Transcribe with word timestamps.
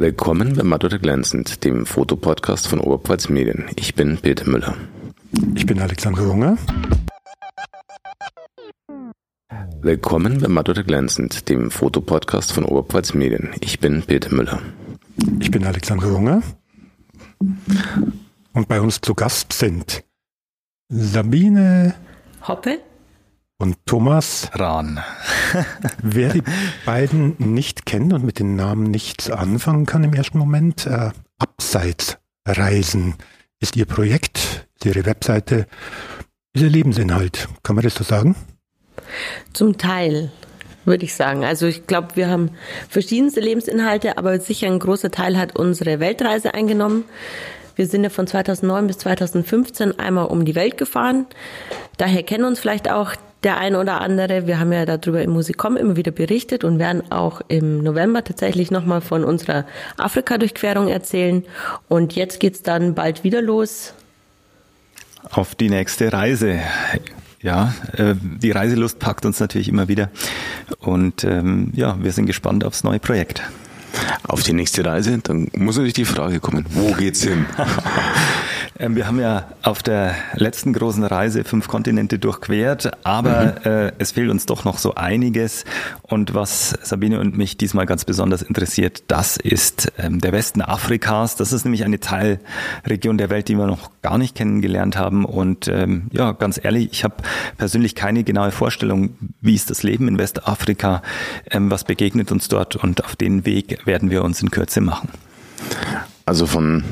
Willkommen 0.00 0.56
bei 0.56 0.62
Mathe 0.62 0.98
glänzend, 0.98 1.62
dem 1.62 1.84
Fotopodcast 1.84 2.66
von 2.66 2.80
Oberpfalz 2.80 3.28
Medien. 3.28 3.66
Ich 3.76 3.94
bin 3.94 4.16
Peter 4.16 4.48
Müller. 4.48 4.74
Ich 5.54 5.66
bin 5.66 5.78
Alexander 5.78 6.24
Hunger. 6.24 6.56
Willkommen 9.82 10.40
bei 10.40 10.48
Mathe 10.48 10.84
glänzend, 10.84 11.50
dem 11.50 11.70
Fotopodcast 11.70 12.50
von 12.50 12.64
Oberpfalz 12.64 13.12
Medien. 13.12 13.50
Ich 13.60 13.78
bin 13.78 14.02
Peter 14.02 14.34
Müller. 14.34 14.62
Ich 15.38 15.50
bin 15.50 15.64
Alexander 15.66 16.10
Hunger. 16.10 16.42
Und 18.54 18.68
bei 18.68 18.80
uns 18.80 19.02
zu 19.02 19.12
Gast 19.12 19.52
sind 19.52 20.02
Sabine 20.88 21.94
Hoppe 22.48 22.78
und 23.60 23.76
Thomas 23.84 24.50
Rahn. 24.54 25.00
Wer 26.02 26.30
die 26.32 26.42
beiden 26.86 27.36
nicht 27.38 27.84
kennt 27.84 28.12
und 28.12 28.24
mit 28.24 28.38
den 28.38 28.56
Namen 28.56 28.84
nichts 28.84 29.30
anfangen 29.30 29.84
kann 29.84 30.02
im 30.02 30.14
ersten 30.14 30.38
Moment, 30.38 30.86
äh, 30.86 31.10
Abseitsreisen 31.38 33.14
ist 33.60 33.76
ihr 33.76 33.84
Projekt, 33.84 34.66
ist 34.76 34.86
ihre 34.86 35.04
Webseite, 35.04 35.66
ist 36.54 36.62
ihr 36.62 36.70
Lebensinhalt. 36.70 37.48
Kann 37.62 37.76
man 37.76 37.84
das 37.84 37.94
so 37.94 38.02
sagen? 38.02 38.34
Zum 39.52 39.76
Teil, 39.76 40.32
würde 40.86 41.04
ich 41.04 41.14
sagen. 41.14 41.44
Also 41.44 41.66
ich 41.66 41.86
glaube, 41.86 42.16
wir 42.16 42.28
haben 42.28 42.52
verschiedenste 42.88 43.40
Lebensinhalte, 43.40 44.16
aber 44.16 44.40
sicher 44.40 44.68
ein 44.68 44.78
großer 44.78 45.10
Teil 45.10 45.36
hat 45.36 45.58
unsere 45.58 46.00
Weltreise 46.00 46.54
eingenommen. 46.54 47.04
Wir 47.76 47.86
sind 47.86 48.04
ja 48.04 48.10
von 48.10 48.26
2009 48.26 48.86
bis 48.86 48.98
2015 48.98 49.98
einmal 49.98 50.26
um 50.26 50.46
die 50.46 50.54
Welt 50.54 50.78
gefahren. 50.78 51.26
Daher 51.98 52.22
kennen 52.22 52.44
uns 52.44 52.58
vielleicht 52.58 52.90
auch 52.90 53.14
der 53.42 53.58
eine 53.58 53.78
oder 53.78 54.00
andere. 54.00 54.46
Wir 54.46 54.58
haben 54.58 54.72
ja 54.72 54.84
darüber 54.84 55.22
im 55.22 55.30
Musikcom 55.30 55.76
immer 55.76 55.96
wieder 55.96 56.12
berichtet 56.12 56.64
und 56.64 56.78
werden 56.78 57.10
auch 57.10 57.40
im 57.48 57.82
November 57.82 58.22
tatsächlich 58.22 58.70
nochmal 58.70 59.00
von 59.00 59.24
unserer 59.24 59.64
Afrika-Durchquerung 59.96 60.88
erzählen. 60.88 61.44
Und 61.88 62.14
jetzt 62.14 62.40
geht's 62.40 62.62
dann 62.62 62.94
bald 62.94 63.24
wieder 63.24 63.40
los. 63.42 63.94
Auf 65.30 65.54
die 65.54 65.68
nächste 65.68 66.12
Reise. 66.12 66.60
Ja, 67.42 67.74
äh, 67.96 68.14
die 68.16 68.50
Reiselust 68.50 68.98
packt 68.98 69.24
uns 69.24 69.40
natürlich 69.40 69.68
immer 69.68 69.88
wieder. 69.88 70.10
Und 70.78 71.24
ähm, 71.24 71.72
ja, 71.74 71.96
wir 72.02 72.12
sind 72.12 72.26
gespannt 72.26 72.64
aufs 72.64 72.84
neue 72.84 72.98
Projekt. 72.98 73.42
Auf 74.22 74.42
die 74.42 74.52
nächste 74.52 74.84
Reise, 74.84 75.18
dann 75.18 75.48
muss 75.56 75.76
natürlich 75.76 75.94
die 75.94 76.04
Frage 76.04 76.38
kommen, 76.38 76.66
wo 76.70 76.92
geht's 76.92 77.22
hin? 77.24 77.46
Ähm, 78.80 78.96
wir 78.96 79.06
haben 79.06 79.20
ja 79.20 79.46
auf 79.62 79.82
der 79.82 80.14
letzten 80.34 80.72
großen 80.72 81.04
Reise 81.04 81.44
fünf 81.44 81.68
Kontinente 81.68 82.18
durchquert, 82.18 82.90
aber 83.04 83.60
mhm. 83.62 83.70
äh, 83.70 83.92
es 83.98 84.12
fehlt 84.12 84.30
uns 84.30 84.46
doch 84.46 84.64
noch 84.64 84.78
so 84.78 84.94
einiges. 84.94 85.66
Und 86.02 86.32
was 86.32 86.78
Sabine 86.82 87.20
und 87.20 87.36
mich 87.36 87.58
diesmal 87.58 87.84
ganz 87.84 88.06
besonders 88.06 88.40
interessiert, 88.40 89.04
das 89.08 89.36
ist 89.36 89.92
ähm, 89.98 90.18
der 90.20 90.32
Westen 90.32 90.62
Afrikas. 90.62 91.36
Das 91.36 91.52
ist 91.52 91.64
nämlich 91.64 91.84
eine 91.84 92.00
Teilregion 92.00 93.18
der 93.18 93.28
Welt, 93.28 93.48
die 93.48 93.56
wir 93.56 93.66
noch 93.66 93.90
gar 94.00 94.16
nicht 94.16 94.34
kennengelernt 94.34 94.96
haben. 94.96 95.26
Und 95.26 95.68
ähm, 95.68 96.06
ja, 96.10 96.32
ganz 96.32 96.58
ehrlich, 96.62 96.88
ich 96.90 97.04
habe 97.04 97.16
persönlich 97.58 97.94
keine 97.94 98.24
genaue 98.24 98.50
Vorstellung, 98.50 99.10
wie 99.42 99.54
ist 99.54 99.68
das 99.68 99.82
Leben 99.82 100.08
in 100.08 100.16
Westafrika, 100.16 101.02
ähm, 101.50 101.70
was 101.70 101.84
begegnet 101.84 102.32
uns 102.32 102.48
dort 102.48 102.76
und 102.76 103.04
auf 103.04 103.14
den 103.14 103.44
Weg 103.44 103.86
werden 103.86 104.10
wir 104.10 104.24
uns 104.24 104.40
in 104.40 104.50
Kürze 104.50 104.80
machen. 104.80 105.10
Also 106.24 106.46
von 106.46 106.84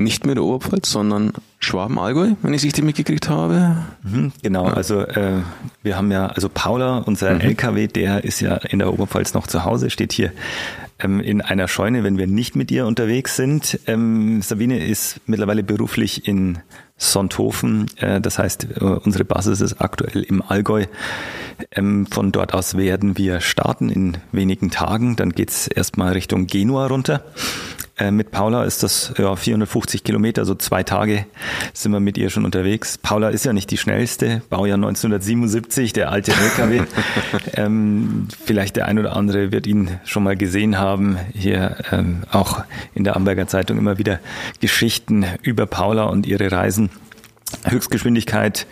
nicht 0.00 0.26
mehr 0.26 0.34
der 0.34 0.44
Oberpfalz, 0.44 0.90
sondern 0.90 1.32
Schwaben-Allgäu, 1.60 2.32
wenn 2.42 2.54
ich 2.54 2.60
es 2.60 2.64
richtig 2.64 2.84
mitgekriegt 2.84 3.28
habe. 3.28 3.76
Mhm, 4.02 4.32
genau, 4.42 4.64
also 4.64 5.00
äh, 5.00 5.42
wir 5.82 5.96
haben 5.96 6.10
ja, 6.10 6.26
also 6.26 6.48
Paula, 6.48 6.98
unser 6.98 7.34
mhm. 7.34 7.40
LKW, 7.40 7.86
der 7.86 8.24
ist 8.24 8.40
ja 8.40 8.56
in 8.56 8.78
der 8.78 8.92
Oberpfalz 8.92 9.34
noch 9.34 9.46
zu 9.46 9.64
Hause, 9.64 9.90
steht 9.90 10.12
hier 10.12 10.32
ähm, 10.98 11.20
in 11.20 11.40
einer 11.40 11.68
Scheune, 11.68 12.04
wenn 12.04 12.18
wir 12.18 12.26
nicht 12.26 12.56
mit 12.56 12.70
ihr 12.70 12.86
unterwegs 12.86 13.36
sind. 13.36 13.80
Ähm, 13.86 14.42
Sabine 14.42 14.84
ist 14.84 15.20
mittlerweile 15.26 15.62
beruflich 15.62 16.26
in 16.26 16.58
Sonthofen, 16.96 17.86
äh, 17.96 18.20
das 18.20 18.38
heißt, 18.38 18.68
äh, 18.76 18.84
unsere 18.84 19.24
Basis 19.24 19.60
ist 19.60 19.80
aktuell 19.80 20.22
im 20.22 20.42
Allgäu. 20.42 20.86
Ähm, 21.72 22.06
von 22.06 22.32
dort 22.32 22.54
aus 22.54 22.76
werden 22.76 23.18
wir 23.18 23.40
starten 23.40 23.88
in 23.90 24.16
wenigen 24.32 24.70
Tagen, 24.70 25.16
dann 25.16 25.30
geht's 25.32 25.66
erstmal 25.66 26.12
Richtung 26.12 26.46
Genua 26.46 26.86
runter. 26.86 27.22
Äh, 28.00 28.10
mit 28.10 28.30
Paula 28.30 28.64
ist 28.64 28.82
das 28.82 29.12
ja 29.18 29.36
450 29.36 30.02
Kilometer, 30.02 30.44
so 30.46 30.54
zwei 30.54 30.82
Tage 30.82 31.26
sind 31.74 31.92
wir 31.92 32.00
mit 32.00 32.16
ihr 32.16 32.30
schon 32.30 32.46
unterwegs. 32.46 32.96
Paula 32.96 33.28
ist 33.28 33.44
ja 33.44 33.52
nicht 33.52 33.70
die 33.70 33.76
schnellste, 33.76 34.42
Baujahr 34.48 34.76
1977, 34.76 35.92
der 35.92 36.10
alte 36.10 36.32
LKW. 36.32 36.82
ähm, 37.54 38.28
vielleicht 38.44 38.76
der 38.76 38.86
ein 38.86 38.98
oder 38.98 39.14
andere 39.14 39.52
wird 39.52 39.66
ihn 39.66 40.00
schon 40.04 40.22
mal 40.22 40.36
gesehen 40.36 40.78
haben. 40.78 41.18
Hier 41.34 41.76
ähm, 41.92 42.22
auch 42.30 42.64
in 42.94 43.04
der 43.04 43.16
Amberger 43.16 43.46
Zeitung 43.46 43.76
immer 43.76 43.98
wieder 43.98 44.18
Geschichten 44.60 45.26
über 45.42 45.66
Paula 45.66 46.04
und 46.04 46.26
ihre 46.26 46.50
Reisen. 46.50 46.88
Höchstgeschwindigkeit 47.64 48.66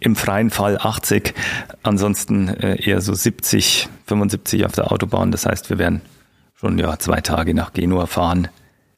im 0.00 0.16
freien 0.16 0.50
Fall 0.50 0.78
80, 0.78 1.32
ansonsten 1.82 2.48
äh, 2.48 2.82
eher 2.82 3.00
so 3.00 3.14
70, 3.14 3.88
75 4.06 4.66
auf 4.66 4.72
der 4.72 4.90
Autobahn. 4.90 5.30
Das 5.30 5.46
heißt, 5.46 5.70
wir 5.70 5.78
werden 5.78 6.02
schon 6.56 6.78
ja 6.78 6.98
zwei 6.98 7.20
Tage 7.20 7.54
nach 7.54 7.72
Genua 7.72 8.06
fahren. 8.06 8.48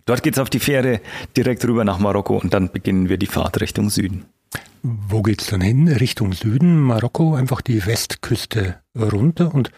Dort 0.07 0.23
geht's 0.23 0.39
auf 0.39 0.51
die 0.51 0.61
Fähre 0.61 1.01
direkt 1.37 1.65
rüber 1.65 1.85
nach 1.85 1.99
Marokko 1.99 2.39
und 2.39 2.55
dann 2.55 2.71
beginnen 2.71 3.09
wir 3.09 3.19
die 3.19 3.27
Fahrt 3.27 3.61
Richtung 3.61 3.91
Süden. 3.91 4.25
Wo 4.83 5.21
geht's 5.21 5.49
dann 5.49 5.61
hin? 5.61 5.89
Richtung 5.89 6.33
Süden, 6.33 6.81
Marokko, 6.81 7.35
einfach 7.35 7.61
die 7.61 7.85
Westküste 7.85 8.77
runter 8.97 9.53
und 9.53 9.73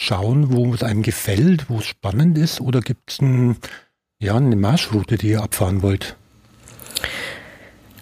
schauen, 0.00 0.52
wo 0.52 0.74
es 0.74 0.82
einem 0.82 1.02
gefällt, 1.02 1.70
wo 1.70 1.78
es 1.78 1.86
spannend 1.86 2.36
ist? 2.38 2.60
Oder 2.60 2.80
gibt's 2.80 3.20
ein, 3.20 3.56
ja, 4.20 4.34
eine 4.34 4.56
Marschroute, 4.56 5.16
die 5.16 5.28
ihr 5.30 5.42
abfahren 5.42 5.80
wollt? 5.82 6.16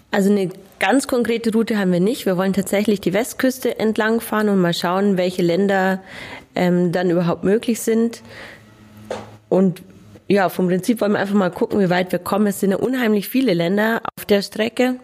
Also 0.09 0.31
eine 0.31 0.49
ganz 0.79 1.07
konkrete 1.07 1.53
Route 1.53 1.77
haben 1.77 1.91
wir 1.91 1.99
nicht. 1.99 2.25
Wir 2.25 2.37
wollen 2.37 2.53
tatsächlich 2.53 3.01
die 3.01 3.13
Westküste 3.13 3.77
entlang 3.77 4.19
fahren 4.19 4.49
und 4.49 4.59
mal 4.59 4.73
schauen, 4.73 5.15
welche 5.15 5.43
Länder 5.43 6.01
ähm, 6.55 6.91
dann 6.91 7.11
überhaupt 7.11 7.43
möglich 7.43 7.81
sind. 7.81 8.23
Und 9.47 9.83
ja, 10.31 10.47
vom 10.47 10.67
Prinzip 10.67 11.01
wollen 11.01 11.11
wir 11.11 11.19
einfach 11.19 11.35
mal 11.35 11.51
gucken, 11.51 11.79
wie 11.81 11.89
weit 11.89 12.13
wir 12.13 12.19
kommen. 12.19 12.47
Es 12.47 12.61
sind 12.61 12.71
ja 12.71 12.77
unheimlich 12.77 13.27
viele 13.27 13.53
Länder 13.53 14.01
auf 14.15 14.23
der 14.23 14.41
Strecke. 14.41 14.97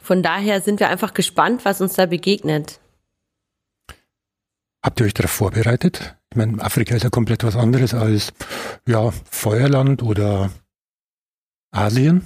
Von 0.00 0.22
daher 0.22 0.60
sind 0.60 0.80
wir 0.80 0.88
einfach 0.88 1.14
gespannt, 1.14 1.64
was 1.64 1.80
uns 1.80 1.94
da 1.94 2.06
begegnet. 2.06 2.80
Habt 4.82 4.98
ihr 4.98 5.06
euch 5.06 5.14
darauf 5.14 5.30
vorbereitet? 5.30 6.16
Ich 6.30 6.36
meine, 6.36 6.60
Afrika 6.60 6.96
ist 6.96 7.04
ja 7.04 7.10
komplett 7.10 7.44
was 7.44 7.54
anderes 7.54 7.94
als 7.94 8.32
ja, 8.84 9.12
Feuerland 9.30 10.02
oder 10.02 10.50
Asien. 11.70 12.24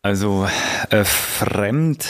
Also 0.00 0.46
äh, 0.90 1.04
fremd 1.04 2.06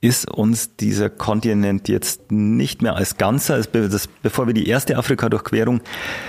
ist 0.00 0.30
uns 0.30 0.76
dieser 0.76 1.08
Kontinent 1.08 1.88
jetzt 1.88 2.30
nicht 2.30 2.82
mehr 2.82 2.96
als 2.96 3.16
Ganzer. 3.16 3.60
Das, 3.60 4.08
bevor 4.22 4.46
wir 4.46 4.54
die 4.54 4.68
erste 4.68 4.96
Afrika-Durchquerung 4.98 5.80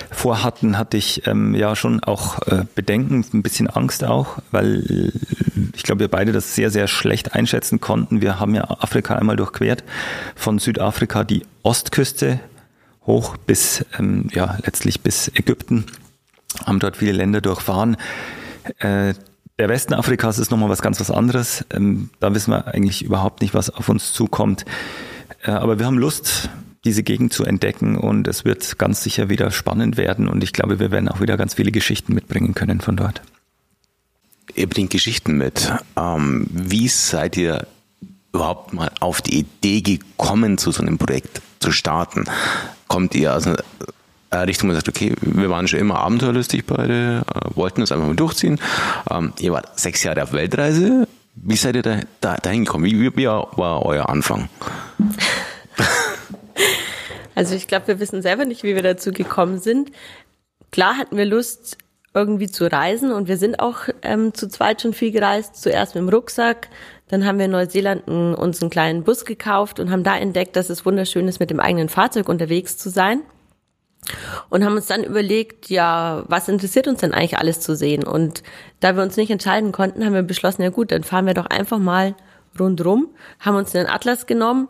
vorhatten, 0.09 0.77
hatte 0.77 0.97
ich 0.97 1.27
ähm, 1.27 1.53
ja 1.53 1.75
schon 1.75 2.01
auch 2.01 2.39
äh, 2.47 2.63
Bedenken, 2.75 3.25
ein 3.33 3.43
bisschen 3.43 3.67
Angst 3.67 4.03
auch, 4.03 4.39
weil 4.51 5.11
ich 5.75 5.83
glaube, 5.83 5.99
wir 5.99 6.07
beide 6.07 6.31
das 6.31 6.55
sehr, 6.55 6.71
sehr 6.71 6.87
schlecht 6.87 7.35
einschätzen 7.35 7.81
konnten. 7.81 8.21
Wir 8.21 8.39
haben 8.39 8.55
ja 8.55 8.63
Afrika 8.69 9.15
einmal 9.15 9.35
durchquert, 9.35 9.83
von 10.35 10.59
Südafrika 10.59 11.23
die 11.23 11.45
Ostküste 11.63 12.39
hoch 13.05 13.37
bis, 13.37 13.85
ähm, 13.99 14.29
ja, 14.31 14.57
letztlich 14.63 15.01
bis 15.01 15.29
Ägypten, 15.29 15.85
haben 16.65 16.79
dort 16.79 16.97
viele 16.97 17.13
Länder 17.13 17.41
durchfahren. 17.41 17.97
Äh, 18.79 19.13
der 19.59 19.69
Westen 19.69 19.93
Afrikas 19.93 20.39
ist 20.39 20.51
nochmal 20.51 20.69
was 20.69 20.81
ganz 20.81 20.99
was 20.99 21.11
anderes. 21.11 21.65
Ähm, 21.71 22.09
da 22.19 22.33
wissen 22.33 22.51
wir 22.51 22.67
eigentlich 22.67 23.03
überhaupt 23.03 23.41
nicht, 23.41 23.53
was 23.53 23.69
auf 23.69 23.89
uns 23.89 24.13
zukommt. 24.13 24.65
Äh, 25.43 25.51
aber 25.51 25.79
wir 25.79 25.85
haben 25.85 25.97
Lust, 25.97 26.49
diese 26.85 27.03
Gegend 27.03 27.33
zu 27.33 27.43
entdecken 27.43 27.97
und 27.97 28.27
es 28.27 28.45
wird 28.45 28.77
ganz 28.77 29.03
sicher 29.03 29.29
wieder 29.29 29.51
spannend 29.51 29.97
werden 29.97 30.27
und 30.27 30.43
ich 30.43 30.53
glaube, 30.53 30.79
wir 30.79 30.91
werden 30.91 31.09
auch 31.09 31.19
wieder 31.19 31.35
ganz 31.35 31.55
viele 31.55 31.71
Geschichten 31.71 32.13
mitbringen 32.13 32.53
können 32.53 32.81
von 32.81 32.95
dort. 32.95 33.21
Ihr 34.55 34.69
bringt 34.69 34.91
Geschichten 34.91 35.37
mit. 35.37 35.73
Ähm, 35.97 36.47
wie 36.49 36.87
seid 36.87 37.35
ihr 37.35 37.67
überhaupt 38.31 38.73
mal 38.73 38.91
auf 38.99 39.21
die 39.21 39.39
Idee 39.39 39.81
gekommen, 39.81 40.57
zu 40.57 40.71
so 40.71 40.81
einem 40.81 40.97
Projekt 40.97 41.41
zu 41.59 41.71
starten? 41.71 42.25
Kommt 42.87 43.15
ihr 43.15 43.35
aus 43.35 43.45
Richtung, 44.35 44.69
wo 44.69 44.73
man 44.73 44.75
sagt, 44.75 44.89
okay, 44.89 45.13
wir 45.21 45.49
waren 45.49 45.67
schon 45.67 45.79
immer 45.79 45.99
abenteuerlustig 45.99 46.65
beide, 46.65 47.23
äh, 47.33 47.55
wollten 47.55 47.81
das 47.81 47.91
einfach 47.91 48.07
mal 48.07 48.15
durchziehen. 48.15 48.59
Ähm, 49.09 49.33
ihr 49.39 49.53
wart 49.53 49.79
sechs 49.79 50.03
Jahre 50.03 50.23
auf 50.23 50.33
Weltreise. 50.33 51.07
Wie 51.35 51.55
seid 51.55 51.75
ihr 51.75 51.83
da, 51.83 51.99
da 52.19 52.35
dahin 52.35 52.65
gekommen? 52.65 52.85
Wie, 52.85 53.15
wie 53.15 53.27
war 53.27 53.85
euer 53.85 54.09
Anfang? 54.09 54.49
Also 57.35 57.53
ich 57.53 57.67
glaube, 57.67 57.87
wir 57.87 57.99
wissen 57.99 58.23
selber 58.23 58.45
nicht, 58.45 58.63
wie 58.63 58.73
wir 58.73 58.81
dazu 58.81 59.11
gekommen 59.11 59.59
sind. 59.59 59.91
Klar 60.71 60.97
hatten 60.97 61.17
wir 61.17 61.25
Lust, 61.25 61.77
irgendwie 62.17 62.47
zu 62.47 62.65
reisen 62.65 63.11
und 63.11 63.27
wir 63.27 63.37
sind 63.37 63.59
auch 63.59 63.89
ähm, 64.01 64.33
zu 64.33 64.49
zweit 64.49 64.81
schon 64.81 64.93
viel 64.93 65.11
gereist. 65.11 65.55
Zuerst 65.55 65.93
mit 65.93 66.01
dem 66.01 66.09
Rucksack, 66.09 66.67
dann 67.09 67.25
haben 67.25 67.37
wir 67.37 67.45
in 67.45 67.51
Neuseeland 67.51 68.07
uns 68.07 68.59
einen 68.59 68.71
kleinen 68.71 69.03
Bus 69.03 69.23
gekauft 69.23 69.79
und 69.79 69.91
haben 69.91 70.03
da 70.03 70.17
entdeckt, 70.17 70.55
dass 70.55 70.71
es 70.71 70.83
wunderschön 70.83 71.27
ist, 71.27 71.39
mit 71.39 71.51
dem 71.51 71.59
eigenen 71.59 71.89
Fahrzeug 71.89 72.27
unterwegs 72.27 72.75
zu 72.75 72.89
sein. 72.89 73.21
Und 74.49 74.63
haben 74.63 74.75
uns 74.75 74.87
dann 74.87 75.03
überlegt, 75.03 75.69
ja, 75.69 76.23
was 76.27 76.47
interessiert 76.47 76.87
uns 76.87 77.01
denn 77.01 77.13
eigentlich 77.13 77.37
alles 77.37 77.59
zu 77.59 77.75
sehen? 77.75 78.03
Und 78.05 78.43
da 78.79 78.95
wir 78.95 79.03
uns 79.03 79.17
nicht 79.17 79.31
entscheiden 79.31 79.71
konnten, 79.71 80.05
haben 80.05 80.13
wir 80.13 80.23
beschlossen, 80.23 80.61
ja 80.61 80.69
gut, 80.69 80.91
dann 80.91 81.03
fahren 81.03 81.25
wir 81.25 81.33
doch 81.33 81.47
einfach 81.47 81.79
mal 81.79 82.15
rundrum, 82.59 83.09
haben 83.39 83.55
uns 83.55 83.71
den 83.71 83.87
Atlas 83.87 84.25
genommen, 84.25 84.67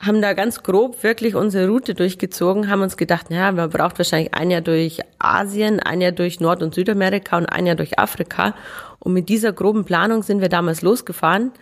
haben 0.00 0.22
da 0.22 0.32
ganz 0.32 0.62
grob 0.62 1.02
wirklich 1.02 1.34
unsere 1.34 1.68
Route 1.68 1.94
durchgezogen, 1.94 2.70
haben 2.70 2.82
uns 2.82 2.96
gedacht, 2.96 3.30
naja, 3.30 3.50
man 3.50 3.70
braucht 3.70 3.98
wahrscheinlich 3.98 4.34
ein 4.34 4.50
Jahr 4.50 4.60
durch 4.60 5.00
Asien, 5.18 5.80
ein 5.80 6.00
Jahr 6.00 6.12
durch 6.12 6.38
Nord- 6.40 6.62
und 6.62 6.74
Südamerika 6.74 7.36
und 7.36 7.46
ein 7.46 7.66
Jahr 7.66 7.74
durch 7.74 7.98
Afrika. 7.98 8.54
Und 9.00 9.12
mit 9.12 9.28
dieser 9.28 9.52
groben 9.52 9.84
Planung 9.84 10.22
sind 10.22 10.40
wir 10.40 10.48
damals 10.48 10.82
losgefahren. 10.82 11.52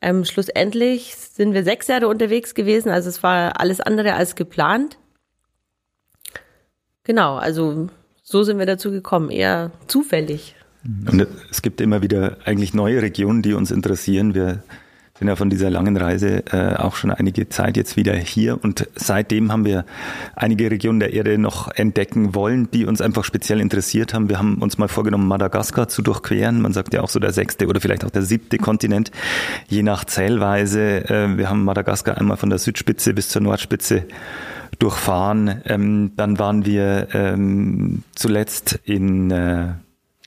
Ähm, 0.00 0.24
schlussendlich 0.24 1.16
sind 1.16 1.54
wir 1.54 1.64
sechs 1.64 1.88
Jahre 1.88 2.08
unterwegs 2.08 2.54
gewesen, 2.54 2.90
also 2.90 3.08
es 3.08 3.22
war 3.22 3.58
alles 3.60 3.80
andere 3.80 4.14
als 4.14 4.36
geplant. 4.36 4.98
Genau, 7.08 7.36
also 7.36 7.88
so 8.22 8.42
sind 8.42 8.58
wir 8.58 8.66
dazu 8.66 8.90
gekommen, 8.90 9.30
eher 9.30 9.70
zufällig. 9.86 10.54
Und 11.10 11.26
es 11.50 11.62
gibt 11.62 11.80
immer 11.80 12.02
wieder 12.02 12.36
eigentlich 12.44 12.74
neue 12.74 13.00
Regionen, 13.00 13.40
die 13.40 13.54
uns 13.54 13.70
interessieren. 13.70 14.34
Wir 14.34 14.62
sind 15.18 15.28
ja 15.28 15.36
von 15.36 15.50
dieser 15.50 15.68
langen 15.68 15.96
Reise 15.96 16.44
äh, 16.52 16.76
auch 16.76 16.94
schon 16.94 17.10
einige 17.10 17.48
Zeit 17.48 17.76
jetzt 17.76 17.96
wieder 17.96 18.14
hier 18.14 18.62
und 18.62 18.86
seitdem 18.94 19.50
haben 19.50 19.64
wir 19.64 19.84
einige 20.36 20.70
Regionen 20.70 21.00
der 21.00 21.12
Erde 21.12 21.38
noch 21.38 21.68
entdecken 21.74 22.34
wollen, 22.34 22.70
die 22.70 22.86
uns 22.86 23.00
einfach 23.00 23.24
speziell 23.24 23.60
interessiert 23.60 24.14
haben. 24.14 24.28
Wir 24.28 24.38
haben 24.38 24.58
uns 24.58 24.78
mal 24.78 24.88
vorgenommen, 24.88 25.26
Madagaskar 25.26 25.88
zu 25.88 26.02
durchqueren. 26.02 26.60
Man 26.60 26.72
sagt 26.72 26.94
ja 26.94 27.02
auch 27.02 27.08
so 27.08 27.18
der 27.18 27.32
sechste 27.32 27.66
oder 27.66 27.80
vielleicht 27.80 28.04
auch 28.04 28.10
der 28.10 28.22
siebte 28.22 28.58
Kontinent, 28.58 29.10
je 29.66 29.82
nach 29.82 30.04
Zählweise. 30.04 31.08
Äh, 31.08 31.36
wir 31.36 31.50
haben 31.50 31.64
Madagaskar 31.64 32.16
einmal 32.16 32.36
von 32.36 32.50
der 32.50 32.58
Südspitze 32.58 33.12
bis 33.12 33.28
zur 33.28 33.42
Nordspitze 33.42 34.04
durchfahren. 34.78 35.62
Ähm, 35.64 36.12
dann 36.16 36.38
waren 36.38 36.64
wir 36.64 37.08
ähm, 37.12 38.04
zuletzt 38.14 38.78
in 38.84 39.30
äh, 39.32 39.68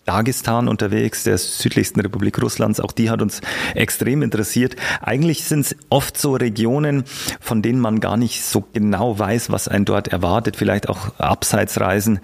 Dagestan 0.05 0.67
unterwegs, 0.67 1.23
der 1.23 1.37
südlichsten 1.37 1.99
Republik 1.99 2.41
Russlands. 2.41 2.79
Auch 2.79 2.91
die 2.91 3.11
hat 3.11 3.21
uns 3.21 3.39
extrem 3.75 4.23
interessiert. 4.23 4.75
Eigentlich 4.99 5.43
sind 5.43 5.59
es 5.61 5.75
oft 5.89 6.17
so 6.17 6.33
Regionen, 6.33 7.03
von 7.39 7.61
denen 7.61 7.79
man 7.79 7.99
gar 7.99 8.17
nicht 8.17 8.43
so 8.43 8.67
genau 8.73 9.19
weiß, 9.19 9.51
was 9.51 9.67
einen 9.67 9.85
dort 9.85 10.07
erwartet. 10.07 10.55
Vielleicht 10.55 10.89
auch 10.89 11.19
Abseitsreisen, 11.19 12.19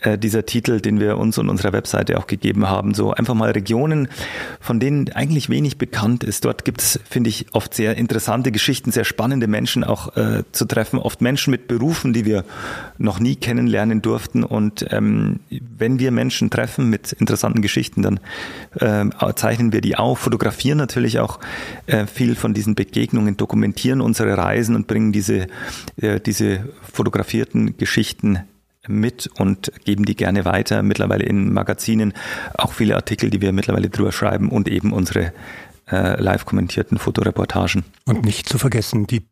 äh, 0.00 0.18
dieser 0.18 0.46
Titel, 0.46 0.80
den 0.80 0.98
wir 0.98 1.16
uns 1.16 1.38
und 1.38 1.48
unserer 1.48 1.72
Webseite 1.72 2.18
auch 2.18 2.26
gegeben 2.26 2.68
haben. 2.68 2.92
So 2.92 3.12
einfach 3.12 3.34
mal 3.34 3.52
Regionen, 3.52 4.08
von 4.58 4.80
denen 4.80 5.12
eigentlich 5.12 5.48
wenig 5.48 5.78
bekannt 5.78 6.24
ist. 6.24 6.44
Dort 6.44 6.64
gibt 6.64 6.82
es, 6.82 6.98
finde 7.08 7.30
ich, 7.30 7.46
oft 7.52 7.72
sehr 7.72 7.96
interessante 7.96 8.50
Geschichten, 8.50 8.90
sehr 8.90 9.04
spannende 9.04 9.46
Menschen 9.46 9.84
auch 9.84 10.16
äh, 10.16 10.42
zu 10.50 10.64
treffen. 10.64 10.98
Oft 10.98 11.20
Menschen 11.20 11.52
mit 11.52 11.68
Berufen, 11.68 12.12
die 12.12 12.24
wir 12.24 12.44
noch 12.98 13.20
nie 13.20 13.36
kennenlernen 13.36 14.02
durften. 14.02 14.42
Und 14.42 14.86
ähm, 14.90 15.38
wenn 15.50 16.00
wir 16.00 16.10
Menschen 16.10 16.50
treffen 16.50 16.90
mit 16.90 17.11
interessanten 17.12 17.62
Geschichten, 17.62 18.02
dann 18.02 18.20
äh, 18.78 19.34
zeichnen 19.34 19.72
wir 19.72 19.80
die 19.80 19.96
auf, 19.96 20.18
fotografieren 20.18 20.78
natürlich 20.78 21.18
auch 21.18 21.38
äh, 21.86 22.06
viel 22.06 22.34
von 22.34 22.54
diesen 22.54 22.74
Begegnungen, 22.74 23.36
dokumentieren 23.36 24.00
unsere 24.00 24.36
Reisen 24.36 24.76
und 24.76 24.86
bringen 24.86 25.12
diese, 25.12 25.46
äh, 25.96 26.20
diese 26.20 26.68
fotografierten 26.82 27.76
Geschichten 27.76 28.40
mit 28.88 29.28
und 29.38 29.72
geben 29.84 30.04
die 30.04 30.16
gerne 30.16 30.44
weiter. 30.44 30.82
Mittlerweile 30.82 31.24
in 31.24 31.52
Magazinen 31.52 32.12
auch 32.54 32.72
viele 32.72 32.96
Artikel, 32.96 33.30
die 33.30 33.40
wir 33.40 33.52
mittlerweile 33.52 33.90
drüber 33.90 34.12
schreiben 34.12 34.48
und 34.48 34.68
eben 34.68 34.92
unsere 34.92 35.32
äh, 35.90 36.20
live 36.20 36.44
kommentierten 36.44 36.98
Fotoreportagen. 36.98 37.84
Und 38.06 38.24
nicht 38.24 38.48
zu 38.48 38.58
vergessen, 38.58 39.06
die 39.06 39.22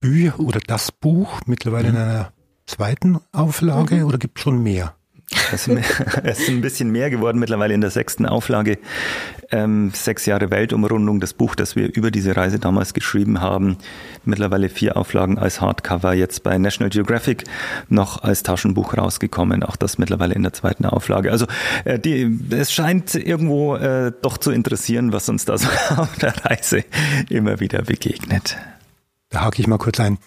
Bücher 0.00 0.40
oder 0.40 0.60
das 0.60 0.92
Buch 0.92 1.40
mittlerweile 1.46 1.90
mhm. 1.90 1.96
in 1.96 2.02
einer 2.02 2.32
zweiten 2.66 3.20
Auflage 3.32 3.96
mhm. 3.96 4.04
oder 4.04 4.18
gibt 4.18 4.38
es 4.38 4.42
schon 4.42 4.62
mehr? 4.62 4.95
Es 5.50 6.40
ist 6.40 6.48
ein 6.48 6.60
bisschen 6.60 6.90
mehr 6.90 7.10
geworden 7.10 7.38
mittlerweile 7.38 7.74
in 7.74 7.80
der 7.80 7.90
sechsten 7.90 8.26
Auflage. 8.26 8.78
Ähm, 9.50 9.90
sechs 9.94 10.26
Jahre 10.26 10.50
Weltumrundung, 10.50 11.20
das 11.20 11.34
Buch, 11.34 11.54
das 11.54 11.76
wir 11.76 11.94
über 11.94 12.10
diese 12.10 12.36
Reise 12.36 12.58
damals 12.58 12.94
geschrieben 12.94 13.40
haben. 13.40 13.76
Mittlerweile 14.24 14.68
vier 14.68 14.96
Auflagen 14.96 15.38
als 15.38 15.60
Hardcover, 15.60 16.14
jetzt 16.14 16.42
bei 16.42 16.58
National 16.58 16.90
Geographic 16.90 17.44
noch 17.88 18.22
als 18.22 18.42
Taschenbuch 18.42 18.96
rausgekommen. 18.96 19.62
Auch 19.62 19.76
das 19.76 19.98
mittlerweile 19.98 20.34
in 20.34 20.42
der 20.42 20.52
zweiten 20.52 20.84
Auflage. 20.84 21.30
Also 21.30 21.46
äh, 21.84 21.98
die, 21.98 22.38
es 22.50 22.72
scheint 22.72 23.14
irgendwo 23.14 23.76
äh, 23.76 24.12
doch 24.22 24.38
zu 24.38 24.50
interessieren, 24.50 25.12
was 25.12 25.28
uns 25.28 25.44
da 25.44 25.58
so 25.58 25.68
auf 25.96 26.16
der 26.18 26.34
Reise 26.44 26.84
immer 27.28 27.60
wieder 27.60 27.82
begegnet. 27.82 28.56
Da 29.30 29.42
hake 29.42 29.60
ich 29.60 29.66
mal 29.66 29.78
kurz 29.78 29.98
ein. 30.00 30.18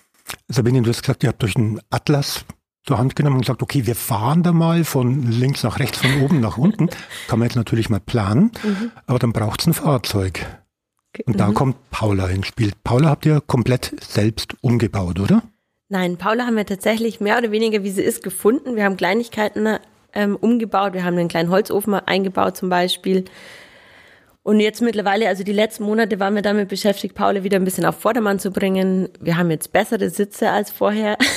Sabine, 0.47 0.81
du 0.81 0.89
hast 0.89 1.01
gesagt, 1.01 1.23
ihr 1.23 1.29
habt 1.29 1.41
durch 1.41 1.55
einen 1.55 1.79
Atlas 1.89 2.45
zur 2.89 2.97
Hand 2.97 3.15
genommen 3.15 3.35
und 3.35 3.41
gesagt, 3.41 3.61
okay, 3.61 3.85
wir 3.85 3.95
fahren 3.95 4.41
da 4.41 4.51
mal 4.51 4.83
von 4.83 5.31
links 5.31 5.61
nach 5.61 5.77
rechts, 5.77 5.99
von 5.99 6.23
oben 6.23 6.39
nach 6.39 6.57
unten. 6.57 6.89
Kann 7.27 7.37
man 7.37 7.47
jetzt 7.47 7.55
natürlich 7.55 7.87
mal 7.91 7.99
planen, 7.99 8.51
mhm. 8.63 8.91
aber 9.05 9.19
dann 9.19 9.31
braucht 9.31 9.61
es 9.61 9.67
ein 9.67 9.73
Fahrzeug. 9.75 10.43
Und 11.27 11.35
mhm. 11.35 11.37
da 11.37 11.51
kommt 11.51 11.77
Paula 11.91 12.27
ins 12.29 12.47
Spiel. 12.47 12.71
Paula 12.83 13.09
habt 13.09 13.27
ihr 13.27 13.41
komplett 13.41 13.93
selbst 14.01 14.55
umgebaut, 14.61 15.19
oder? 15.19 15.43
Nein, 15.89 16.17
Paula 16.17 16.47
haben 16.47 16.55
wir 16.55 16.65
tatsächlich 16.65 17.19
mehr 17.19 17.37
oder 17.37 17.51
weniger, 17.51 17.83
wie 17.83 17.91
sie 17.91 18.01
ist, 18.01 18.23
gefunden. 18.23 18.75
Wir 18.75 18.85
haben 18.85 18.97
Kleinigkeiten 18.97 19.77
ähm, 20.13 20.35
umgebaut. 20.35 20.93
Wir 20.93 21.03
haben 21.03 21.15
einen 21.15 21.29
kleinen 21.29 21.51
Holzofen 21.51 21.93
eingebaut 21.93 22.57
zum 22.57 22.69
Beispiel. 22.69 23.25
Und 24.41 24.61
jetzt 24.61 24.81
mittlerweile, 24.81 25.27
also 25.27 25.43
die 25.43 25.53
letzten 25.53 25.83
Monate 25.83 26.19
waren 26.19 26.33
wir 26.33 26.41
damit 26.41 26.69
beschäftigt, 26.69 27.13
Paula 27.13 27.43
wieder 27.43 27.57
ein 27.57 27.65
bisschen 27.65 27.85
auf 27.85 27.99
Vordermann 27.99 28.39
zu 28.39 28.49
bringen. 28.49 29.09
Wir 29.19 29.37
haben 29.37 29.51
jetzt 29.51 29.71
bessere 29.71 30.09
Sitze 30.09 30.49
als 30.49 30.71
vorher. 30.71 31.19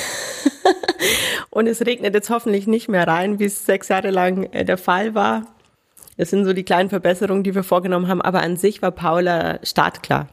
Und 1.49 1.67
es 1.67 1.85
regnet 1.85 2.13
jetzt 2.13 2.29
hoffentlich 2.29 2.67
nicht 2.67 2.89
mehr 2.89 3.07
rein, 3.07 3.39
wie 3.39 3.45
es 3.45 3.65
sechs 3.65 3.89
Jahre 3.89 4.11
lang 4.11 4.43
äh, 4.51 4.65
der 4.65 4.77
Fall 4.77 5.15
war. 5.15 5.47
Das 6.17 6.29
sind 6.29 6.45
so 6.45 6.53
die 6.53 6.63
kleinen 6.63 6.89
Verbesserungen, 6.89 7.43
die 7.43 7.55
wir 7.55 7.63
vorgenommen 7.63 8.07
haben. 8.07 8.21
Aber 8.21 8.41
an 8.41 8.57
sich 8.57 8.81
war 8.81 8.91
Paula 8.91 9.59
startklar. 9.63 10.29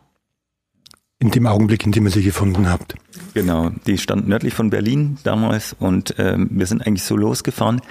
In 1.22 1.30
dem 1.30 1.46
Augenblick, 1.46 1.84
in 1.84 1.92
dem 1.92 2.06
ihr 2.06 2.10
sie 2.10 2.22
gefunden 2.22 2.70
habt. 2.70 2.94
Genau, 3.34 3.70
die 3.86 3.98
stand 3.98 4.26
nördlich 4.26 4.54
von 4.54 4.70
Berlin 4.70 5.18
damals 5.22 5.76
und 5.78 6.14
ähm, 6.16 6.48
wir 6.50 6.64
sind 6.64 6.86
eigentlich 6.86 7.02
so 7.02 7.14
losgefahren, 7.14 7.82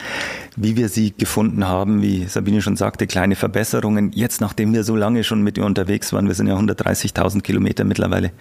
wie 0.56 0.76
wir 0.76 0.90
sie 0.90 1.14
gefunden 1.16 1.68
haben, 1.68 2.02
wie 2.02 2.26
Sabine 2.26 2.64
schon 2.64 2.76
sagte, 2.76 3.06
kleine 3.06 3.36
Verbesserungen. 3.36 4.12
Jetzt, 4.14 4.42
nachdem 4.42 4.74
wir 4.74 4.84
so 4.84 4.96
lange 4.96 5.24
schon 5.24 5.44
mit 5.44 5.60
ihr 5.60 5.66
unterwegs 5.66 6.12
waren, 6.12 6.28
wir 6.28 6.34
sind 6.34 6.48
ja 6.48 6.56
130.000 6.58 7.42
Kilometer 7.42 7.84
mittlerweile 7.84 8.32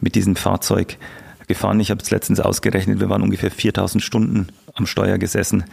mit 0.00 0.14
diesem 0.14 0.36
Fahrzeug 0.36 0.96
gefahren. 1.46 1.80
Ich 1.80 1.90
habe 1.90 2.02
es 2.02 2.10
letztens 2.10 2.40
ausgerechnet, 2.40 3.00
wir 3.00 3.08
waren 3.08 3.22
ungefähr 3.22 3.50
4000 3.50 4.02
Stunden 4.02 4.48
am 4.74 4.86
Steuer 4.86 5.18
gesessen. 5.18 5.64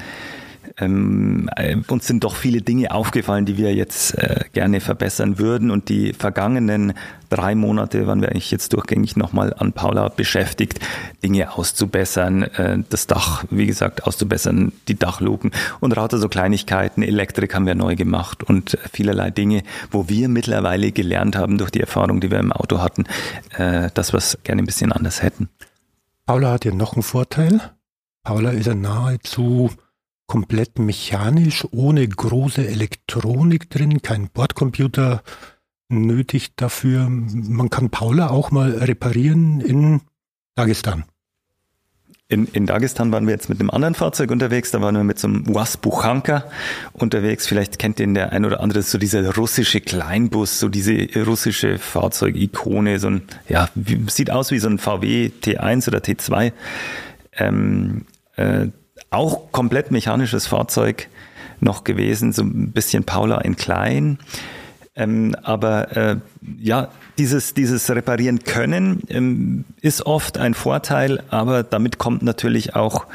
Ähm, 0.77 1.49
äh, 1.55 1.75
uns 1.87 2.07
sind 2.07 2.23
doch 2.23 2.35
viele 2.35 2.61
Dinge 2.61 2.91
aufgefallen, 2.91 3.45
die 3.45 3.57
wir 3.57 3.73
jetzt 3.73 4.17
äh, 4.17 4.41
gerne 4.53 4.79
verbessern 4.81 5.37
würden. 5.37 5.69
Und 5.69 5.89
die 5.89 6.13
vergangenen 6.13 6.93
drei 7.29 7.53
Monate 7.53 8.07
waren 8.07 8.21
wir 8.21 8.29
eigentlich 8.29 8.51
jetzt 8.51 8.73
durchgängig 8.73 9.15
nochmal 9.15 9.53
an 9.53 9.73
Paula 9.73 10.09
beschäftigt, 10.09 10.79
Dinge 11.23 11.53
auszubessern, 11.53 12.43
äh, 12.43 12.79
das 12.89 13.07
Dach, 13.07 13.43
wie 13.49 13.67
gesagt, 13.67 14.05
auszubessern, 14.05 14.71
die 14.87 14.97
Dachluken 14.97 15.51
und 15.79 15.95
lauter 15.95 16.17
so 16.17 16.29
Kleinigkeiten. 16.29 17.03
Elektrik 17.03 17.53
haben 17.53 17.65
wir 17.65 17.75
neu 17.75 17.95
gemacht 17.95 18.43
und 18.43 18.77
vielerlei 18.91 19.29
Dinge, 19.31 19.63
wo 19.91 20.09
wir 20.09 20.27
mittlerweile 20.29 20.91
gelernt 20.91 21.35
haben 21.35 21.57
durch 21.57 21.71
die 21.71 21.81
Erfahrung, 21.81 22.19
die 22.19 22.31
wir 22.31 22.39
im 22.39 22.51
Auto 22.51 22.79
hatten, 22.79 23.05
äh, 23.57 23.89
dass 23.93 24.13
wir 24.13 24.17
es 24.17 24.39
gerne 24.43 24.63
ein 24.63 24.65
bisschen 24.65 24.91
anders 24.91 25.21
hätten. 25.21 25.49
Paula 26.33 26.51
hat 26.51 26.65
ja 26.65 26.73
noch 26.73 26.93
einen 26.93 27.03
Vorteil. 27.03 27.61
Paula 28.23 28.49
ist 28.49 28.65
ja 28.65 28.73
nahezu 28.73 29.69
komplett 30.25 30.79
mechanisch, 30.79 31.63
ohne 31.71 32.07
große 32.07 32.67
Elektronik 32.67 33.69
drin, 33.69 34.01
kein 34.01 34.29
Bordcomputer 34.29 35.21
nötig 35.89 36.55
dafür. 36.55 37.07
Man 37.07 37.69
kann 37.69 37.91
Paula 37.91 38.31
auch 38.31 38.49
mal 38.49 38.71
reparieren 38.71 39.61
in 39.61 40.01
Dagestan. 40.55 41.05
In, 42.33 42.47
in 42.47 42.65
Dagestan 42.65 43.11
waren 43.11 43.27
wir 43.27 43.33
jetzt 43.33 43.47
mit 43.47 43.59
einem 43.59 43.69
anderen 43.69 43.93
Fahrzeug 43.93 44.31
unterwegs, 44.31 44.71
da 44.71 44.81
waren 44.81 44.95
wir 44.95 45.03
mit 45.03 45.19
so 45.19 45.27
einem 45.27 45.43
Was 45.53 45.77
Buchanka 45.77 46.45
unterwegs. 46.93 47.45
Vielleicht 47.45 47.77
kennt 47.77 47.99
den 47.99 48.15
der 48.15 48.31
ein 48.31 48.43
oder 48.43 48.59
andere, 48.59 48.81
so 48.81 48.97
dieser 48.97 49.35
russische 49.35 49.81
Kleinbus, 49.81 50.59
so 50.59 50.67
diese 50.67 51.07
russische 51.27 51.77
Fahrzeugikone, 51.77 52.97
so 52.97 53.11
ein, 53.11 53.21
ja, 53.47 53.69
wie, 53.75 54.03
sieht 54.09 54.31
aus 54.31 54.49
wie 54.49 54.57
so 54.57 54.67
ein 54.67 54.79
VW 54.79 55.29
T1 55.43 55.87
oder 55.87 55.99
T2. 55.99 56.53
Ähm, 57.33 58.05
äh, 58.35 58.65
auch 59.11 59.51
komplett 59.51 59.91
mechanisches 59.91 60.47
Fahrzeug 60.47 61.09
noch 61.59 61.83
gewesen, 61.83 62.33
so 62.33 62.41
ein 62.41 62.71
bisschen 62.71 63.03
Paula 63.03 63.41
in 63.41 63.57
klein. 63.57 64.17
Ähm, 64.95 65.35
aber 65.41 65.97
äh, 65.97 66.17
ja, 66.59 66.89
dieses, 67.17 67.55
dieses 67.55 67.89
Reparieren 67.89 68.43
können 68.43 69.01
ähm, 69.07 69.65
ist 69.81 70.05
oft 70.05 70.37
ein 70.37 70.53
Vorteil, 70.53 71.23
aber 71.29 71.63
damit 71.63 71.97
kommt 71.97 72.21
natürlich 72.21 72.75
auch 72.75 73.07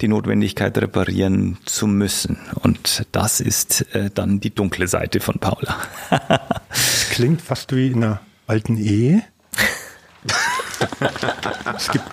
die 0.00 0.08
Notwendigkeit, 0.08 0.76
reparieren 0.78 1.58
zu 1.66 1.86
müssen. 1.86 2.38
Und 2.62 3.06
das 3.12 3.40
ist 3.40 3.94
äh, 3.94 4.10
dann 4.12 4.40
die 4.40 4.52
dunkle 4.52 4.88
Seite 4.88 5.20
von 5.20 5.38
Paula. 5.38 5.76
das 6.68 7.10
klingt 7.10 7.42
fast 7.42 7.74
wie 7.74 7.88
in 7.88 8.02
einer 8.02 8.20
alten 8.48 8.76
Ehe. 8.76 9.22
es 11.76 11.90
gibt 11.92 12.06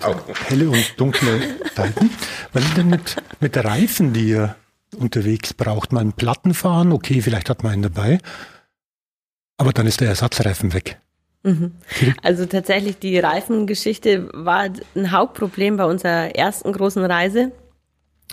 helle 0.48 0.70
und 0.70 0.94
dunkle 0.96 1.40
Seiten. 1.74 2.10
Was 2.52 2.64
ist 2.64 2.76
denn 2.76 2.88
mit, 2.88 3.16
mit 3.40 3.56
Reifen, 3.56 4.12
die 4.12 4.28
ihr 4.28 4.54
unterwegs 4.96 5.54
braucht? 5.54 5.92
Mal 5.92 6.00
einen 6.00 6.12
Platten 6.12 6.54
fahren, 6.54 6.92
okay, 6.92 7.20
vielleicht 7.20 7.50
hat 7.50 7.64
man 7.64 7.72
einen 7.72 7.82
dabei, 7.82 8.20
aber 9.58 9.72
dann 9.72 9.86
ist 9.86 10.00
der 10.00 10.08
Ersatzreifen 10.08 10.72
weg. 10.72 10.98
Mhm. 11.42 11.72
Also 12.22 12.46
tatsächlich, 12.46 12.98
die 12.98 13.18
Reifengeschichte 13.18 14.30
war 14.32 14.68
ein 14.94 15.12
Hauptproblem 15.12 15.76
bei 15.76 15.84
unserer 15.84 16.34
ersten 16.34 16.72
großen 16.72 17.04
Reise. 17.04 17.52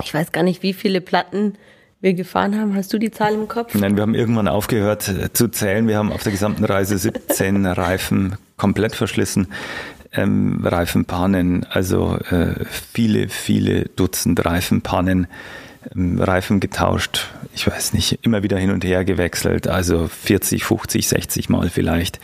Ich 0.04 0.14
weiß 0.14 0.32
gar 0.32 0.44
nicht, 0.44 0.64
wie 0.64 0.74
viele 0.74 1.02
Platten 1.02 1.58
wir 2.02 2.14
gefahren 2.14 2.60
haben. 2.60 2.76
Hast 2.76 2.94
du 2.94 2.98
die 2.98 3.12
Zahl 3.12 3.34
im 3.34 3.48
Kopf? 3.48 3.74
Nein, 3.74 3.96
wir 3.96 4.04
haben 4.04 4.16
irgendwann 4.16 4.48
aufgehört 4.48 5.08
äh, 5.08 5.34
zu 5.34 5.48
zählen. 5.48 5.88
Wir 5.88 5.98
haben 5.98 6.12
auf 6.12 6.24
der 6.24 6.32
gesamten 6.32 6.64
Reise 6.64 6.98
17 6.98 7.66
Reifen 7.66 8.38
komplett 8.58 8.96
verschlissen. 8.96 9.48
Ähm, 10.12 10.62
Reifenpannen, 10.64 11.66
also 11.70 12.18
äh, 12.30 12.64
viele, 12.70 13.28
viele 13.30 13.86
Dutzend 13.96 14.46
Reifenpannen. 14.46 15.28
Reifen 15.94 16.60
getauscht, 16.60 17.30
ich 17.54 17.68
weiß 17.68 17.94
nicht, 17.94 18.20
immer 18.24 18.44
wieder 18.44 18.58
hin 18.58 18.72
und 18.72 18.84
her 18.84 19.06
gewechselt, 19.06 19.68
also 19.68 20.08
40, 20.08 20.64
50, 20.64 21.08
60 21.08 21.50
Mal 21.50 21.70
vielleicht. 21.70 22.20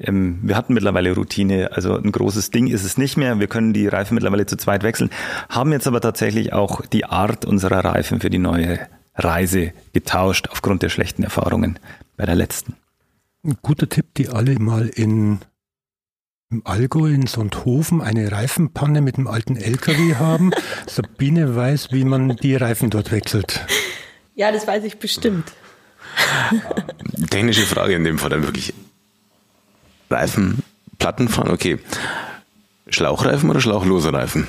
Ähm, 0.00 0.38
wir 0.42 0.56
hatten 0.56 0.74
mittlerweile 0.74 1.14
Routine, 1.14 1.72
also 1.72 1.96
ein 1.96 2.12
großes 2.12 2.50
Ding 2.50 2.66
ist 2.66 2.84
es 2.84 2.98
nicht 2.98 3.16
mehr. 3.16 3.40
Wir 3.40 3.46
können 3.46 3.72
die 3.72 3.88
Reifen 3.88 4.14
mittlerweile 4.14 4.46
zu 4.46 4.56
zweit 4.56 4.82
wechseln, 4.82 5.10
haben 5.48 5.72
jetzt 5.72 5.86
aber 5.86 6.00
tatsächlich 6.00 6.52
auch 6.52 6.84
die 6.84 7.04
Art 7.04 7.44
unserer 7.44 7.84
Reifen 7.84 8.20
für 8.20 8.30
die 8.30 8.38
neue 8.38 8.80
Reise 9.14 9.72
getauscht 9.92 10.48
aufgrund 10.50 10.82
der 10.82 10.88
schlechten 10.88 11.22
Erfahrungen 11.22 11.78
bei 12.16 12.26
der 12.26 12.34
letzten. 12.34 12.74
Ein 13.44 13.56
guter 13.62 13.88
Tipp, 13.88 14.14
die 14.16 14.28
alle 14.28 14.58
mal 14.58 14.88
in 14.88 15.38
im 16.50 16.62
Allgäu 16.64 17.08
in 17.12 17.26
Sonthofen 17.26 18.00
eine 18.00 18.30
Reifenpanne 18.30 19.00
mit 19.00 19.16
einem 19.16 19.26
alten 19.26 19.56
LKW 19.56 20.14
haben. 20.14 20.52
Sabine 20.86 21.56
weiß, 21.56 21.88
wie 21.90 22.04
man 22.04 22.36
die 22.36 22.54
Reifen 22.54 22.90
dort 22.90 23.10
wechselt. 23.10 23.66
Ja, 24.36 24.52
das 24.52 24.66
weiß 24.66 24.84
ich 24.84 24.98
bestimmt. 24.98 25.52
Technische 27.30 27.62
Frage 27.62 27.94
in 27.94 28.04
dem 28.04 28.18
Fall 28.18 28.30
dann 28.30 28.44
wirklich. 28.44 28.74
Reifen, 30.08 30.62
Platten 30.98 31.28
fahren, 31.28 31.50
okay. 31.50 31.78
Schlauchreifen 32.88 33.50
oder 33.50 33.60
schlauchlose 33.60 34.12
Reifen? 34.12 34.46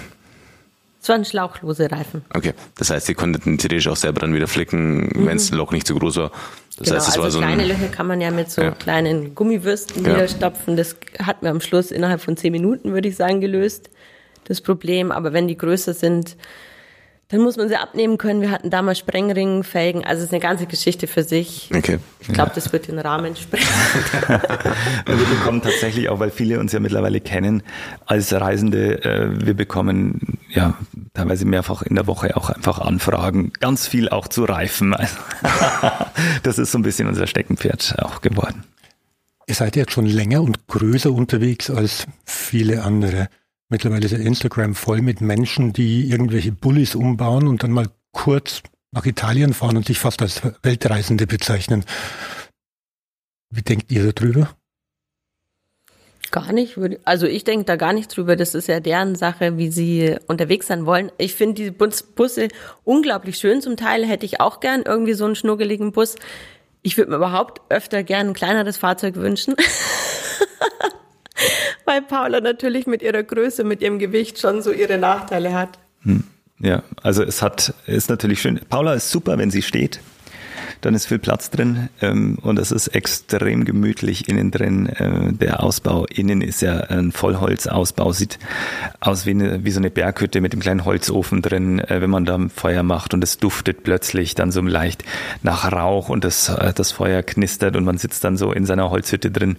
Es 1.07 1.09
waren 1.09 1.23
schlauchlose 1.23 1.89
Reifen. 1.89 2.25
Okay, 2.33 2.53
das 2.75 2.89
heißt, 2.89 3.05
Sie 3.05 3.13
konnten 3.13 3.57
theoretisch 3.57 3.87
auch 3.87 3.95
selber 3.95 4.19
dann 4.19 4.33
wieder 4.33 4.49
flicken, 4.49 5.05
mhm. 5.05 5.25
wenn 5.25 5.37
das 5.37 5.51
Loch 5.51 5.71
nicht 5.71 5.87
zu 5.87 5.95
groß 5.95 6.17
war. 6.17 6.31
Das 6.77 6.89
genau, 6.89 6.97
heißt, 6.97 7.07
es 7.07 7.13
also 7.13 7.23
war 7.23 7.31
so 7.31 7.39
kleine 7.39 7.61
ein, 7.61 7.67
Löcher 7.69 7.87
kann 7.87 8.07
man 8.07 8.19
ja 8.19 8.29
mit 8.29 8.51
so 8.51 8.61
Ja. 8.61 8.71
kleinen 8.71 9.33
Gummiwürsten 9.33 10.03
Ja. 10.03 10.15
wieder 10.15 10.27
stopfen. 10.27 10.75
Das 10.75 10.97
hat 11.19 11.43
man 11.43 11.51
am 11.51 11.61
Schluss 11.61 11.91
innerhalb 11.91 12.19
von 12.19 12.35
zehn 12.35 12.51
Minuten, 12.51 12.91
würde 12.91 13.07
ich 13.07 13.15
sagen, 13.15 13.39
gelöst, 13.39 13.89
das 14.49 14.59
Problem. 14.59 15.13
Aber 15.13 15.31
wenn 15.31 15.47
die 15.47 15.55
größer 15.57 15.93
sind, 15.93 16.35
dann 17.29 17.41
muss 17.41 17.57
man 17.57 17.67
sie 17.67 17.75
abnehmen 17.75 18.17
können. 18.17 18.41
Wir 18.41 18.51
hatten 18.51 18.69
damals 18.69 18.99
Sprengringfelgen, 18.99 20.05
also 20.05 20.19
es 20.19 20.27
ist 20.27 20.33
eine 20.33 20.41
ganze 20.41 20.65
Geschichte 20.65 21.07
für 21.07 21.23
sich. 21.23 21.69
Okay. 21.75 21.99
Ich 22.21 22.29
glaube, 22.29 22.51
das 22.55 22.71
wird 22.71 22.87
den 22.87 22.99
Rahmen 22.99 23.35
sprengen. 23.35 23.67
Wir 25.05 25.15
bekommen 25.15 25.61
tatsächlich 25.61 26.07
auch, 26.09 26.19
weil 26.19 26.31
viele 26.31 26.59
uns 26.59 26.71
ja 26.71 26.79
mittlerweile 26.79 27.19
kennen, 27.19 27.63
als 28.05 28.33
Reisende, 28.33 29.03
äh, 29.03 29.45
wir 29.45 29.53
bekommen 29.53 30.39
ja 30.49 30.77
teilweise 31.13 31.45
mehrfach 31.45 31.81
in 31.81 31.95
der 31.95 32.07
Woche 32.07 32.35
auch 32.37 32.49
einfach 32.49 32.79
Anfragen, 32.79 33.51
ganz 33.59 33.87
viel 33.87 34.09
auch 34.09 34.27
zu 34.27 34.45
Reifen. 34.45 34.93
Also, 34.93 35.15
das 36.43 36.57
ist 36.59 36.71
so 36.71 36.77
ein 36.77 36.83
bisschen 36.83 37.07
unser 37.07 37.27
Steckenpferd 37.27 37.95
auch 37.99 38.21
geworden. 38.21 38.63
Ihr 39.47 39.55
seid 39.55 39.75
jetzt 39.75 39.93
schon 39.93 40.05
länger 40.05 40.41
und 40.41 40.67
größer 40.67 41.11
unterwegs 41.11 41.69
als 41.69 42.05
viele 42.25 42.83
andere. 42.83 43.29
Mittlerweile 43.69 44.05
ist 44.05 44.11
ja 44.11 44.17
Instagram 44.17 44.75
voll 44.75 45.01
mit 45.01 45.19
Menschen, 45.19 45.73
die 45.73 46.09
irgendwelche 46.09 46.51
Bullis 46.51 46.95
umbauen 46.95 47.47
und 47.47 47.63
dann 47.63 47.71
mal 47.71 47.89
kurz 48.11 48.61
nach 48.91 49.05
Italien 49.05 49.53
fahren 49.53 49.77
und 49.77 49.85
sich 49.85 49.99
fast 49.99 50.21
als 50.21 50.41
Weltreisende 50.63 51.27
bezeichnen. 51.27 51.83
Wie 53.49 53.61
denkt 53.61 53.91
ihr 53.91 54.11
darüber? 54.13 54.49
Gar 56.31 56.51
nicht. 56.51 56.77
Also 57.05 57.25
ich 57.25 57.43
denke 57.43 57.65
da 57.65 57.75
gar 57.77 57.93
nicht 57.93 58.15
drüber. 58.15 58.35
Das 58.35 58.53
ist 58.55 58.67
ja 58.67 58.79
deren 58.79 59.15
Sache, 59.15 59.57
wie 59.57 59.69
sie 59.69 60.15
unterwegs 60.27 60.67
sein 60.67 60.85
wollen. 60.85 61.11
Ich 61.17 61.35
finde 61.35 61.55
diese 61.55 61.71
Bus 61.71 62.03
Busse 62.03 62.49
unglaublich 62.83 63.37
schön. 63.37 63.61
Zum 63.61 63.77
Teil 63.77 64.05
hätte 64.05 64.25
ich 64.25 64.41
auch 64.41 64.59
gern 64.59 64.83
irgendwie 64.83 65.13
so 65.13 65.25
einen 65.25 65.35
schnuggeligen 65.35 65.91
Bus. 65.91 66.15
Ich 66.81 66.97
würde 66.97 67.11
mir 67.11 67.17
überhaupt 67.17 67.61
öfter 67.69 68.03
gern 68.03 68.29
ein 68.29 68.33
kleineres 68.33 68.77
Fahrzeug 68.77 69.15
wünschen. 69.15 69.55
Weil 71.97 72.03
Paula 72.03 72.41
natürlich 72.41 72.85
mit 72.85 73.01
ihrer 73.01 73.23
Größe, 73.23 73.63
mit 73.63 73.81
ihrem 73.81 73.97
Gewicht 73.97 74.37
schon 74.39 74.61
so 74.61 74.71
ihre 74.71 74.99
Nachteile 74.99 75.53
hat. 75.53 75.79
Ja, 76.59 76.83
also 77.01 77.23
es 77.23 77.41
hat, 77.41 77.73
ist 77.87 78.09
natürlich 78.09 78.39
schön. 78.39 78.59
Paula 78.69 78.93
ist 78.93 79.09
super, 79.09 79.39
wenn 79.39 79.49
sie 79.49 79.63
steht. 79.63 79.99
Dann 80.81 80.93
ist 80.93 81.07
viel 81.07 81.17
Platz 81.17 81.49
drin 81.49 81.89
ähm, 82.01 82.37
und 82.43 82.59
es 82.59 82.71
ist 82.71 82.89
extrem 82.89 83.65
gemütlich 83.65 84.29
innen 84.29 84.51
drin. 84.51 84.85
Äh, 84.87 85.33
der 85.33 85.63
Ausbau 85.63 86.05
innen 86.05 86.41
ist 86.41 86.61
ja 86.61 86.81
ein 86.81 87.11
Vollholzausbau, 87.11 88.11
sieht 88.11 88.37
aus 88.99 89.25
wie, 89.25 89.31
eine, 89.31 89.65
wie 89.65 89.71
so 89.71 89.79
eine 89.79 89.89
Berghütte 89.89 90.39
mit 90.39 90.53
dem 90.53 90.59
kleinen 90.59 90.85
Holzofen 90.85 91.41
drin, 91.41 91.79
äh, 91.79 91.99
wenn 91.99 92.11
man 92.11 92.25
da 92.25 92.37
Feuer 92.55 92.83
macht 92.83 93.15
und 93.15 93.23
es 93.23 93.39
duftet 93.39 93.81
plötzlich 93.81 94.35
dann 94.35 94.51
so 94.51 94.61
leicht 94.61 95.03
nach 95.41 95.71
Rauch 95.71 96.09
und 96.09 96.23
das, 96.23 96.49
äh, 96.49 96.73
das 96.73 96.91
Feuer 96.91 97.23
knistert 97.23 97.75
und 97.75 97.85
man 97.85 97.97
sitzt 97.97 98.23
dann 98.23 98.37
so 98.37 98.51
in 98.51 98.67
seiner 98.67 98.91
Holzhütte 98.91 99.31
drin 99.31 99.57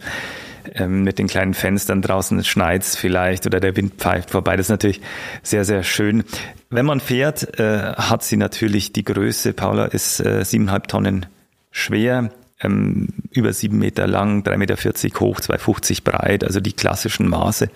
ähm, 0.75 1.03
mit 1.03 1.19
den 1.19 1.27
kleinen 1.27 1.55
Fenstern 1.55 2.03
draußen 2.03 2.43
schneit's 2.45 2.97
vielleicht 2.97 3.47
oder 3.47 3.61
der 3.61 3.77
Wind 3.77 3.95
pfeift 3.95 4.31
vorbei. 4.31 4.57
Das 4.57 4.67
ist 4.67 4.71
natürlich 4.71 5.01
sehr, 5.43 5.65
sehr 5.65 5.83
schön. 5.83 6.25
Wenn 6.71 6.87
man 6.87 7.01
fährt, 7.01 7.59
äh, 7.59 7.95
hat 7.95 8.23
sie 8.23 8.37
natürlich 8.37 8.93
die 8.93 9.05
Größe. 9.05 9.53
Paula 9.53 9.87
ist 9.87 10.21
äh, 10.21 10.45
siebeneinhalb 10.45 10.89
Tonnen 10.89 11.27
schwer, 11.71 12.31
ähm, 12.61 13.09
über 13.31 13.53
sieben 13.53 13.79
Meter 13.79 14.07
lang, 14.07 14.43
3,40 14.43 14.57
Meter 14.57 15.21
hoch, 15.21 15.41
2,50 15.41 16.05
breit, 16.05 16.45
also 16.45 16.61
die 16.61 16.73
klassischen 16.73 17.29
Maße 17.29 17.71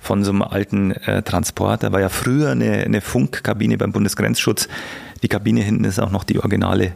von 0.00 0.24
so 0.24 0.30
einem 0.30 0.42
alten 0.42 0.92
äh, 0.92 1.22
Transporter. 1.22 1.92
War 1.92 2.00
ja 2.00 2.08
früher 2.08 2.50
eine, 2.50 2.84
eine 2.84 3.00
Funkkabine 3.00 3.76
beim 3.76 3.92
Bundesgrenzschutz. 3.92 4.68
Die 5.22 5.28
Kabine 5.28 5.60
hinten 5.60 5.84
ist 5.84 6.00
auch 6.00 6.10
noch 6.10 6.24
die 6.24 6.38
originale 6.38 6.92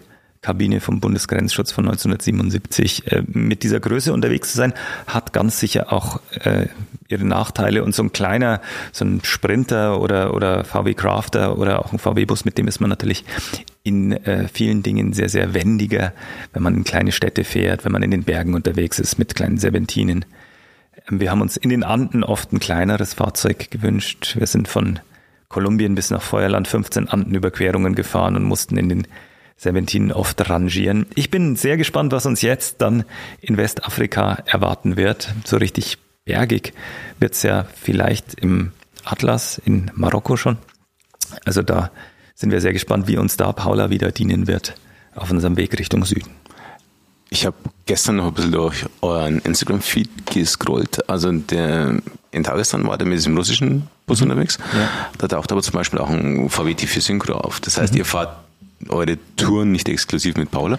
Kabine 0.47 0.79
vom 0.79 1.01
Bundesgrenzschutz 1.01 1.73
von 1.73 1.87
1977 1.87 3.11
äh, 3.11 3.25
mit 3.27 3.65
dieser 3.65 3.81
Größe 3.81 4.13
unterwegs 4.13 4.53
zu 4.53 4.59
sein, 4.59 4.75
hat 5.09 5.33
ganz 5.33 5.59
sicher 5.59 5.93
auch 5.93 6.21
äh, 6.45 6.69
ihre 7.09 7.25
Nachteile. 7.25 7.83
Und 7.83 7.97
so 7.97 8.05
ein 8.05 8.13
kleiner, 8.13 8.61
so 8.93 9.05
ein 9.05 9.23
Sprinter 9.25 10.01
oder, 10.01 10.35
oder 10.35 10.63
VW 10.63 10.95
Crafter 10.95 11.59
oder 11.59 11.85
auch 11.85 11.93
ein 11.93 11.99
VW-Bus, 11.99 12.45
mit 12.45 12.59
dem 12.59 12.69
ist 12.69 12.79
man 12.79 12.89
natürlich 12.89 13.25
in 13.83 14.13
äh, 14.13 14.47
vielen 14.47 14.85
Dingen 14.85 15.15
sehr, 15.15 15.29
sehr 15.29 15.53
wendiger, 15.53 16.13
wenn 16.53 16.63
man 16.63 16.77
in 16.77 16.85
kleine 16.85 17.11
Städte 17.11 17.43
fährt, 17.43 17.85
wenn 17.85 17.91
man 17.91 18.05
in 18.05 18.13
den 18.13 18.23
Bergen 18.23 18.55
unterwegs 18.55 19.01
ist 19.01 19.19
mit 19.19 19.35
kleinen 19.35 19.59
Serpentinen. 19.59 20.27
Ähm, 21.11 21.19
Wir 21.19 21.33
haben 21.33 21.41
uns 21.41 21.57
in 21.57 21.71
den 21.71 21.83
Anden 21.83 22.23
oft 22.23 22.53
ein 22.53 22.61
kleineres 22.61 23.15
Fahrzeug 23.15 23.73
gewünscht. 23.73 24.37
Wir 24.39 24.47
sind 24.47 24.69
von 24.69 25.01
Kolumbien 25.49 25.97
bis 25.97 26.11
nach 26.11 26.23
Feuerland 26.23 26.69
15 26.69 27.09
Andenüberquerungen 27.09 27.97
gefahren 27.97 28.37
und 28.37 28.45
mussten 28.45 28.77
in 28.77 28.89
den 28.89 29.07
Serpentinen 29.57 30.13
oft 30.13 30.49
rangieren. 30.51 31.07
Ich 31.15 31.31
bin 31.31 31.57
sehr 31.57 31.77
gespannt, 31.77 32.13
was 32.13 32.27
uns 32.27 32.43
jetzt 32.43 32.83
dann 32.83 33.05
in 33.41 33.57
Westafrika 33.57 34.43
erwarten 34.47 34.97
wird. 34.97 35.35
So 35.45 35.57
richtig 35.57 35.99
bergig 36.25 36.75
wird's 37.19 37.43
ja 37.43 37.67
vielleicht 37.81 38.35
im 38.35 38.73
Atlas 39.05 39.61
in 39.65 39.91
Marokko 39.95 40.37
schon. 40.37 40.59
Also 41.45 41.63
da 41.63 41.91
sind 42.35 42.53
wir 42.53 42.61
sehr 42.61 42.73
gespannt, 42.73 43.09
wie 43.09 43.17
uns 43.17 43.37
da 43.37 43.53
Paula 43.53 43.89
wieder 43.91 44.13
dienen 44.13 44.47
wird 44.47 44.75
auf 45.15 45.31
unserem 45.31 45.57
Weg 45.57 45.79
Richtung 45.79 46.05
Süden. 46.05 46.31
Ich 47.29 47.45
habe 47.45 47.57
gestern 47.87 48.17
noch 48.17 48.27
ein 48.27 48.35
bisschen 48.35 48.53
durch 48.53 48.85
euren 49.01 49.39
Instagram-Feed 49.41 50.27
gescrollt. 50.27 51.09
Also 51.09 51.33
der, 51.33 52.01
in 52.31 52.43
Dagestan 52.43 52.87
war 52.87 52.99
der 52.99 53.07
mit 53.07 53.19
diesem 53.19 53.37
russischen 53.37 53.89
Bus 54.07 54.23
unterwegs. 54.23 54.59
Ja. 54.75 54.89
Da 55.19 55.29
taucht 55.29 55.51
aber 55.51 55.63
zum 55.63 55.73
Beispiel 55.73 55.99
auch 55.99 56.09
ein 56.09 56.49
VW 56.49 56.73
T4 56.73 57.01
Synchro 57.01 57.35
auf. 57.35 57.59
Das 57.61 57.79
heißt, 57.79 57.97
ihr 57.97 58.05
fahrt 58.05 58.46
eure 58.89 59.19
Touren 59.37 59.73
nicht 59.73 59.89
exklusiv 59.89 60.37
mit 60.37 60.51
Paula, 60.51 60.79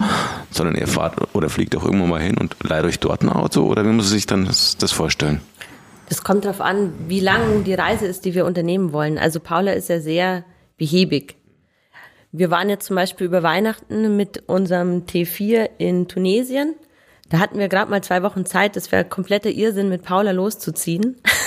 sondern 0.51 0.75
ihr 0.75 0.88
fahrt 0.88 1.16
oder 1.36 1.50
fliegt 1.50 1.75
auch 1.75 1.84
irgendwo 1.84 2.06
mal 2.06 2.22
hin 2.22 2.38
und 2.38 2.56
leiht 2.63 2.84
euch 2.86 3.00
dort 3.00 3.24
ein 3.24 3.30
Auto 3.30 3.63
oder 3.63 3.84
wie 3.84 3.89
muss 3.89 4.06
man 4.06 4.13
sich 4.13 4.25
dann 4.25 4.46
das, 4.46 4.77
das 4.77 4.92
vorstellen? 4.92 5.42
Das 6.10 6.24
kommt 6.24 6.46
darauf 6.46 6.62
an, 6.62 6.94
wie 7.08 7.20
lang 7.20 7.63
die 7.66 7.74
Reise 7.74 8.06
ist, 8.06 8.24
die 8.24 8.34
wir 8.34 8.46
unternehmen 8.46 8.94
wollen. 8.94 9.18
Also 9.18 9.39
Paula 9.39 9.74
ist 9.74 9.89
ja 9.89 10.00
sehr 10.00 10.46
behäbig. 10.77 11.36
Wir 12.32 12.51
waren 12.51 12.70
jetzt 12.70 12.86
zum 12.86 12.96
Beispiel 12.96 13.27
über 13.27 13.44
Weihnachten 13.44 14.16
mit 14.16 14.44
unserem 14.48 15.06
T4 15.06 15.70
in 15.77 16.08
Tunesien. 16.08 16.75
Da 17.30 17.39
hatten 17.39 17.60
wir 17.60 17.68
gerade 17.68 17.92
mal 17.92 18.04
zwei 18.04 18.24
Wochen 18.24 18.46
Zeit. 18.46 18.75
Das 18.75 18.92
wäre 18.92 19.04
kompletter 19.04 19.50
Irrsinn, 19.50 19.89
mit 19.89 20.04
Paula 20.04 20.32
loszuziehen. 20.32 21.18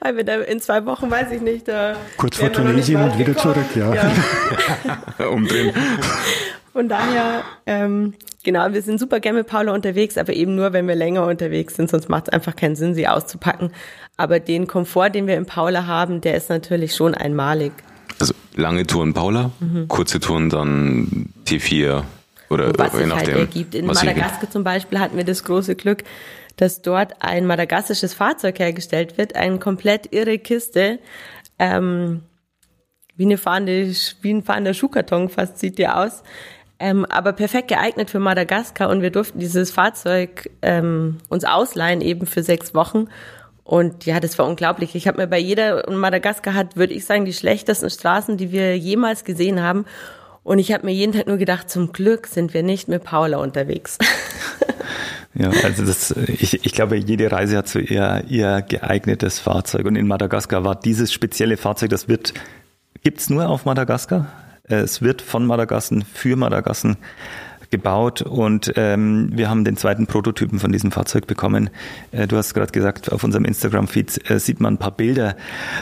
Weil 0.00 0.16
wir 0.16 0.24
da 0.24 0.40
in 0.40 0.60
zwei 0.60 0.84
Wochen, 0.86 1.10
weiß 1.10 1.30
ich 1.32 1.40
nicht, 1.40 1.68
da 1.68 1.96
Kurz 2.16 2.36
vor 2.36 2.52
Tunesien 2.52 3.02
und 3.02 3.18
wieder 3.18 3.34
gekommen. 3.34 3.54
zurück, 3.54 3.76
ja. 5.18 5.28
Umdrehen. 5.28 5.72
Von 6.72 6.88
daher, 6.88 7.42
ähm, 7.66 8.14
Genau, 8.42 8.72
wir 8.72 8.80
sind 8.80 8.98
super 8.98 9.20
gerne 9.20 9.38
mit 9.38 9.48
Paula 9.48 9.72
unterwegs, 9.74 10.16
aber 10.16 10.32
eben 10.32 10.54
nur, 10.54 10.72
wenn 10.72 10.88
wir 10.88 10.94
länger 10.94 11.26
unterwegs 11.26 11.76
sind, 11.76 11.90
sonst 11.90 12.08
macht 12.08 12.28
es 12.28 12.32
einfach 12.32 12.56
keinen 12.56 12.74
Sinn, 12.74 12.94
sie 12.94 13.06
auszupacken. 13.06 13.70
Aber 14.16 14.40
den 14.40 14.66
Komfort, 14.66 15.10
den 15.10 15.26
wir 15.26 15.36
im 15.36 15.44
Paula 15.44 15.86
haben, 15.86 16.22
der 16.22 16.36
ist 16.36 16.48
natürlich 16.48 16.94
schon 16.94 17.14
einmalig. 17.14 17.72
Also 18.18 18.32
lange 18.54 18.86
Touren 18.86 19.12
Paula, 19.12 19.50
mhm. 19.60 19.88
kurze 19.88 20.20
Touren 20.20 20.48
dann 20.48 21.26
T4 21.46 22.02
oder 22.48 22.72
was 22.78 22.98
je 22.98 23.06
nachdem. 23.06 23.16
Halt 23.16 23.28
ergibt. 23.28 23.74
In 23.74 23.86
Madagaskar 23.86 24.50
zum 24.50 24.64
Beispiel 24.64 24.98
hatten 24.98 25.18
wir 25.18 25.24
das 25.24 25.44
große 25.44 25.74
Glück, 25.74 26.02
dass 26.60 26.82
dort 26.82 27.14
ein 27.20 27.46
madagassisches 27.46 28.14
Fahrzeug 28.14 28.58
hergestellt 28.58 29.18
wird, 29.18 29.36
eine 29.36 29.58
komplett 29.58 30.12
irre 30.12 30.38
Kiste, 30.38 30.98
ähm, 31.58 32.22
wie 33.16 33.24
eine 33.24 33.38
fahrende, 33.38 33.92
wie 34.22 34.32
ein 34.32 34.42
fahrender 34.42 34.74
Schuhkarton 34.74 35.28
fast 35.28 35.58
sieht 35.58 35.78
die 35.78 35.88
aus 35.88 36.22
ähm, 36.80 37.04
aber 37.04 37.34
perfekt 37.34 37.68
geeignet 37.68 38.08
für 38.08 38.18
Madagaskar 38.18 38.88
und 38.88 39.02
wir 39.02 39.10
durften 39.10 39.38
dieses 39.38 39.70
Fahrzeug 39.70 40.50
ähm, 40.62 41.18
uns 41.28 41.44
ausleihen 41.44 42.00
eben 42.00 42.26
für 42.26 42.42
sechs 42.42 42.74
Wochen. 42.74 43.08
Und 43.64 44.06
ja, 44.06 44.18
das 44.18 44.38
war 44.38 44.48
unglaublich. 44.48 44.94
Ich 44.94 45.06
habe 45.06 45.18
mir 45.18 45.26
bei 45.28 45.38
jeder, 45.38 45.86
und 45.86 45.96
Madagaskar 45.96 46.54
hat, 46.54 46.76
würde 46.76 46.94
ich 46.94 47.04
sagen, 47.04 47.26
die 47.26 47.34
schlechtesten 47.34 47.90
Straßen, 47.90 48.38
die 48.38 48.50
wir 48.50 48.76
jemals 48.78 49.24
gesehen 49.24 49.62
haben. 49.62 49.84
Und 50.42 50.58
ich 50.58 50.72
habe 50.72 50.86
mir 50.86 50.92
jeden 50.92 51.12
Tag 51.12 51.26
nur 51.26 51.36
gedacht, 51.36 51.70
zum 51.70 51.92
Glück 51.92 52.26
sind 52.26 52.54
wir 52.54 52.62
nicht 52.62 52.88
mit 52.88 53.04
Paula 53.04 53.38
unterwegs. 53.38 53.98
Ja, 55.32 55.50
also 55.62 55.84
das, 55.84 56.10
ich, 56.10 56.66
ich 56.66 56.72
glaube, 56.72 56.96
jede 56.96 57.30
Reise 57.30 57.56
hat 57.56 57.68
so 57.68 57.78
ihr, 57.78 58.24
ihr 58.28 58.62
geeignetes 58.62 59.38
Fahrzeug. 59.38 59.86
Und 59.86 59.94
in 59.94 60.08
Madagaskar 60.08 60.64
war 60.64 60.74
dieses 60.74 61.12
spezielle 61.12 61.56
Fahrzeug, 61.56 61.90
das 61.90 62.08
wird, 62.08 62.34
gibt's 63.04 63.30
nur 63.30 63.48
auf 63.48 63.64
Madagaskar? 63.64 64.26
Es 64.64 65.02
wird 65.02 65.22
von 65.22 65.46
Madagassen 65.46 66.02
für 66.02 66.34
Madagassen 66.36 66.96
gebaut 67.70 68.22
und 68.22 68.72
ähm, 68.76 69.30
wir 69.32 69.48
haben 69.48 69.64
den 69.64 69.76
zweiten 69.76 70.06
Prototypen 70.06 70.58
von 70.58 70.72
diesem 70.72 70.90
Fahrzeug 70.90 71.26
bekommen. 71.26 71.70
Äh, 72.10 72.26
du 72.26 72.36
hast 72.36 72.52
gerade 72.54 72.72
gesagt, 72.72 73.12
auf 73.12 73.22
unserem 73.22 73.44
Instagram-Feed 73.44 74.30
äh, 74.30 74.38
sieht 74.40 74.60
man 74.60 74.74
ein 74.74 74.78
paar 74.78 74.90
Bilder 74.90 75.36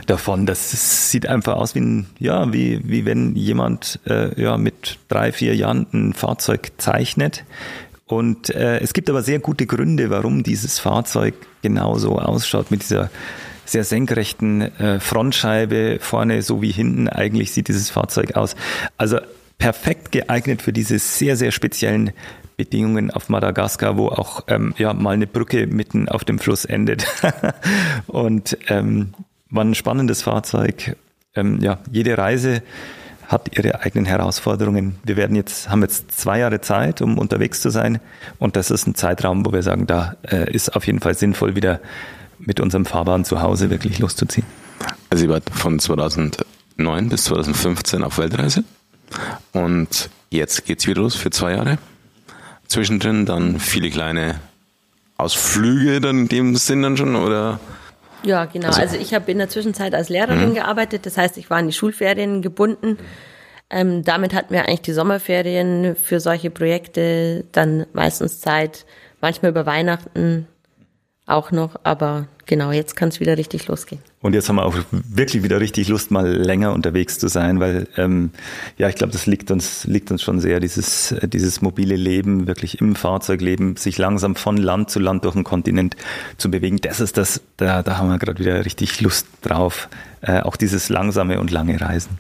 davon. 0.07 0.45
Das 0.45 1.11
sieht 1.11 1.27
einfach 1.27 1.57
aus 1.57 1.75
wie 1.75 1.81
ein, 1.81 2.07
ja, 2.19 2.53
wie, 2.53 2.81
wie 2.85 3.07
wenn 3.07 3.35
jemand 3.37 4.01
äh, 4.07 4.41
ja, 4.41 4.59
mit 4.59 4.99
drei, 5.09 5.33
vier 5.33 5.57
Jahren 5.57 5.87
ein 5.93 6.13
Fahrzeug 6.13 6.73
zeichnet. 6.77 7.45
Und 8.07 8.51
äh, 8.51 8.81
es 8.81 8.93
gibt 8.93 9.09
aber 9.11 9.23
sehr 9.23 9.39
gute 9.39 9.67
Gründe, 9.67 10.11
warum 10.11 10.43
dieses 10.43 10.79
Fahrzeug 10.79 11.35
genauso 11.63 12.19
ausschaut 12.19 12.71
mit 12.71 12.83
dieser 12.83 13.11
sehr 13.65 13.85
senkrechten 13.85 14.63
äh, 14.63 14.99
Frontscheibe 14.99 15.99
vorne 16.01 16.43
sowie 16.43 16.73
hinten. 16.73 17.09
Eigentlich 17.09 17.53
sieht 17.53 17.69
dieses 17.69 17.91
Fahrzeug 17.91 18.35
aus. 18.35 18.57
Also 18.97 19.19
perfekt 19.59 20.13
geeignet 20.13 20.63
für 20.63 20.73
diese 20.73 20.99
sehr, 20.99 21.37
sehr 21.37 21.51
speziellen 21.51 22.13
Bedingungen 22.57 23.11
auf 23.11 23.29
Madagaskar, 23.29 23.97
wo 23.97 24.09
auch 24.09 24.45
ähm, 24.49 24.75
ja 24.79 24.93
mal 24.93 25.15
eine 25.15 25.27
Brücke 25.27 25.67
mitten 25.67 26.09
auf 26.09 26.25
dem 26.25 26.39
Fluss 26.39 26.65
endet. 26.65 27.07
und 28.07 28.57
ähm, 28.69 29.15
war 29.51 29.65
ein 29.65 29.75
spannendes 29.75 30.23
Fahrzeug. 30.23 30.97
Ähm, 31.35 31.61
ja, 31.61 31.79
jede 31.91 32.19
Reise 32.19 32.63
hat 33.27 33.57
ihre 33.57 33.81
eigenen 33.83 34.07
Herausforderungen. 34.07 34.97
Wir 35.05 35.17
werden 35.17 35.37
jetzt, 35.37 35.69
haben 35.69 35.83
jetzt 35.83 36.13
zwei 36.13 36.39
Jahre 36.39 36.61
Zeit, 36.61 37.03
um 37.03 37.19
unterwegs 37.19 37.61
zu 37.61 37.71
sein. 37.71 38.01
Und 38.39 38.57
das 38.57 38.71
ist 38.71 38.87
ein 38.87 38.95
Zeitraum, 38.95 39.45
wo 39.45 39.53
wir 39.53 39.63
sagen, 39.63 39.87
da 39.87 40.17
äh, 40.23 40.51
ist 40.51 40.75
auf 40.75 40.87
jeden 40.87 41.01
Fall 41.01 41.15
sinnvoll, 41.15 41.55
wieder 41.55 41.81
mit 42.39 42.59
unserem 42.59 42.87
Fahrbahn 42.87 43.25
zu 43.25 43.43
Hause 43.43 43.71
wirklich 43.71 43.99
loszuziehen. 43.99 44.47
Also 45.11 45.27
ihr 45.27 45.31
wart 45.31 45.51
von 45.51 45.79
2009 45.79 47.09
bis 47.09 47.25
2015 47.25 48.03
auf 48.03 48.19
Weltreise 48.19 48.65
und 49.53 50.11
jetzt 50.31 50.65
geht's 50.67 50.87
wieder 50.87 51.03
los 51.03 51.15
für 51.15 51.31
zwei 51.31 51.53
Jahre. 51.53 51.79
Zwischendrin 52.67 53.27
dann 53.27 53.59
viele 53.59 53.91
kleine 53.91 54.41
Ausflüge 55.17 56.01
dann 56.01 56.21
in 56.21 56.29
dem 56.29 56.57
Sinn 56.57 56.83
dann 56.83 56.97
schon 56.97 57.17
oder? 57.17 57.59
Ja, 58.23 58.45
genau. 58.45 58.69
Also, 58.69 58.81
also 58.81 58.97
ich 58.97 59.15
habe 59.15 59.31
in 59.31 59.39
der 59.39 59.49
Zwischenzeit 59.49 59.95
als 59.95 60.09
Lehrerin 60.09 60.51
mhm. 60.51 60.55
gearbeitet. 60.55 61.07
Das 61.07 61.17
heißt, 61.17 61.39
ich 61.39 61.51
war 61.51 61.59
an 61.59 61.67
die 61.67 61.73
Schulferien 61.73 62.43
gebunden. 62.43 62.99
Ähm, 63.71 64.03
damit 64.03 64.35
hatten 64.35 64.53
wir 64.53 64.61
eigentlich 64.61 64.83
die 64.83 64.93
Sommerferien 64.93 65.95
für 65.97 66.21
solche 66.21 66.51
Projekte 66.51 67.45
dann 67.53 67.87
meistens 67.93 68.41
Zeit, 68.41 68.87
manchmal 69.21 69.51
über 69.51 69.67
Weihnachten 69.67 70.47
auch 71.29 71.53
noch, 71.53 71.77
aber 71.85 72.27
genau, 72.47 72.73
jetzt 72.73 72.97
kann 72.97 73.11
es 73.11 73.21
wieder 73.21 73.37
richtig 73.37 73.67
losgehen. 73.69 74.01
Und 74.21 74.35
jetzt 74.35 74.49
haben 74.49 74.57
wir 74.57 74.65
auch 74.65 74.75
wirklich 74.91 75.43
wieder 75.43 75.61
richtig 75.61 75.89
Lust, 75.89 76.11
mal 76.11 76.27
länger 76.27 76.73
unterwegs 76.73 77.19
zu 77.19 77.29
sein, 77.29 77.61
weil 77.61 77.87
ähm, 77.97 78.31
ja, 78.79 78.89
ich 78.89 78.97
glaube, 78.97 79.13
das 79.13 79.27
liegt 79.27 79.51
uns, 79.51 79.85
liegt 79.85 80.11
uns 80.11 80.23
schon 80.23 80.41
sehr, 80.41 80.59
dieses, 80.59 81.15
dieses 81.23 81.61
mobile 81.61 81.97
Leben, 81.97 82.47
wirklich 82.47 82.81
im 82.81 82.97
Fahrzeugleben, 82.97 83.77
sich 83.77 83.99
langsam 83.99 84.35
von 84.35 84.57
Land 84.57 84.91
zu 84.91 84.99
Land 84.99 85.25
durch 85.25 85.35
den 85.35 85.45
Kontinent 85.45 85.97
zu 86.39 86.51
bewegen. 86.51 86.79
Das 86.79 87.01
ist 87.01 87.17
das, 87.17 87.43
da, 87.59 87.83
da 87.83 87.99
haben 87.99 88.09
wir 88.09 88.19
gerade 88.19 88.41
wieder 88.41 88.65
richtig 88.65 89.01
Lust 89.01 89.27
drauf. 89.43 89.89
Äh, 90.21 90.41
auch 90.41 90.57
dieses 90.57 90.89
langsame 90.89 91.39
und 91.39 91.51
lange 91.51 91.81
Reisen. 91.81 92.19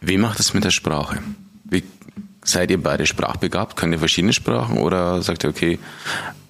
Wie 0.00 0.18
macht 0.18 0.40
es 0.40 0.52
mit 0.52 0.64
der 0.64 0.70
Sprache? 0.70 1.20
Wie 1.64 1.82
seid 2.44 2.70
ihr 2.70 2.82
beide 2.82 3.06
sprachbegabt? 3.06 3.76
Könnt 3.76 3.94
ihr 3.94 3.98
verschiedene 3.98 4.34
Sprachen 4.34 4.76
oder 4.78 5.22
sagt 5.22 5.44
ihr, 5.44 5.50
okay, 5.50 5.78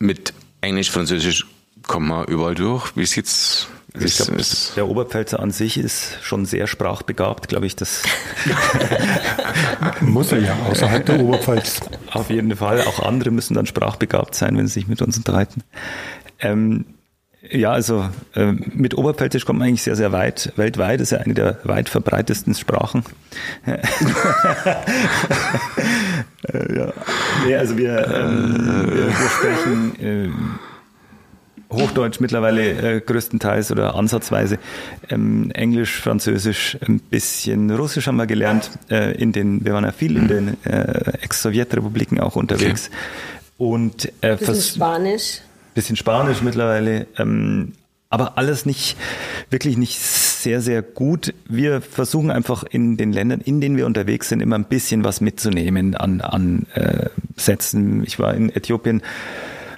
mit 0.01 0.35
Englisch, 0.64 0.90
Französisch 0.90 1.46
kommt 1.87 2.09
man 2.09 2.24
überall 2.27 2.55
durch. 2.55 2.96
Wie 2.96 3.07
sieht's? 3.07 3.68
Ich 3.96 4.16
glaube, 4.16 4.42
der 4.74 4.88
Oberpfälzer 4.88 5.38
an 5.38 5.53
sich 5.53 5.79
ist 5.79 6.18
schon 6.20 6.46
sehr 6.46 6.66
sprachbegabt, 6.66 7.46
glaube 7.46 7.66
ich. 7.66 7.77
Das 7.77 8.03
muss 10.00 10.33
er 10.33 10.40
ja 10.40 10.57
außerhalb 10.68 11.07
der 11.07 11.20
Oberpfalz. 11.20 11.81
Auf 12.11 12.29
jeden 12.29 12.57
Fall. 12.57 12.81
Auch 12.83 12.98
andere 12.98 13.31
müssen 13.31 13.55
dann 13.55 13.66
sprachbegabt 13.66 14.35
sein, 14.35 14.57
wenn 14.59 14.66
sie 14.66 14.74
sich 14.74 14.88
mit 14.88 15.00
uns 15.00 15.16
unterhalten. 15.16 15.62
Ähm, 16.40 16.87
ja, 17.51 17.73
also 17.73 18.09
äh, 18.35 18.53
mit 18.53 18.97
Oberpfälzisch 18.97 19.45
kommt 19.45 19.59
man 19.59 19.69
eigentlich 19.69 19.83
sehr, 19.83 19.97
sehr 19.97 20.13
weit. 20.13 20.53
Weltweit 20.57 21.01
ist 21.01 21.11
ja 21.11 21.19
eine 21.19 21.35
der 21.35 21.59
weit 21.65 21.89
verbreitesten 21.89 22.55
Sprachen. 22.55 23.05
äh, 23.67 23.79
ja. 26.77 26.93
Nee, 27.47 27.57
also 27.57 27.77
wir, 27.77 28.07
ähm, 28.07 28.89
wir, 28.93 29.09
wir 29.09 29.29
sprechen 29.29 30.01
äh, 30.01 30.31
Hochdeutsch 31.75 32.21
mittlerweile 32.21 32.97
äh, 32.97 33.01
größtenteils 33.01 33.71
oder 33.73 33.95
ansatzweise. 33.95 34.59
Ähm, 35.11 35.51
Englisch, 35.51 36.01
Französisch, 36.01 36.79
ein 36.87 37.01
bisschen 37.01 37.71
Russisch 37.71 38.07
haben 38.07 38.17
wir 38.17 38.27
gelernt. 38.27 38.71
Äh, 38.91 39.21
in 39.21 39.33
den, 39.33 39.65
wir 39.65 39.75
waren 39.75 39.85
ja 39.85 39.93
viel 39.93 40.17
in 40.17 40.29
den 40.29 40.65
äh, 40.65 41.19
Ex-Sowjetrepubliken 41.21 42.21
auch 42.21 42.37
unterwegs. 42.37 42.89
Okay. 42.89 42.97
Und 43.57 44.13
äh, 44.23 44.37
Spanisch 44.55 45.41
bisschen 45.75 45.97
Spanisch 45.97 46.43
mittlerweile, 46.43 47.07
ähm, 47.19 47.73
aber 48.11 48.39
alles 48.39 48.65
nicht, 48.65 48.97
wirklich 49.51 49.77
nicht 49.77 49.99
sehr, 50.01 50.61
sehr 50.61 50.83
gut. 50.83 51.35
Wir 51.49 51.81
versuchen 51.81 52.31
einfach 52.31 52.63
in 52.63 52.97
den 52.97 53.13
Ländern, 53.13 53.41
in 53.41 53.61
denen 53.61 53.77
wir 53.77 53.87
unterwegs 53.87 54.29
sind, 54.29 54.41
immer 54.41 54.57
ein 54.57 54.67
bisschen 54.67 55.03
was 55.03 55.21
mitzunehmen 55.21 55.97
an, 55.97 56.21
an 56.21 56.67
äh, 56.75 57.09
Sätzen. 57.37 58.05
Ich 58.05 58.19
war 58.19 58.35
in 58.35 58.55
Äthiopien 58.55 59.03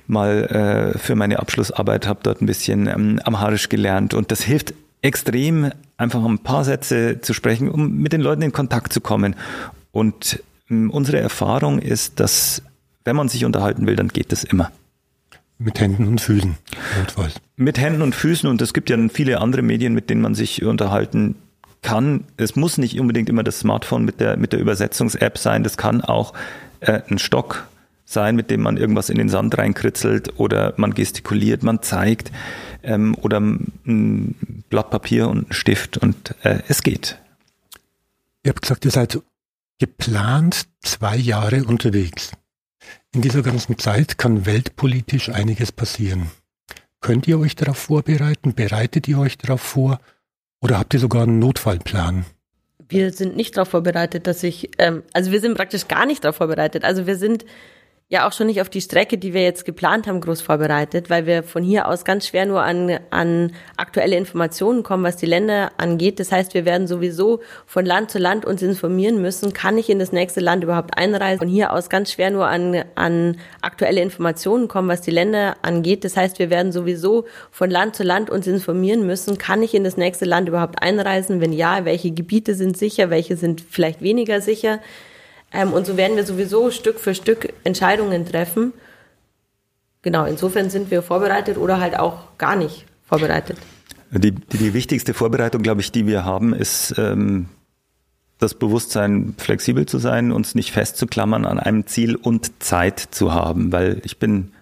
mal 0.07 0.93
äh, 0.95 0.99
für 0.99 1.15
meine 1.15 1.39
Abschlussarbeit, 1.39 2.07
habe 2.07 2.21
dort 2.23 2.43
ein 2.43 2.47
bisschen 2.47 2.87
ähm, 2.87 3.21
Amharisch 3.25 3.69
gelernt 3.69 4.13
und 4.13 4.31
das 4.31 4.43
hilft 4.43 4.75
extrem, 5.03 5.73
einfach 5.97 6.25
ein 6.25 6.41
paar 6.41 6.65
Sätze 6.65 7.21
zu 7.21 7.33
sprechen, 7.33 7.71
um 7.71 7.99
mit 7.99 8.13
den 8.13 8.21
Leuten 8.21 8.43
in 8.43 8.53
Kontakt 8.53 8.93
zu 8.93 9.01
kommen. 9.01 9.37
Und 9.93 10.43
ähm, 10.71 10.91
unsere 10.91 11.21
Erfahrung 11.21 11.79
ist, 11.79 12.21
dass 12.21 12.63
wenn 13.05 13.17
man 13.17 13.29
sich 13.29 13.45
unterhalten 13.45 13.87
will, 13.87 13.97
dann 13.97 14.09
geht 14.09 14.33
das 14.33 14.45
immer. 14.45 14.71
Mit 15.59 15.81
Händen 15.81 16.07
und 16.07 16.21
Füßen. 16.21 16.57
Notfalls. 16.99 17.35
Mit 17.57 17.79
Händen 17.79 18.03
und 18.03 18.15
Füßen 18.15 18.49
und 18.49 18.61
es 18.61 18.75
gibt 18.75 18.91
ja 18.91 18.97
viele 19.09 19.41
andere 19.41 19.63
Medien, 19.63 19.95
mit 19.95 20.11
denen 20.11 20.21
man 20.21 20.35
sich 20.35 20.63
unterhalten 20.63 21.37
kann. 21.83 22.25
Es 22.37 22.57
muss 22.57 22.79
nicht 22.79 23.01
unbedingt 23.01 23.29
immer 23.29 23.43
das 23.43 23.61
Smartphone 23.61 24.05
mit 24.05 24.21
der, 24.21 24.37
mit 24.37 24.53
der 24.53 24.61
Übersetzungs-App 24.61 25.39
sein. 25.39 25.63
Das 25.63 25.77
kann 25.77 26.03
auch 26.03 26.35
äh, 26.81 27.01
ein 27.09 27.19
Stock 27.19 27.67
sein, 28.05 28.37
mit 28.37 28.51
dem 28.51 28.63
man 28.63 28.77
irgendwas 28.77 29.09
in 29.09 29.19
den 29.19 29.29
Sand 29.29 29.57
reinkritzelt 29.59 30.39
oder 30.39 30.75
man 30.77 30.95
gestikuliert, 30.95 31.63
man 31.63 31.83
zeigt 31.83 32.31
ähm, 32.83 33.17
oder 33.21 33.41
ein 33.41 34.65
Blatt 34.69 34.91
Papier 34.91 35.29
und 35.29 35.51
ein 35.51 35.53
Stift 35.53 35.99
und 35.99 36.35
äh, 36.43 36.61
es 36.69 36.83
geht. 36.83 37.19
Ihr 38.45 38.51
habt 38.51 38.63
gesagt, 38.63 38.85
ihr 38.85 38.93
seid 38.93 39.21
geplant 39.79 40.67
zwei 40.83 41.17
Jahre 41.17 41.65
unterwegs. 41.65 42.33
In 43.15 43.23
dieser 43.23 43.43
ganzen 43.43 43.79
Zeit 43.79 44.19
kann 44.19 44.47
weltpolitisch 44.47 45.31
einiges 45.31 45.73
passieren. 45.73 46.31
Könnt 47.01 47.29
ihr 47.29 47.39
euch 47.39 47.55
darauf 47.57 47.79
vorbereiten? 47.79 48.55
Bereitet 48.55 49.09
ihr 49.09 49.19
euch 49.19 49.39
darauf 49.39 49.61
vor? 49.61 50.01
Oder 50.61 50.79
habt 50.79 50.95
ihr 50.95 51.01
sogar 51.01 51.23
einen 51.23 51.39
Notfallplan? 51.39 52.27
Wir 52.89 53.13
sind 53.13 53.37
nicht 53.37 53.57
darauf 53.57 53.69
vorbereitet, 53.69 54.27
dass 54.27 54.43
ich, 54.43 54.71
ähm, 54.79 55.03
also 55.13 55.33
wir 55.33 55.41
sind 55.41 55.57
praktisch 55.57 55.89
gar 55.89 56.07
nicht 56.07 56.25
darauf 56.25 56.37
vorbereitet. 56.37 56.85
Also 56.85 57.07
wir 57.07 57.17
sind 57.17 57.45
ja 58.09 58.29
auch 58.29 58.33
schon 58.33 58.47
nicht 58.47 58.61
auf 58.61 58.69
die 58.71 58.81
Strecke, 58.81 59.19
die 59.19 59.35
wir 59.35 59.43
jetzt 59.43 59.65
geplant 59.65 60.07
haben, 60.07 60.21
groß 60.21 60.41
vorbereitet, 60.41 61.11
weil 61.11 61.27
wir 61.27 61.43
von 61.43 61.65
hier 61.65 61.89
aus 61.89 62.05
ganz 62.05 62.29
schwer 62.29 62.47
nur 62.47 62.63
an, 62.63 63.01
an 63.11 63.53
aktuelle 63.77 64.17
Informationen 64.17 64.85
kommen, 64.85 65.03
was 65.03 65.17
die 65.17 65.27
Länder 65.27 65.73
angeht. 65.77 66.21
Das 66.21 66.31
heißt, 66.31 66.55
wir 66.55 66.65
werden 66.65 66.87
sowieso 66.87 67.41
von 67.67 67.85
Land 67.85 68.13
zu 68.13 68.19
Land 68.19 68.45
uns 68.45 68.63
informieren 68.63 69.21
müssen, 69.21 69.53
kann 69.53 69.77
ich 69.77 69.91
in 69.91 69.99
das 69.99 70.13
nächste 70.13 70.39
Land 70.39 70.63
überhaupt 70.63 70.97
einreisen? 70.97 71.41
Von 71.41 71.49
hier 71.49 71.73
aus 71.73 71.91
ganz 71.91 72.13
schwer 72.13 72.31
nur 72.31 72.47
an, 72.47 72.85
an 72.95 73.39
aktuelle 73.61 74.03
Informationen 74.03 74.69
kommen, 74.69 74.89
was 74.89 75.01
die 75.01 75.11
Länder 75.11 75.57
angeht. 75.63 76.05
Das 76.05 76.17
heißt, 76.17 76.39
wir 76.39 76.49
werden 76.49 76.71
sowieso 76.71 77.25
von 77.51 77.71
Land 77.71 77.97
zu 77.97 78.05
Land 78.05 78.31
uns 78.31 78.47
informieren 78.47 79.05
müssen, 79.05 79.37
kann 79.37 79.65
ich 79.65 79.75
in 79.75 79.83
das 79.83 79.97
nächste 79.97 80.27
Land 80.27 80.49
überhaupt 80.49 80.81
einreisen? 80.81 81.41
Wenn 81.41 81.53
ja, 81.53 81.85
welche 81.85 82.13
Gebiete 82.13 82.55
sind 82.55 82.77
sicher, 82.77 83.11
welche 83.11 83.37
sind 83.37 83.61
vielleicht 83.69 84.01
weniger 84.01 84.41
sicher? 84.41 84.79
Ähm, 85.53 85.73
und 85.73 85.87
so 85.87 85.97
werden 85.97 86.17
wir 86.17 86.25
sowieso 86.25 86.71
Stück 86.71 87.01
für 87.01 87.15
Stück 87.15 87.53
Entscheidungen 87.65 88.27
treffen. 88.27 88.73
Genau, 90.03 90.25
insofern 90.25 90.71
sind 90.71 90.91
wir 90.91 91.03
vorbereitet 91.03 91.57
oder 91.57 91.81
halt 91.81 91.99
auch 91.99 92.39
gar 92.39 92.57
nicht 92.57 92.85
vorbereitet. 93.05 93.59
Die, 94.11 94.33
die, 94.33 94.57
die 94.59 94.75
wichtigste 94.75 95.15
Vorbereitung, 95.15 95.63
glaube 95.63 95.81
ich, 95.81 95.91
die 95.91 96.07
wir 96.07 96.25
haben, 96.25 96.55
ist 96.55 96.95
ähm, 96.97 97.49
das 98.39 98.55
Bewusstsein, 98.55 99.35
flexibel 99.39 99.87
zu 99.87 99.99
sein, 99.99 100.31
uns 100.31 100.55
nicht 100.55 100.73
festzuklammern 100.73 101.45
an 101.45 101.59
einem 101.59 101.87
Ziel 101.87 102.17
und 102.17 102.63
Zeit 102.63 103.01
zu 103.01 103.33
haben, 103.33 103.73
weil 103.73 104.01
ich 104.05 104.19
bin 104.19 104.53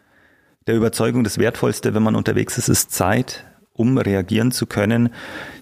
der 0.67 0.77
Überzeugung, 0.77 1.25
das 1.25 1.39
Wertvollste, 1.39 1.95
wenn 1.95 2.03
man 2.03 2.17
unterwegs 2.17 2.57
ist, 2.57 2.69
ist 2.69 2.93
Zeit, 2.93 3.45
um 3.75 3.99
reagieren 3.99 4.51
zu 4.51 4.67
können. 4.67 5.11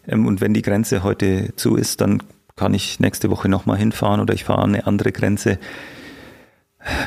Ähm, 0.07 0.27
und 0.27 0.41
wenn 0.41 0.55
die 0.55 0.63
Grenze 0.63 1.03
heute 1.03 1.55
zu 1.57 1.77
ist, 1.77 2.01
dann 2.01 2.23
kann 2.57 2.75
ich 2.75 3.01
nächste 3.01 3.31
Woche 3.31 3.49
nochmal 3.49 3.79
hinfahren 3.79 4.21
oder 4.21 4.35
ich 4.35 4.45
fahre 4.45 4.65
eine 4.65 4.87
andere 4.87 5.13
Grenze. 5.13 5.59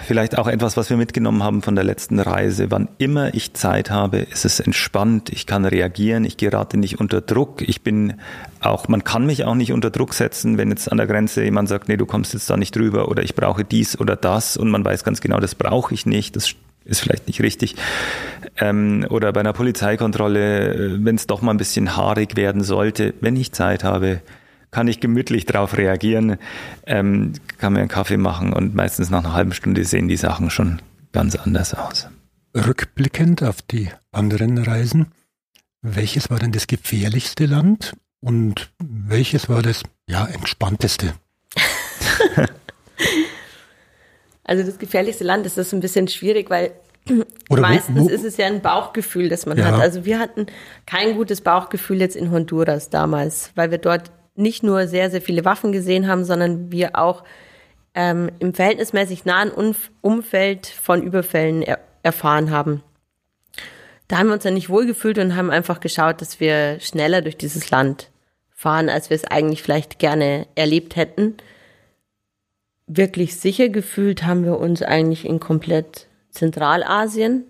Vielleicht 0.08 0.38
auch 0.38 0.48
etwas, 0.48 0.78
was 0.78 0.90
wir 0.90 0.96
mitgenommen 0.96 1.44
haben 1.44 1.62
von 1.62 1.76
der 1.76 1.84
letzten 1.84 2.20
Reise. 2.20 2.72
Wann 2.72 2.88
immer 2.98 3.34
ich 3.34 3.54
Zeit 3.56 3.92
habe, 3.92 4.20
ist 4.20 4.46
es 4.46 4.62
entspannt. 4.62 5.30
Ich 5.30 5.46
kann 5.48 5.66
reagieren. 5.66 6.24
Ich 6.24 6.38
gerate 6.38 6.78
nicht 6.78 7.02
unter 7.02 7.20
Druck. 7.20 7.62
Ich 7.62 7.82
bin 7.82 8.14
auch, 8.62 8.88
man 8.88 9.04
kann 9.04 9.26
mich 9.26 9.44
auch 9.44 9.56
nicht 9.56 9.74
unter 9.74 9.90
Druck 9.90 10.14
setzen, 10.14 10.58
wenn 10.58 10.70
jetzt 10.70 10.90
an 10.90 10.98
der 10.98 11.08
Grenze 11.08 11.44
jemand 11.44 11.68
sagt, 11.68 11.90
nee, 11.90 11.98
du 11.98 12.06
kommst 12.06 12.34
jetzt 12.34 12.50
da 12.50 12.56
nicht 12.56 12.74
drüber 12.74 13.10
oder 13.10 13.22
ich 13.22 13.36
brauche 13.36 13.66
dies 13.66 14.00
oder 14.00 14.16
das 14.16 14.56
und 14.56 14.70
man 14.70 14.86
weiß 14.86 15.04
ganz 15.04 15.20
genau, 15.20 15.42
das 15.42 15.56
brauche 15.56 15.94
ich 15.94 16.06
nicht. 16.06 16.38
Das 16.38 16.56
ist 16.86 17.02
vielleicht 17.02 17.28
nicht 17.28 17.42
richtig. 17.42 17.76
Ähm, 18.58 19.06
oder 19.10 19.34
bei 19.34 19.42
einer 19.42 19.54
Polizeikontrolle, 19.54 20.74
äh, 20.74 21.06
wenn 21.06 21.16
es 21.16 21.28
doch 21.28 21.42
mal 21.42 21.52
ein 21.52 21.58
bisschen 21.58 21.98
haarig 21.98 22.38
werden 22.38 22.64
sollte, 22.64 23.14
wenn 23.20 23.36
ich 23.36 23.52
Zeit 23.52 23.84
habe, 23.84 24.22
kann 24.76 24.90
ich 24.90 25.00
gemütlich 25.00 25.46
darauf 25.46 25.78
reagieren, 25.78 26.38
ähm, 26.86 27.32
kann 27.58 27.72
mir 27.72 27.80
einen 27.80 27.88
Kaffee 27.88 28.18
machen 28.18 28.52
und 28.52 28.76
meistens 28.76 29.10
nach 29.10 29.24
einer 29.24 29.32
halben 29.32 29.54
Stunde 29.54 29.86
sehen 29.86 30.10
die 30.10 30.18
Sachen 30.18 30.50
schon 30.50 30.82
ganz 31.14 31.38
anders 31.38 31.74
aus. 31.74 32.10
Rückblickend 32.54 33.42
auf 33.42 33.62
die 33.62 33.88
anderen 34.12 34.58
Reisen, 34.58 35.14
welches 35.82 36.30
war 36.30 36.40
denn 36.40 36.52
das 36.52 36.68
gefährlichste 36.68 37.46
Land 37.46 37.96
und 38.20 38.70
welches 38.84 39.48
war 39.48 39.62
das 39.62 39.84
ja 40.10 40.26
entspannteste? 40.26 41.14
also 44.44 44.64
das 44.66 44.78
gefährlichste 44.78 45.24
Land 45.24 45.46
ist 45.46 45.58
das 45.58 45.72
ein 45.72 45.80
bisschen 45.80 46.10
schwierig, 46.10 46.50
weil 46.50 46.74
Oder 47.50 47.62
meistens 47.62 47.98
wo, 47.98 48.04
wo? 48.04 48.10
ist 48.10 48.26
es 48.26 48.36
ja 48.36 48.48
ein 48.48 48.62
Bauchgefühl, 48.62 49.30
das 49.30 49.46
man 49.46 49.58
ja. 49.58 49.68
hat. 49.68 49.76
Also 49.76 50.04
wir 50.04 50.20
hatten 50.20 50.48
kein 50.86 51.16
gutes 51.16 51.40
Bauchgefühl 51.40 52.02
jetzt 52.02 52.18
in 52.18 52.30
Honduras 52.30 52.90
damals, 52.90 53.52
weil 53.56 53.72
wir 53.72 53.78
dort 53.78 54.12
nicht 54.36 54.64
nur 54.64 54.88
sehr, 54.88 55.10
sehr 55.10 55.22
viele 55.22 55.46
Waffen 55.46 55.72
gesehen 55.72 56.08
haben, 56.08 56.26
sondern 56.26 56.72
wir 56.72 56.98
auch 56.98 57.24
ähm, 57.94 58.30
im 58.40 58.54
verhältnismäßig 58.54 59.26
nahen 59.26 59.52
Umf 59.52 59.90
Umfeld 60.02 60.68
von 60.68 61.02
Überfällen 61.02 61.62
er 61.62 61.80
erfahren 62.04 62.52
haben. 62.52 62.84
Da 64.08 64.20
haben 64.20 64.28
wir 64.28 64.34
uns 64.34 64.44
dann 64.44 64.54
nicht 64.54 64.70
wohlgefühlt 64.70 65.18
und 65.18 65.36
haben 65.36 65.50
einfach 65.50 65.80
geschaut, 65.80 66.22
dass 66.22 66.40
wir 66.40 66.80
schneller 66.80 67.22
durch 67.22 67.38
dieses 67.38 67.72
Land 67.72 68.12
fahren, 68.52 68.90
als 68.90 69.10
wir 69.10 69.16
es 69.16 69.26
eigentlich 69.26 69.64
vielleicht 69.64 69.98
gerne 69.98 70.46
erlebt 70.54 70.96
hätten. 70.96 71.38
Wirklich 72.86 73.38
sicher 73.38 73.70
gefühlt 73.70 74.24
haben 74.24 74.44
wir 74.46 74.60
uns 74.60 74.84
eigentlich 74.84 75.26
in 75.26 75.40
komplett 75.40 76.08
Zentralasien, 76.30 77.46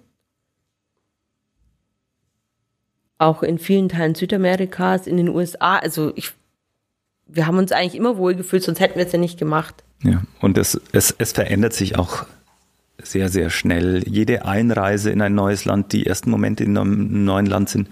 auch 3.18 3.44
in 3.44 3.60
vielen 3.60 3.90
Teilen 3.90 4.16
Südamerikas, 4.16 5.08
in 5.08 5.18
den 5.18 5.30
USA. 5.30 5.78
Also 5.78 6.14
ich 6.16 6.34
wir 7.28 7.48
haben 7.48 7.58
uns 7.58 7.72
eigentlich 7.72 7.96
immer 7.96 8.18
wohlgefühlt, 8.18 8.64
sonst 8.64 8.80
hätten 8.80 8.98
wir 8.98 9.06
es 9.06 9.12
ja 9.12 9.20
nicht 9.20 9.40
gemacht. 9.40 9.84
Ja, 10.04 10.22
und 10.42 10.58
es, 10.58 10.80
es, 10.92 11.16
es 11.18 11.32
verändert 11.32 11.74
sich 11.74 11.98
auch 11.98 12.26
sehr, 13.02 13.30
sehr 13.30 13.50
schnell. 13.50 14.04
Jede 14.08 14.46
Einreise 14.46 15.12
in 15.12 15.22
ein 15.22 15.36
neues 15.36 15.66
Land, 15.66 15.94
die 15.94 16.06
ersten 16.06 16.30
Momente 16.30 16.64
in 16.64 16.78
einem 16.78 17.26
neuen 17.26 17.46
Land 17.46 17.70
sind 17.70 17.90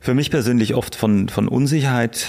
für 0.00 0.14
mich 0.14 0.30
persönlich 0.30 0.74
oft 0.74 0.94
von, 0.94 1.28
von 1.28 1.48
Unsicherheit 1.48 2.28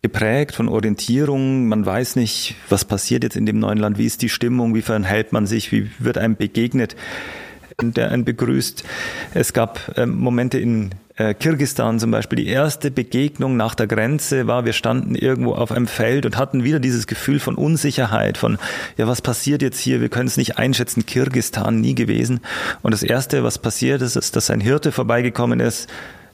geprägt, 0.00 0.54
von 0.54 0.68
Orientierung. 0.68 1.68
Man 1.68 1.84
weiß 1.84 2.16
nicht, 2.16 2.56
was 2.68 2.84
passiert 2.84 3.22
jetzt 3.22 3.36
in 3.36 3.46
dem 3.46 3.58
neuen 3.58 3.78
Land, 3.78 3.98
wie 3.98 4.06
ist 4.06 4.22
die 4.22 4.28
Stimmung, 4.28 4.74
wie 4.74 4.82
verhält 4.82 5.32
man 5.32 5.46
sich, 5.46 5.72
wie 5.72 5.90
wird 5.98 6.16
einem 6.16 6.36
begegnet, 6.36 6.96
der 7.80 8.10
einen 8.10 8.24
begrüßt. 8.24 8.84
Es 9.34 9.52
gab 9.52 9.96
äh, 9.96 10.06
Momente 10.06 10.58
in 10.58 10.90
äh, 11.16 11.34
Kirgistan 11.34 11.98
zum 11.98 12.10
Beispiel, 12.10 12.36
die 12.36 12.46
erste 12.46 12.90
Begegnung 12.90 13.56
nach 13.56 13.74
der 13.74 13.86
Grenze 13.86 14.46
war, 14.46 14.64
wir 14.64 14.72
standen 14.72 15.14
irgendwo 15.14 15.54
auf 15.54 15.72
einem 15.72 15.86
Feld 15.86 16.24
und 16.26 16.38
hatten 16.38 16.64
wieder 16.64 16.80
dieses 16.80 17.06
Gefühl 17.06 17.38
von 17.38 17.54
Unsicherheit, 17.54 18.38
von, 18.38 18.58
ja, 18.96 19.06
was 19.06 19.20
passiert 19.20 19.62
jetzt 19.62 19.78
hier? 19.78 20.00
Wir 20.00 20.08
können 20.08 20.28
es 20.28 20.36
nicht 20.36 20.58
einschätzen. 20.58 21.04
Kirgistan 21.04 21.80
nie 21.80 21.94
gewesen. 21.94 22.40
Und 22.82 22.92
das 22.92 23.02
erste, 23.02 23.44
was 23.44 23.58
passiert 23.58 24.02
ist, 24.02 24.16
ist, 24.16 24.36
dass 24.36 24.50
ein 24.50 24.60
Hirte 24.60 24.92
vorbeigekommen 24.92 25.60
ist, 25.60 25.88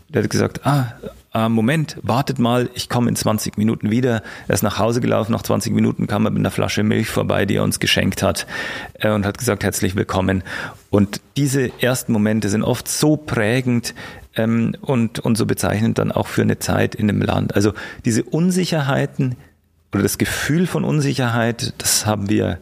der 0.09 0.23
hat 0.23 0.31
gesagt, 0.31 0.65
ah, 0.65 0.95
ah, 1.33 1.49
Moment, 1.49 1.99
wartet 2.03 2.39
mal, 2.39 2.71
ich 2.75 2.89
komme 2.89 3.09
in 3.11 3.17
20 3.17 3.59
Minuten 3.59 3.91
wieder. 3.91 4.23
Er 4.47 4.55
ist 4.55 4.63
nach 4.63 4.79
Hause 4.79 5.01
gelaufen, 5.01 5.33
nach 5.33 5.43
20 5.43 5.73
Minuten 5.75 6.07
kam 6.07 6.25
er 6.25 6.31
mit 6.31 6.41
einer 6.41 6.51
Flasche 6.51 6.83
Milch 6.83 7.09
vorbei, 7.09 7.45
die 7.45 7.57
er 7.57 7.63
uns 7.63 7.79
geschenkt 7.79 8.23
hat 8.23 8.47
äh, 8.95 9.11
und 9.11 9.27
hat 9.27 9.37
gesagt, 9.37 9.65
herzlich 9.65 9.97
willkommen. 9.97 10.43
Und 10.91 11.21
diese 11.37 11.71
ersten 11.83 12.13
Momente 12.13 12.49
sind 12.49 12.63
oft 12.63 12.89
so 12.89 13.17
prägend, 13.17 13.95
ähm, 14.39 14.75
und, 14.81 15.19
und 15.19 15.37
so 15.37 15.45
bezeichnend 15.45 15.99
dann 15.99 16.13
auch 16.13 16.29
für 16.29 16.43
eine 16.43 16.59
Zeit 16.59 16.95
in 16.95 17.11
einem 17.11 17.21
Land. 17.21 17.55
Also 17.55 17.75
diese 18.05 18.23
Unsicherheiten 18.23 19.37
oder 19.93 20.03
das 20.03 20.17
Gefühl 20.17 20.67
von 20.67 20.85
Unsicherheit, 20.85 21.75
das 21.79 22.07
haben 22.07 22.31
wir 22.31 22.59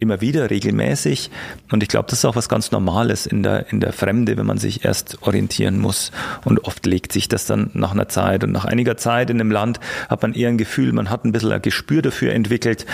immer 0.00 0.20
wieder 0.20 0.50
regelmäßig. 0.50 1.30
Und 1.70 1.82
ich 1.82 1.88
glaube, 1.88 2.08
das 2.10 2.18
ist 2.18 2.24
auch 2.24 2.36
was 2.36 2.48
ganz 2.48 2.72
Normales 2.72 3.26
in 3.26 3.42
der, 3.42 3.70
in 3.70 3.80
der 3.80 3.92
Fremde, 3.92 4.36
wenn 4.36 4.44
man 4.44 4.58
sich 4.58 4.84
erst 4.84 5.22
orientieren 5.22 5.78
muss. 5.78 6.10
Und 6.44 6.64
oft 6.64 6.84
legt 6.84 7.12
sich 7.12 7.28
das 7.28 7.46
dann 7.46 7.70
nach 7.74 7.92
einer 7.92 8.08
Zeit. 8.08 8.44
Und 8.44 8.52
nach 8.52 8.64
einiger 8.64 8.96
Zeit 8.96 9.30
in 9.30 9.40
einem 9.40 9.52
Land 9.52 9.80
hat 10.10 10.20
man 10.20 10.34
eher 10.34 10.48
ein 10.48 10.58
Gefühl, 10.58 10.92
man 10.92 11.10
hat 11.10 11.24
ein 11.24 11.32
bisschen 11.32 11.52
ein 11.52 11.62
Gespür 11.62 12.02
dafür 12.02 12.32
entwickelt. 12.32 12.86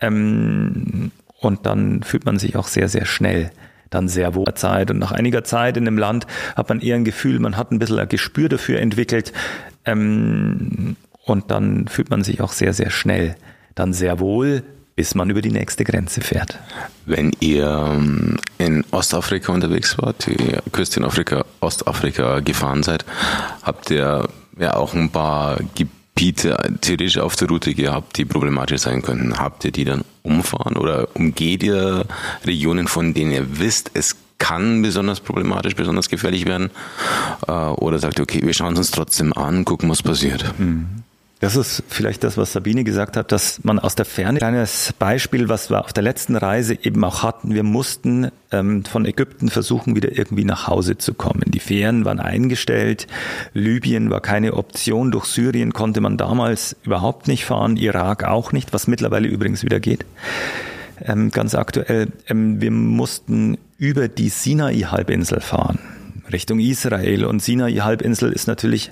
Ähm, 0.00 1.12
und 1.40 1.66
dann 1.66 2.02
fühlt 2.02 2.24
man 2.24 2.38
sich 2.38 2.56
auch 2.56 2.66
sehr, 2.66 2.88
sehr 2.88 3.04
schnell 3.04 3.50
dann 3.96 4.08
sehr 4.08 4.34
wohl 4.34 4.54
Zeit. 4.54 4.90
Und 4.90 4.98
nach 4.98 5.12
einiger 5.12 5.42
Zeit 5.42 5.76
in 5.76 5.86
einem 5.86 5.98
Land 5.98 6.26
hat 6.54 6.68
man 6.68 6.80
eher 6.80 6.96
ein 6.96 7.04
Gefühl, 7.04 7.40
man 7.40 7.56
hat 7.56 7.72
ein 7.72 7.78
bisschen 7.78 7.98
ein 7.98 8.08
Gespür 8.08 8.48
dafür 8.48 8.78
entwickelt. 8.78 9.32
Ähm, 9.84 10.96
und 11.24 11.50
dann 11.50 11.88
fühlt 11.88 12.10
man 12.10 12.22
sich 12.22 12.40
auch 12.40 12.52
sehr, 12.52 12.72
sehr 12.72 12.90
schnell 12.90 13.36
dann 13.74 13.92
sehr 13.92 14.20
wohl, 14.20 14.62
bis 14.94 15.14
man 15.14 15.28
über 15.28 15.42
die 15.42 15.50
nächste 15.50 15.84
Grenze 15.84 16.20
fährt. 16.20 16.58
Wenn 17.04 17.32
ihr 17.40 17.66
ähm, 17.66 18.38
in 18.58 18.84
Ostafrika 18.90 19.52
unterwegs 19.52 19.98
wart, 19.98 20.26
die 20.26 20.56
Küste 20.72 21.00
in 21.00 21.06
Afrika, 21.06 21.44
Ostafrika 21.60 22.40
gefahren 22.40 22.82
seid, 22.82 23.04
habt 23.62 23.90
ihr 23.90 24.28
ja 24.58 24.74
auch 24.74 24.94
ein 24.94 25.10
paar 25.10 25.58
Gebiete 25.74 25.95
Gebiete 26.16 26.56
theoretisch 26.80 27.18
auf 27.18 27.36
der 27.36 27.46
Route 27.48 27.74
gehabt, 27.74 28.16
die 28.16 28.24
problematisch 28.24 28.80
sein 28.80 29.02
könnten. 29.02 29.38
Habt 29.38 29.66
ihr 29.66 29.70
die 29.70 29.84
dann 29.84 30.02
umfahren 30.22 30.78
oder 30.78 31.14
umgeht 31.14 31.62
ihr 31.62 32.06
Regionen, 32.46 32.88
von 32.88 33.12
denen 33.12 33.32
ihr 33.32 33.58
wisst, 33.58 33.90
es 33.92 34.16
kann 34.38 34.80
besonders 34.80 35.20
problematisch, 35.20 35.76
besonders 35.76 36.08
gefährlich 36.08 36.46
werden? 36.46 36.70
Äh, 37.46 37.52
oder 37.52 37.98
sagt 37.98 38.18
ihr, 38.18 38.22
okay, 38.22 38.40
wir 38.42 38.54
schauen 38.54 38.72
es 38.72 38.78
uns 38.78 38.90
trotzdem 38.92 39.34
an, 39.34 39.66
gucken, 39.66 39.90
was 39.90 40.02
passiert? 40.02 40.58
Mhm. 40.58 41.02
Das 41.38 41.54
ist 41.54 41.82
vielleicht 41.88 42.24
das, 42.24 42.38
was 42.38 42.54
Sabine 42.54 42.82
gesagt 42.82 43.14
hat, 43.18 43.30
dass 43.30 43.62
man 43.62 43.78
aus 43.78 43.94
der 43.94 44.06
Ferne, 44.06 44.38
kleines 44.38 44.94
Beispiel, 44.98 45.50
was 45.50 45.68
wir 45.68 45.84
auf 45.84 45.92
der 45.92 46.02
letzten 46.02 46.34
Reise 46.34 46.78
eben 46.82 47.04
auch 47.04 47.22
hatten, 47.22 47.52
wir 47.52 47.62
mussten 47.62 48.30
ähm, 48.52 48.86
von 48.86 49.04
Ägypten 49.04 49.50
versuchen, 49.50 49.94
wieder 49.94 50.16
irgendwie 50.16 50.44
nach 50.44 50.66
Hause 50.66 50.96
zu 50.96 51.12
kommen. 51.12 51.42
Die 51.46 51.60
Fähren 51.60 52.06
waren 52.06 52.20
eingestellt, 52.20 53.06
Libyen 53.52 54.08
war 54.08 54.22
keine 54.22 54.54
Option, 54.54 55.10
durch 55.10 55.26
Syrien 55.26 55.74
konnte 55.74 56.00
man 56.00 56.16
damals 56.16 56.74
überhaupt 56.84 57.28
nicht 57.28 57.44
fahren, 57.44 57.76
Irak 57.76 58.24
auch 58.24 58.52
nicht, 58.52 58.72
was 58.72 58.86
mittlerweile 58.86 59.28
übrigens 59.28 59.62
wieder 59.62 59.78
geht. 59.78 60.06
Ähm, 61.04 61.30
ganz 61.30 61.54
aktuell, 61.54 62.08
ähm, 62.28 62.62
wir 62.62 62.70
mussten 62.70 63.58
über 63.76 64.08
die 64.08 64.30
Sinai-Halbinsel 64.30 65.40
fahren. 65.40 65.80
Richtung 66.32 66.60
Israel 66.60 67.26
und 67.26 67.42
Sinai-Halbinsel 67.42 68.32
ist 68.32 68.48
natürlich 68.48 68.90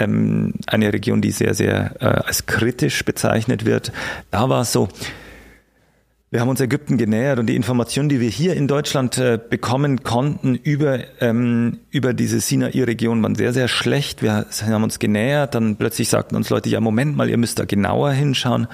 ähm, 0.00 0.54
eine 0.66 0.92
Region, 0.92 1.20
die 1.20 1.30
sehr, 1.30 1.54
sehr 1.54 1.94
äh, 2.00 2.06
als 2.06 2.46
kritisch 2.46 3.04
bezeichnet 3.04 3.64
wird. 3.64 3.92
Da 4.30 4.48
war 4.48 4.62
es 4.62 4.72
so, 4.72 4.88
Wir 6.32 6.40
haben 6.40 6.48
uns 6.48 6.60
Ägypten 6.60 6.96
genähert 6.96 7.40
und 7.40 7.46
die 7.46 7.56
Informationen, 7.56 8.08
die 8.08 8.20
wir 8.20 8.28
hier 8.28 8.54
in 8.54 8.68
Deutschland 8.68 9.18
äh, 9.18 9.36
bekommen 9.36 10.04
konnten 10.04 10.54
über, 10.54 11.00
ähm, 11.20 11.80
über 11.90 12.14
diese 12.14 12.38
Sinai-Region, 12.38 13.20
waren 13.20 13.34
sehr, 13.34 13.52
sehr 13.52 13.66
schlecht. 13.66 14.22
Wir 14.22 14.46
haben 14.62 14.84
uns 14.84 15.00
genähert, 15.00 15.56
dann 15.56 15.74
plötzlich 15.74 16.08
sagten 16.08 16.36
uns 16.36 16.48
Leute, 16.48 16.68
ja, 16.68 16.80
Moment 16.80 17.16
mal, 17.16 17.28
ihr 17.28 17.36
müsst 17.36 17.58
da 17.58 17.64
genauer 17.64 18.12
hinschauen. 18.12 18.68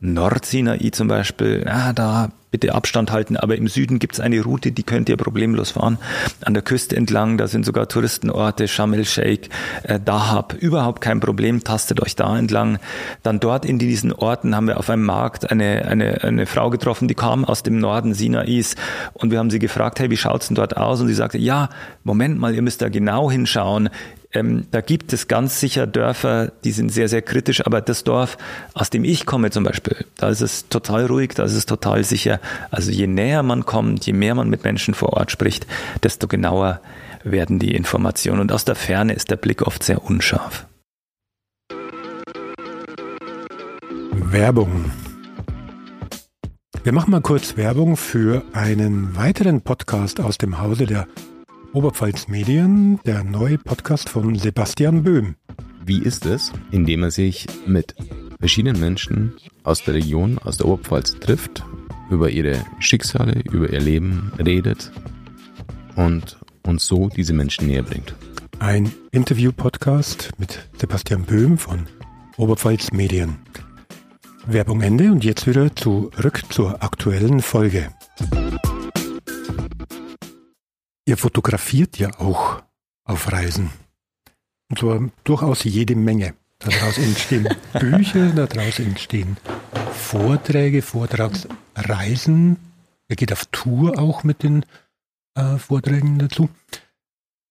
Nordsinai 0.00 0.90
zum 0.90 1.08
Beispiel, 1.08 1.66
ah, 1.68 1.92
da 1.92 2.30
bitte 2.50 2.74
Abstand 2.74 3.12
halten, 3.12 3.36
aber 3.36 3.56
im 3.56 3.68
Süden 3.68 3.98
gibt's 3.98 4.20
eine 4.20 4.40
Route, 4.40 4.72
die 4.72 4.82
könnt 4.82 5.08
ihr 5.08 5.16
problemlos 5.16 5.72
fahren. 5.72 5.98
An 6.42 6.54
der 6.54 6.62
Küste 6.62 6.96
entlang, 6.96 7.36
da 7.36 7.46
sind 7.46 7.66
sogar 7.66 7.88
Touristenorte, 7.88 8.68
Sharm 8.68 8.94
el-Sheikh, 8.94 9.50
äh, 9.82 10.00
Dahab, 10.00 10.54
überhaupt 10.54 11.00
kein 11.00 11.20
Problem, 11.20 11.62
tastet 11.62 12.00
euch 12.00 12.16
da 12.16 12.38
entlang. 12.38 12.78
Dann 13.22 13.40
dort 13.40 13.64
in 13.64 13.78
diesen 13.78 14.12
Orten 14.12 14.56
haben 14.56 14.66
wir 14.66 14.78
auf 14.78 14.88
einem 14.88 15.04
Markt 15.04 15.50
eine, 15.50 15.84
eine, 15.86 16.24
eine 16.24 16.46
Frau 16.46 16.70
getroffen, 16.70 17.08
die 17.08 17.14
kam 17.14 17.44
aus 17.44 17.62
dem 17.62 17.78
Norden 17.78 18.14
Sinais 18.14 18.76
und 19.12 19.30
wir 19.30 19.38
haben 19.38 19.50
sie 19.50 19.58
gefragt, 19.58 20.00
hey, 20.00 20.10
wie 20.10 20.16
schaut's 20.16 20.48
denn 20.48 20.54
dort 20.54 20.76
aus? 20.76 21.00
Und 21.00 21.08
sie 21.08 21.14
sagte, 21.14 21.38
ja, 21.38 21.68
Moment 22.02 22.38
mal, 22.38 22.54
ihr 22.54 22.62
müsst 22.62 22.80
da 22.80 22.88
genau 22.88 23.30
hinschauen. 23.30 23.90
Ähm, 24.32 24.66
da 24.70 24.82
gibt 24.82 25.12
es 25.12 25.26
ganz 25.26 25.58
sicher 25.58 25.86
Dörfer, 25.86 26.52
die 26.62 26.72
sind 26.72 26.90
sehr, 26.90 27.08
sehr 27.08 27.22
kritisch, 27.22 27.64
aber 27.64 27.80
das 27.80 28.04
Dorf, 28.04 28.36
aus 28.74 28.90
dem 28.90 29.04
ich 29.04 29.24
komme 29.24 29.50
zum 29.50 29.64
Beispiel, 29.64 30.04
da 30.18 30.28
ist 30.28 30.42
es 30.42 30.68
total 30.68 31.06
ruhig, 31.06 31.30
da 31.34 31.44
ist 31.44 31.54
es 31.54 31.64
total 31.64 32.04
sicher. 32.04 32.38
Also 32.70 32.90
je 32.90 33.06
näher 33.06 33.42
man 33.42 33.64
kommt, 33.64 34.04
je 34.04 34.12
mehr 34.12 34.34
man 34.34 34.50
mit 34.50 34.64
Menschen 34.64 34.92
vor 34.92 35.14
Ort 35.14 35.30
spricht, 35.30 35.66
desto 36.02 36.28
genauer 36.28 36.80
werden 37.24 37.58
die 37.58 37.74
Informationen. 37.74 38.40
Und 38.40 38.52
aus 38.52 38.64
der 38.64 38.74
Ferne 38.74 39.14
ist 39.14 39.30
der 39.30 39.36
Blick 39.36 39.62
oft 39.62 39.82
sehr 39.82 40.04
unscharf. 40.04 40.66
Werbung. 44.12 44.90
Wir 46.84 46.92
machen 46.92 47.10
mal 47.10 47.22
kurz 47.22 47.56
Werbung 47.56 47.96
für 47.96 48.44
einen 48.52 49.16
weiteren 49.16 49.62
Podcast 49.62 50.20
aus 50.20 50.38
dem 50.38 50.58
Hause 50.60 50.86
der 50.86 51.06
Oberpfalz 51.74 52.28
Medien, 52.28 52.98
der 53.04 53.24
neue 53.24 53.58
Podcast 53.58 54.08
von 54.08 54.34
Sebastian 54.34 55.02
Böhm. 55.02 55.34
Wie 55.84 56.02
ist 56.02 56.24
es, 56.24 56.50
indem 56.70 57.02
er 57.02 57.10
sich 57.10 57.46
mit 57.66 57.94
verschiedenen 58.40 58.80
Menschen 58.80 59.34
aus 59.64 59.84
der 59.84 59.94
Region, 59.94 60.38
aus 60.38 60.56
der 60.56 60.66
Oberpfalz 60.66 61.18
trifft, 61.20 61.62
über 62.10 62.30
ihre 62.30 62.64
Schicksale, 62.78 63.42
über 63.52 63.70
ihr 63.70 63.80
Leben 63.80 64.32
redet 64.38 64.90
und 65.94 66.38
uns 66.66 66.86
so 66.86 67.10
diese 67.10 67.34
Menschen 67.34 67.66
näher 67.66 67.82
bringt. 67.82 68.14
Ein 68.60 68.90
Interview-Podcast 69.10 70.30
mit 70.38 70.66
Sebastian 70.78 71.24
Böhm 71.24 71.58
von 71.58 71.86
Oberpfalz 72.38 72.92
Medien. 72.92 73.36
Werbung 74.46 74.80
Ende 74.80 75.12
und 75.12 75.22
jetzt 75.22 75.46
wieder 75.46 75.76
zurück 75.76 76.40
zur 76.48 76.82
aktuellen 76.82 77.42
Folge. 77.42 77.90
Ihr 81.08 81.16
fotografiert 81.16 81.98
ja 81.98 82.10
auch 82.20 82.62
auf 83.04 83.32
Reisen. 83.32 83.70
Und 84.68 84.78
zwar 84.78 85.08
durchaus 85.24 85.64
jede 85.64 85.96
Menge. 85.96 86.34
Daraus 86.58 86.98
entstehen 86.98 87.48
Bücher, 87.72 88.28
daraus 88.32 88.78
entstehen 88.78 89.38
Vorträge, 89.94 90.82
Vortragsreisen. 90.82 92.58
Er 93.08 93.16
geht 93.16 93.32
auf 93.32 93.46
Tour 93.46 93.98
auch 93.98 94.22
mit 94.22 94.42
den 94.42 94.66
äh, 95.34 95.56
Vorträgen 95.56 96.18
dazu. 96.18 96.50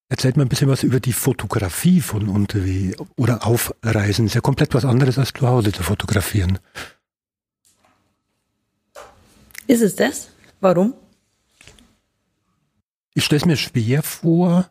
Erzählt 0.07 0.37
mal 0.37 0.43
ein 0.43 0.49
bisschen 0.49 0.69
was 0.69 0.83
über 0.83 0.99
die 0.99 1.13
Fotografie 1.13 2.01
von 2.01 2.29
unterwegs 2.29 3.01
oder 3.15 3.47
auf 3.47 3.73
Reisen. 3.81 4.27
Ist 4.27 4.35
ja 4.35 4.41
komplett 4.41 4.75
was 4.75 4.85
anderes 4.85 5.17
als 5.17 5.33
zu 5.33 5.47
Hause 5.47 5.71
zu 5.71 5.81
fotografieren. 5.81 6.59
Ist 9.65 9.81
es 9.81 9.95
das? 9.95 10.29
Warum? 10.61 10.93
Ich 13.17 13.25
stelle 13.25 13.39
es 13.39 13.45
mir 13.45 13.57
schwer 13.57 14.03
vor, 14.03 14.69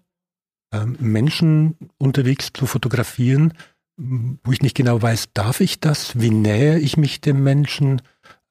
ähm, 0.73 0.97
Menschen 1.01 1.75
unterwegs 1.99 2.53
zu 2.55 2.67
fotografieren, 2.67 3.55
wo 3.97 4.53
ich 4.53 4.63
nicht 4.63 4.77
genau 4.77 5.03
weiß, 5.03 5.31
darf 5.35 5.61
ich 5.61 5.81
das? 5.81 6.21
Wie 6.21 6.31
nähe 6.31 6.79
ich 6.79 6.97
mich 6.97 7.21
dem 7.21 7.43
Menschen? 7.43 8.03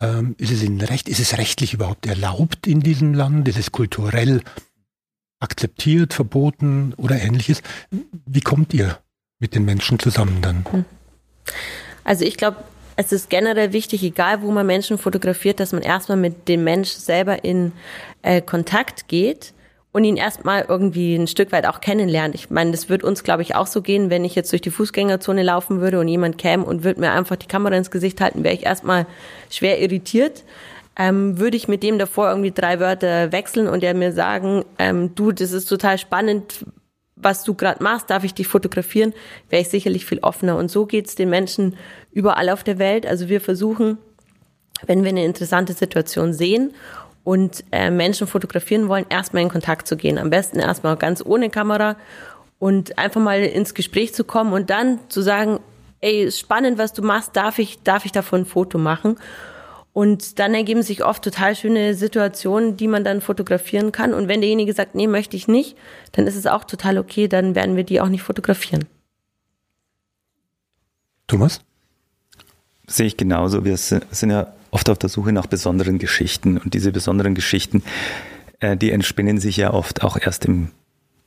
Ähm, 0.01 0.35
ist 0.37 0.51
es 0.51 0.63
in 0.63 0.81
Recht, 0.81 1.07
ist 1.07 1.21
es 1.21 1.37
rechtlich 1.37 1.73
überhaupt 1.73 2.07
erlaubt 2.07 2.67
in 2.67 2.81
diesem 2.81 3.13
Land? 3.13 3.47
Ist 3.47 3.57
es 3.57 3.71
kulturell 3.71 4.41
akzeptiert, 5.39 6.13
verboten 6.13 6.93
oder 6.97 7.21
ähnliches? 7.21 7.61
Wie 8.25 8.41
kommt 8.41 8.73
ihr 8.73 8.99
mit 9.39 9.55
den 9.55 9.63
Menschen 9.63 9.97
zusammen 9.97 10.41
dann? 10.41 10.65
Hm. 10.71 10.85
Also 12.03 12.25
ich 12.25 12.35
glaube, 12.35 12.57
es 12.97 13.13
ist 13.13 13.29
generell 13.29 13.71
wichtig, 13.71 14.03
egal 14.03 14.41
wo 14.41 14.51
man 14.51 14.67
Menschen 14.67 14.97
fotografiert, 14.97 15.61
dass 15.61 15.71
man 15.71 15.83
erstmal 15.83 16.17
mit 16.17 16.49
dem 16.49 16.65
Mensch 16.65 16.89
selber 16.89 17.45
in 17.45 17.71
äh, 18.23 18.41
Kontakt 18.41 19.07
geht 19.07 19.53
und 19.95 20.03
ihn 20.03 20.17
erstmal 20.17 20.65
irgendwie 20.67 21.15
ein 21.15 21.25
Stück 21.25 21.53
weit 21.53 21.65
auch 21.65 21.79
kennenlernt. 21.79 22.35
Ich 22.35 22.49
meine, 22.49 22.71
das 22.71 22.89
wird 22.89 23.05
uns, 23.05 23.23
glaube 23.23 23.43
ich, 23.43 23.55
auch 23.55 23.65
so 23.65 23.81
gehen, 23.81 24.09
wenn 24.09 24.25
ich 24.25 24.35
jetzt 24.35 24.51
durch 24.51 24.61
die 24.61 24.69
Fußgängerzone 24.69 25.41
laufen 25.41 25.79
würde 25.79 26.01
und 26.01 26.09
jemand 26.09 26.37
käme 26.37 26.65
und 26.65 26.83
würde 26.83 26.99
mir 26.99 27.13
einfach 27.13 27.37
die 27.37 27.47
Kamera 27.47 27.77
ins 27.77 27.91
Gesicht 27.91 28.19
halten, 28.19 28.43
wäre 28.43 28.53
ich 28.53 28.65
erstmal 28.65 29.05
schwer 29.49 29.79
irritiert. 29.79 30.43
Ähm, 30.97 31.39
würde 31.39 31.55
ich 31.55 31.69
mit 31.69 31.81
dem 31.81 31.97
davor 31.97 32.27
irgendwie 32.27 32.51
drei 32.51 32.81
Wörter 32.81 33.31
wechseln 33.31 33.69
und 33.69 33.85
er 33.85 33.93
mir 33.93 34.11
sagen, 34.11 34.65
ähm, 34.79 35.15
du, 35.15 35.31
das 35.31 35.53
ist 35.53 35.67
total 35.67 35.97
spannend, 35.97 36.65
was 37.15 37.45
du 37.45 37.53
gerade 37.53 37.81
machst, 37.81 38.09
darf 38.09 38.25
ich 38.25 38.33
dich 38.33 38.49
fotografieren, 38.49 39.13
wäre 39.49 39.61
ich 39.61 39.69
sicherlich 39.69 40.05
viel 40.05 40.19
offener. 40.19 40.57
Und 40.57 40.69
so 40.69 40.85
geht's 40.85 41.15
den 41.15 41.29
Menschen 41.29 41.77
überall 42.11 42.49
auf 42.49 42.65
der 42.65 42.79
Welt. 42.79 43.05
Also 43.05 43.29
wir 43.29 43.39
versuchen, 43.39 43.97
wenn 44.85 45.05
wir 45.05 45.11
eine 45.11 45.23
interessante 45.23 45.71
Situation 45.71 46.33
sehen 46.33 46.73
und 47.25 47.63
äh, 47.71 47.89
Menschen 47.89 48.27
fotografieren 48.27 48.87
wollen, 48.87 49.07
erstmal 49.09 49.43
in 49.43 49.49
Kontakt 49.49 49.87
zu 49.87 49.97
gehen. 49.97 50.17
Am 50.17 50.29
besten 50.29 50.59
erstmal 50.59 50.95
ganz 50.95 51.25
ohne 51.25 51.49
Kamera 51.49 51.97
und 52.59 52.97
einfach 52.97 53.19
mal 53.19 53.41
ins 53.41 53.73
Gespräch 53.73 54.13
zu 54.13 54.23
kommen 54.23 54.53
und 54.53 54.69
dann 54.69 54.99
zu 55.09 55.21
sagen, 55.21 55.59
ey, 55.99 56.31
spannend, 56.31 56.77
was 56.77 56.93
du 56.93 57.01
machst, 57.01 57.35
darf 57.35 57.57
ich, 57.59 57.81
darf 57.81 58.05
ich 58.05 58.11
davon 58.13 58.41
ein 58.41 58.45
Foto 58.45 58.77
machen? 58.77 59.17
Und 59.91 60.39
dann 60.39 60.53
ergeben 60.53 60.83
sich 60.83 61.03
oft 61.03 61.23
total 61.23 61.55
schöne 61.55 61.95
Situationen, 61.95 62.77
die 62.77 62.87
man 62.87 63.03
dann 63.03 63.21
fotografieren 63.21 63.91
kann. 63.91 64.13
Und 64.13 64.27
wenn 64.27 64.41
derjenige 64.41 64.73
sagt, 64.73 64.93
nee, 64.93 65.07
möchte 65.07 65.35
ich 65.35 65.47
nicht, 65.47 65.77
dann 66.11 66.27
ist 66.27 66.35
es 66.35 66.45
auch 66.45 66.65
total 66.65 66.97
okay, 66.99 67.27
dann 67.27 67.55
werden 67.55 67.75
wir 67.75 67.85
die 67.85 68.01
auch 68.01 68.09
nicht 68.09 68.21
fotografieren. 68.21 68.85
Thomas? 71.27 71.61
Sehe 72.87 73.07
ich 73.07 73.17
genauso. 73.17 73.65
Wir 73.65 73.77
sind 73.77 74.29
ja 74.29 74.47
oft 74.71 74.89
auf 74.89 74.97
der 74.97 75.09
Suche 75.09 75.31
nach 75.31 75.47
besonderen 75.47 75.99
Geschichten. 75.99 76.57
Und 76.57 76.73
diese 76.73 76.91
besonderen 76.91 77.35
Geschichten, 77.35 77.83
äh, 78.59 78.77
die 78.77 78.91
entspinnen 78.91 79.39
sich 79.39 79.57
ja 79.57 79.73
oft 79.73 80.03
auch 80.03 80.17
erst 80.17 80.45
im 80.45 80.69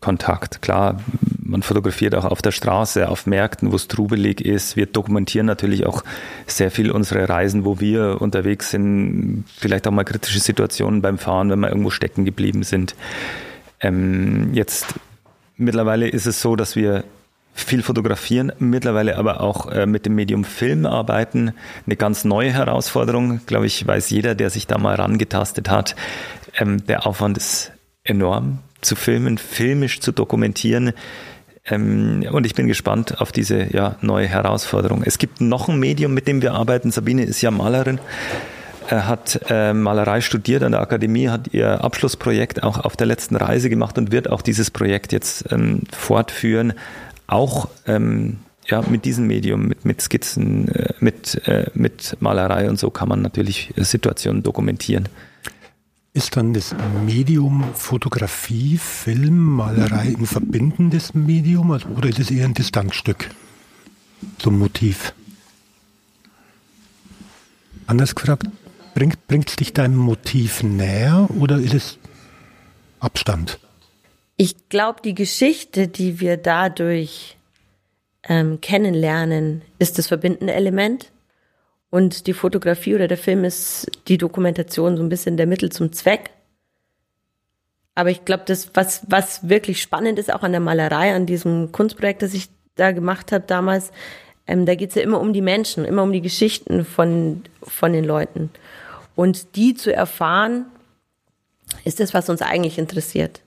Kontakt. 0.00 0.62
Klar, 0.62 1.00
man 1.42 1.62
fotografiert 1.62 2.14
auch 2.14 2.24
auf 2.24 2.40
der 2.40 2.52
Straße, 2.52 3.08
auf 3.08 3.26
Märkten, 3.26 3.72
wo 3.72 3.76
es 3.76 3.88
trubelig 3.88 4.40
ist. 4.40 4.76
Wir 4.76 4.86
dokumentieren 4.86 5.46
natürlich 5.46 5.86
auch 5.86 6.04
sehr 6.46 6.70
viel 6.70 6.92
unsere 6.92 7.28
Reisen, 7.28 7.64
wo 7.64 7.80
wir 7.80 8.20
unterwegs 8.20 8.70
sind. 8.70 9.44
Vielleicht 9.56 9.88
auch 9.88 9.92
mal 9.92 10.04
kritische 10.04 10.38
Situationen 10.38 11.02
beim 11.02 11.18
Fahren, 11.18 11.50
wenn 11.50 11.58
wir 11.58 11.68
irgendwo 11.68 11.90
stecken 11.90 12.24
geblieben 12.24 12.62
sind. 12.62 12.94
Ähm, 13.80 14.50
jetzt 14.52 14.86
mittlerweile 15.56 16.08
ist 16.08 16.26
es 16.26 16.40
so, 16.40 16.54
dass 16.54 16.76
wir 16.76 17.02
viel 17.60 17.82
fotografieren, 17.82 18.52
mittlerweile 18.58 19.16
aber 19.16 19.40
auch 19.40 19.70
äh, 19.70 19.86
mit 19.86 20.06
dem 20.06 20.14
Medium 20.14 20.44
Film 20.44 20.86
arbeiten. 20.86 21.52
Eine 21.86 21.96
ganz 21.96 22.24
neue 22.24 22.52
Herausforderung, 22.52 23.40
glaube 23.46 23.66
ich, 23.66 23.86
weiß 23.86 24.10
jeder, 24.10 24.34
der 24.34 24.50
sich 24.50 24.66
da 24.66 24.78
mal 24.78 24.94
rangetastet 24.94 25.68
hat. 25.70 25.96
Ähm, 26.58 26.84
der 26.86 27.06
Aufwand 27.06 27.36
ist 27.36 27.72
enorm 28.04 28.60
zu 28.80 28.96
filmen, 28.96 29.38
filmisch 29.38 30.00
zu 30.00 30.12
dokumentieren. 30.12 30.92
Ähm, 31.66 32.26
und 32.30 32.46
ich 32.46 32.54
bin 32.54 32.66
gespannt 32.68 33.20
auf 33.20 33.32
diese 33.32 33.72
ja, 33.74 33.96
neue 34.00 34.26
Herausforderung. 34.26 35.02
Es 35.04 35.18
gibt 35.18 35.40
noch 35.40 35.68
ein 35.68 35.78
Medium, 35.78 36.14
mit 36.14 36.28
dem 36.28 36.42
wir 36.42 36.54
arbeiten. 36.54 36.90
Sabine 36.90 37.24
ist 37.24 37.42
ja 37.42 37.50
Malerin. 37.50 38.00
Er 38.88 39.06
hat 39.06 39.40
äh, 39.50 39.74
Malerei 39.74 40.22
studiert 40.22 40.62
an 40.62 40.72
der 40.72 40.80
Akademie, 40.80 41.28
hat 41.28 41.52
ihr 41.52 41.84
Abschlussprojekt 41.84 42.62
auch 42.62 42.78
auf 42.78 42.96
der 42.96 43.06
letzten 43.06 43.36
Reise 43.36 43.68
gemacht 43.68 43.98
und 43.98 44.12
wird 44.12 44.30
auch 44.30 44.40
dieses 44.40 44.70
Projekt 44.70 45.12
jetzt 45.12 45.52
ähm, 45.52 45.82
fortführen 45.92 46.72
auch 47.28 47.68
ähm, 47.86 48.38
ja, 48.66 48.82
mit 48.82 49.04
diesem 49.04 49.26
Medium, 49.26 49.68
mit, 49.68 49.84
mit 49.84 50.02
Skizzen, 50.02 50.68
äh, 50.68 50.92
mit, 51.00 51.46
äh, 51.46 51.70
mit 51.74 52.16
Malerei 52.20 52.68
und 52.68 52.78
so 52.78 52.90
kann 52.90 53.08
man 53.08 53.22
natürlich 53.22 53.72
Situationen 53.76 54.42
dokumentieren. 54.42 55.08
Ist 56.12 56.36
dann 56.36 56.52
das 56.52 56.74
Medium 57.06 57.64
Fotografie, 57.74 58.76
Film, 58.76 59.38
Malerei 59.38 60.16
ein 60.18 60.26
verbindendes 60.26 61.14
Medium 61.14 61.70
oder 61.70 62.08
ist 62.08 62.18
es 62.18 62.30
eher 62.30 62.44
ein 62.44 62.54
Distanzstück 62.54 63.30
zum 64.38 64.58
Motiv? 64.58 65.14
Anders 67.86 68.14
gefragt, 68.14 68.48
bringt 68.94 69.48
es 69.48 69.56
dich 69.56 69.72
deinem 69.72 69.96
Motiv 69.96 70.62
näher 70.62 71.28
oder 71.38 71.58
ist 71.58 71.74
es 71.74 71.98
Abstand? 73.00 73.60
Ich 74.40 74.68
glaube, 74.68 75.02
die 75.02 75.16
Geschichte, 75.16 75.88
die 75.88 76.20
wir 76.20 76.36
dadurch 76.36 77.36
ähm, 78.22 78.60
kennenlernen, 78.60 79.62
ist 79.80 79.98
das 79.98 80.06
verbindende 80.06 80.54
Element. 80.54 81.10
Und 81.90 82.28
die 82.28 82.34
Fotografie 82.34 82.94
oder 82.94 83.08
der 83.08 83.18
Film 83.18 83.42
ist 83.42 83.90
die 84.06 84.16
Dokumentation 84.16 84.96
so 84.96 85.02
ein 85.02 85.08
bisschen 85.08 85.36
der 85.36 85.48
Mittel 85.48 85.72
zum 85.72 85.92
Zweck. 85.92 86.30
Aber 87.96 88.10
ich 88.10 88.24
glaube, 88.24 88.44
das, 88.46 88.70
was, 88.74 89.02
was 89.08 89.48
wirklich 89.48 89.82
spannend 89.82 90.20
ist, 90.20 90.32
auch 90.32 90.44
an 90.44 90.52
der 90.52 90.60
Malerei, 90.60 91.16
an 91.16 91.26
diesem 91.26 91.72
Kunstprojekt, 91.72 92.22
das 92.22 92.32
ich 92.32 92.48
da 92.76 92.92
gemacht 92.92 93.32
habe 93.32 93.42
damals, 93.44 93.90
ähm, 94.46 94.66
da 94.66 94.76
geht 94.76 94.90
es 94.90 94.94
ja 94.94 95.02
immer 95.02 95.20
um 95.20 95.32
die 95.32 95.42
Menschen, 95.42 95.84
immer 95.84 96.04
um 96.04 96.12
die 96.12 96.22
Geschichten 96.22 96.84
von, 96.84 97.42
von 97.60 97.92
den 97.92 98.04
Leuten. 98.04 98.50
Und 99.16 99.56
die 99.56 99.74
zu 99.74 99.92
erfahren, 99.92 100.66
ist 101.84 101.98
das, 101.98 102.14
was 102.14 102.28
uns 102.28 102.40
eigentlich 102.40 102.78
interessiert. 102.78 103.40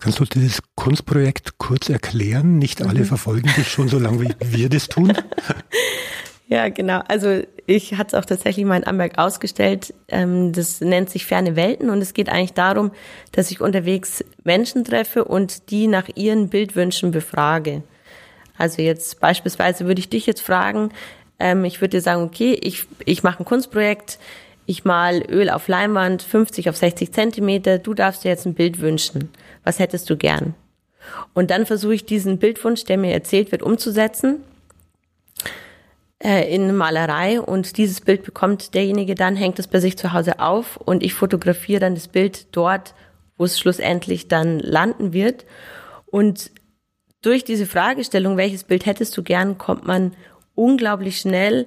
Kannst 0.00 0.18
du 0.18 0.24
dieses 0.24 0.62
Kunstprojekt 0.74 1.58
kurz 1.58 1.88
erklären? 1.88 2.58
Nicht 2.58 2.82
alle 2.82 3.00
mhm. 3.00 3.04
verfolgen 3.04 3.50
dich 3.56 3.68
schon 3.68 3.88
so 3.88 3.98
lange, 3.98 4.20
wie 4.20 4.34
wir 4.40 4.68
das 4.68 4.88
tun. 4.88 5.12
Ja, 6.50 6.68
genau. 6.68 7.00
Also 7.06 7.44
ich 7.66 7.94
hatte 7.94 8.08
es 8.08 8.14
auch 8.20 8.26
tatsächlich 8.26 8.66
mal 8.66 8.76
in 8.76 8.84
Amberg 8.84 9.18
ausgestellt. 9.18 9.94
Ähm, 10.08 10.52
das 10.52 10.80
nennt 10.80 11.08
sich 11.08 11.24
Ferne 11.24 11.54
Welten 11.54 11.90
und 11.90 12.02
es 12.02 12.12
geht 12.12 12.28
eigentlich 12.28 12.54
darum, 12.54 12.90
dass 13.30 13.52
ich 13.52 13.60
unterwegs 13.60 14.24
Menschen 14.42 14.82
treffe 14.82 15.24
und 15.24 15.70
die 15.70 15.86
nach 15.86 16.08
ihren 16.16 16.48
Bildwünschen 16.48 17.12
befrage. 17.12 17.84
Also 18.58 18.82
jetzt 18.82 19.20
beispielsweise 19.20 19.86
würde 19.86 20.00
ich 20.00 20.08
dich 20.08 20.26
jetzt 20.26 20.42
fragen, 20.42 20.90
ähm, 21.38 21.64
ich 21.64 21.80
würde 21.80 21.98
dir 21.98 22.02
sagen, 22.02 22.24
okay, 22.24 22.58
ich, 22.60 22.84
ich 23.04 23.22
mache 23.22 23.44
ein 23.44 23.46
Kunstprojekt, 23.46 24.18
ich 24.66 24.84
mal 24.84 25.22
Öl 25.30 25.50
auf 25.50 25.68
Leinwand 25.68 26.20
50 26.20 26.68
auf 26.68 26.76
60 26.76 27.12
Zentimeter, 27.12 27.78
du 27.78 27.94
darfst 27.94 28.24
dir 28.24 28.28
jetzt 28.30 28.46
ein 28.46 28.54
Bild 28.54 28.80
wünschen. 28.80 29.30
Was 29.64 29.78
hättest 29.78 30.08
du 30.10 30.16
gern? 30.16 30.54
Und 31.34 31.50
dann 31.50 31.66
versuche 31.66 31.94
ich 31.94 32.04
diesen 32.04 32.38
Bildwunsch, 32.38 32.84
der 32.84 32.98
mir 32.98 33.12
erzählt 33.12 33.52
wird, 33.52 33.62
umzusetzen 33.62 34.44
äh, 36.22 36.54
in 36.54 36.76
Malerei 36.76 37.40
und 37.40 37.76
dieses 37.78 38.00
Bild 38.00 38.22
bekommt 38.22 38.74
derjenige 38.74 39.14
dann, 39.14 39.36
hängt 39.36 39.58
es 39.58 39.66
bei 39.66 39.80
sich 39.80 39.96
zu 39.96 40.12
Hause 40.12 40.38
auf 40.38 40.76
und 40.76 41.02
ich 41.02 41.14
fotografiere 41.14 41.80
dann 41.80 41.94
das 41.94 42.08
Bild 42.08 42.54
dort, 42.54 42.94
wo 43.38 43.44
es 43.44 43.58
schlussendlich 43.58 44.28
dann 44.28 44.58
landen 44.58 45.12
wird. 45.12 45.46
Und 46.06 46.50
durch 47.22 47.44
diese 47.44 47.66
Fragestellung, 47.66 48.36
welches 48.36 48.64
Bild 48.64 48.86
hättest 48.86 49.16
du 49.16 49.22
gern, 49.22 49.58
kommt 49.58 49.86
man 49.86 50.12
unglaublich 50.54 51.18
schnell 51.18 51.66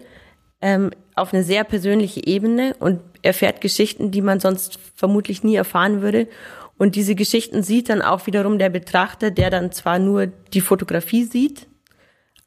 ähm, 0.62 0.92
auf 1.16 1.34
eine 1.34 1.44
sehr 1.44 1.64
persönliche 1.64 2.26
Ebene 2.26 2.76
und 2.80 3.02
erfährt 3.24 3.62
Geschichten, 3.62 4.12
die 4.12 4.22
man 4.22 4.40
sonst 4.40 4.80
vermutlich 4.96 5.44
nie 5.44 5.56
erfahren 5.56 6.02
würde. 6.02 6.28
Und 6.78 6.96
diese 6.96 7.16
Geschichten 7.16 7.64
sieht 7.64 7.90
dann 7.90 8.02
auch 8.02 8.26
wiederum 8.28 8.58
der 8.58 8.70
Betrachter, 8.70 9.32
der 9.32 9.50
dann 9.50 9.72
zwar 9.72 10.00
nur 10.00 10.28
die 10.28 10.62
Fotografie 10.62 11.24
sieht, 11.24 11.68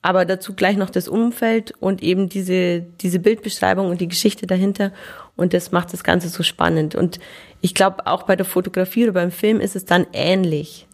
aber 0.03 0.25
dazu 0.25 0.55
gleich 0.55 0.77
noch 0.77 0.91
das 0.91 1.09
Umfeld 1.09 1.73
und 1.81 2.03
eben 2.03 2.29
diese, 2.29 2.81
diese 2.81 3.19
Bildbeschreibung 3.19 3.91
und 3.91 4.01
die 4.01 4.09
Geschichte 4.09 4.47
dahinter. 4.47 4.93
Und 5.37 5.53
das 5.53 5.73
macht 5.73 5.93
das 5.93 6.05
Ganze 6.05 6.29
so 6.29 6.43
spannend. 6.43 6.95
Und 6.95 7.19
ich 7.61 7.75
glaube, 7.75 8.07
auch 8.07 8.23
bei 8.25 8.37
der 8.37 8.47
Fotografie 8.47 9.05
oder 9.05 9.13
beim 9.13 9.31
Film 9.31 9.61
ist 9.61 9.75
es 9.75 9.85
dann 9.85 10.07
ähnlich. 10.13 10.87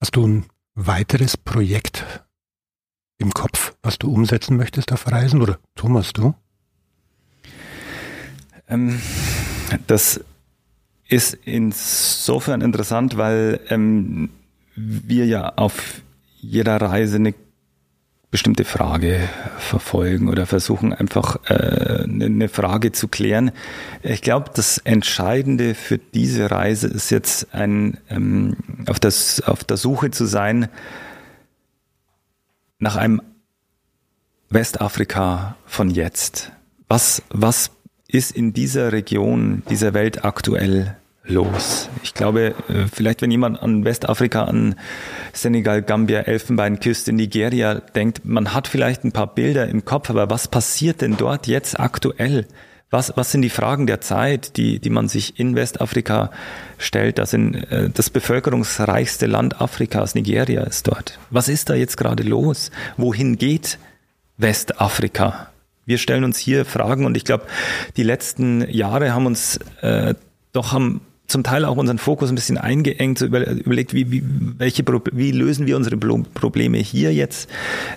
Hast 0.00 0.16
du 0.16 0.26
ein 0.26 0.46
weiteres 0.74 1.36
Projekt 1.36 2.04
im 3.18 3.32
Kopf, 3.32 3.74
was 3.82 3.98
du 3.98 4.12
umsetzen 4.12 4.56
möchtest 4.56 4.92
auf 4.92 5.10
Reisen? 5.10 5.42
Oder 5.42 5.58
Thomas, 5.74 6.12
du? 6.12 6.34
Ähm, 8.68 9.00
das 9.86 10.20
ist 11.08 11.38
insofern 11.44 12.60
interessant, 12.60 13.16
weil 13.16 13.60
ähm, 13.70 14.30
wir 14.76 15.26
ja 15.26 15.54
auf 15.56 16.02
jeder 16.40 16.80
Reise 16.80 17.16
eine 17.16 17.34
bestimmte 18.30 18.66
Frage 18.66 19.26
verfolgen 19.56 20.28
oder 20.28 20.44
versuchen 20.44 20.92
einfach 20.92 21.38
äh, 21.48 22.04
eine 22.04 22.50
Frage 22.50 22.92
zu 22.92 23.08
klären. 23.08 23.52
Ich 24.02 24.20
glaube, 24.20 24.50
das 24.54 24.76
Entscheidende 24.78 25.74
für 25.74 25.96
diese 25.96 26.50
Reise 26.50 26.88
ist 26.88 27.10
jetzt 27.10 27.54
ein 27.54 27.96
ähm, 28.10 28.56
auf, 28.86 29.00
das, 29.00 29.40
auf 29.40 29.64
der 29.64 29.78
Suche 29.78 30.10
zu 30.10 30.26
sein 30.26 30.68
nach 32.78 32.96
einem 32.96 33.22
Westafrika 34.50 35.56
von 35.64 35.88
jetzt. 35.88 36.52
Was, 36.86 37.22
was 37.30 37.70
ist 38.08 38.32
in 38.32 38.52
dieser 38.52 38.92
Region, 38.92 39.62
dieser 39.70 39.94
Welt 39.94 40.24
aktuell 40.24 40.97
los. 41.28 41.88
Ich 42.02 42.14
glaube, 42.14 42.54
äh, 42.68 42.86
vielleicht 42.92 43.22
wenn 43.22 43.30
jemand 43.30 43.62
an 43.62 43.84
Westafrika, 43.84 44.44
an 44.44 44.76
Senegal, 45.32 45.82
Gambia, 45.82 46.20
Elfenbeinküste, 46.20 47.12
Nigeria 47.12 47.74
denkt, 47.74 48.24
man 48.24 48.54
hat 48.54 48.66
vielleicht 48.66 49.04
ein 49.04 49.12
paar 49.12 49.34
Bilder 49.34 49.68
im 49.68 49.84
Kopf, 49.84 50.10
aber 50.10 50.30
was 50.30 50.48
passiert 50.48 51.02
denn 51.02 51.16
dort 51.16 51.46
jetzt 51.46 51.78
aktuell? 51.78 52.46
Was, 52.90 53.12
was 53.16 53.32
sind 53.32 53.42
die 53.42 53.50
Fragen 53.50 53.86
der 53.86 54.00
Zeit, 54.00 54.56
die, 54.56 54.78
die 54.78 54.88
man 54.88 55.08
sich 55.08 55.38
in 55.38 55.54
Westafrika 55.54 56.30
stellt? 56.78 57.18
Das, 57.18 57.30
sind, 57.30 57.54
äh, 57.70 57.90
das 57.90 58.08
bevölkerungsreichste 58.08 59.26
Land 59.26 59.60
Afrikas, 59.60 60.14
Nigeria, 60.14 60.62
ist 60.62 60.88
dort. 60.88 61.18
Was 61.30 61.48
ist 61.48 61.68
da 61.68 61.74
jetzt 61.74 61.98
gerade 61.98 62.22
los? 62.22 62.70
Wohin 62.96 63.36
geht 63.36 63.78
Westafrika? 64.38 65.50
Wir 65.84 65.98
stellen 65.98 66.24
uns 66.24 66.38
hier 66.38 66.64
Fragen 66.64 67.04
und 67.04 67.16
ich 67.16 67.24
glaube, 67.24 67.46
die 67.98 68.02
letzten 68.02 68.68
Jahre 68.70 69.12
haben 69.12 69.26
uns 69.26 69.58
äh, 69.82 70.14
doch 70.52 70.72
haben 70.72 71.02
zum 71.28 71.42
Teil 71.42 71.66
auch 71.66 71.76
unseren 71.76 71.98
Fokus 71.98 72.30
ein 72.30 72.34
bisschen 72.34 72.56
eingeengt, 72.56 73.18
so 73.18 73.26
überlegt, 73.26 73.92
wie, 73.92 74.10
wie, 74.10 74.22
welche, 74.24 74.82
wie 75.12 75.30
lösen 75.30 75.66
wir 75.66 75.76
unsere 75.76 75.96
Probleme 75.98 76.78
hier 76.78 77.12
jetzt? 77.12 77.50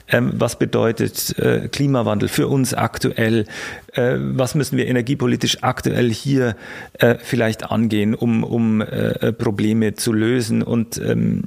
Ähm, 0.10 0.34
was 0.36 0.60
bedeutet 0.60 1.38
äh, 1.39 1.70
Klimawandel 1.70 2.28
für 2.28 2.50
uns 2.50 2.74
aktuell? 2.74 3.46
Äh, 3.94 4.17
was 4.20 4.54
müssen 4.54 4.78
wir 4.78 4.86
energiepolitisch 4.86 5.63
aktuell 5.63 6.12
hier 6.12 6.58
äh, 7.00 7.15
vielleicht 7.20 7.72
angehen, 7.72 8.15
um, 8.15 8.44
um 8.44 8.82
äh, 8.82 9.32
Probleme 9.32 9.94
zu 9.94 10.12
lösen? 10.12 10.62
Und 10.62 10.98
ähm, 10.98 11.46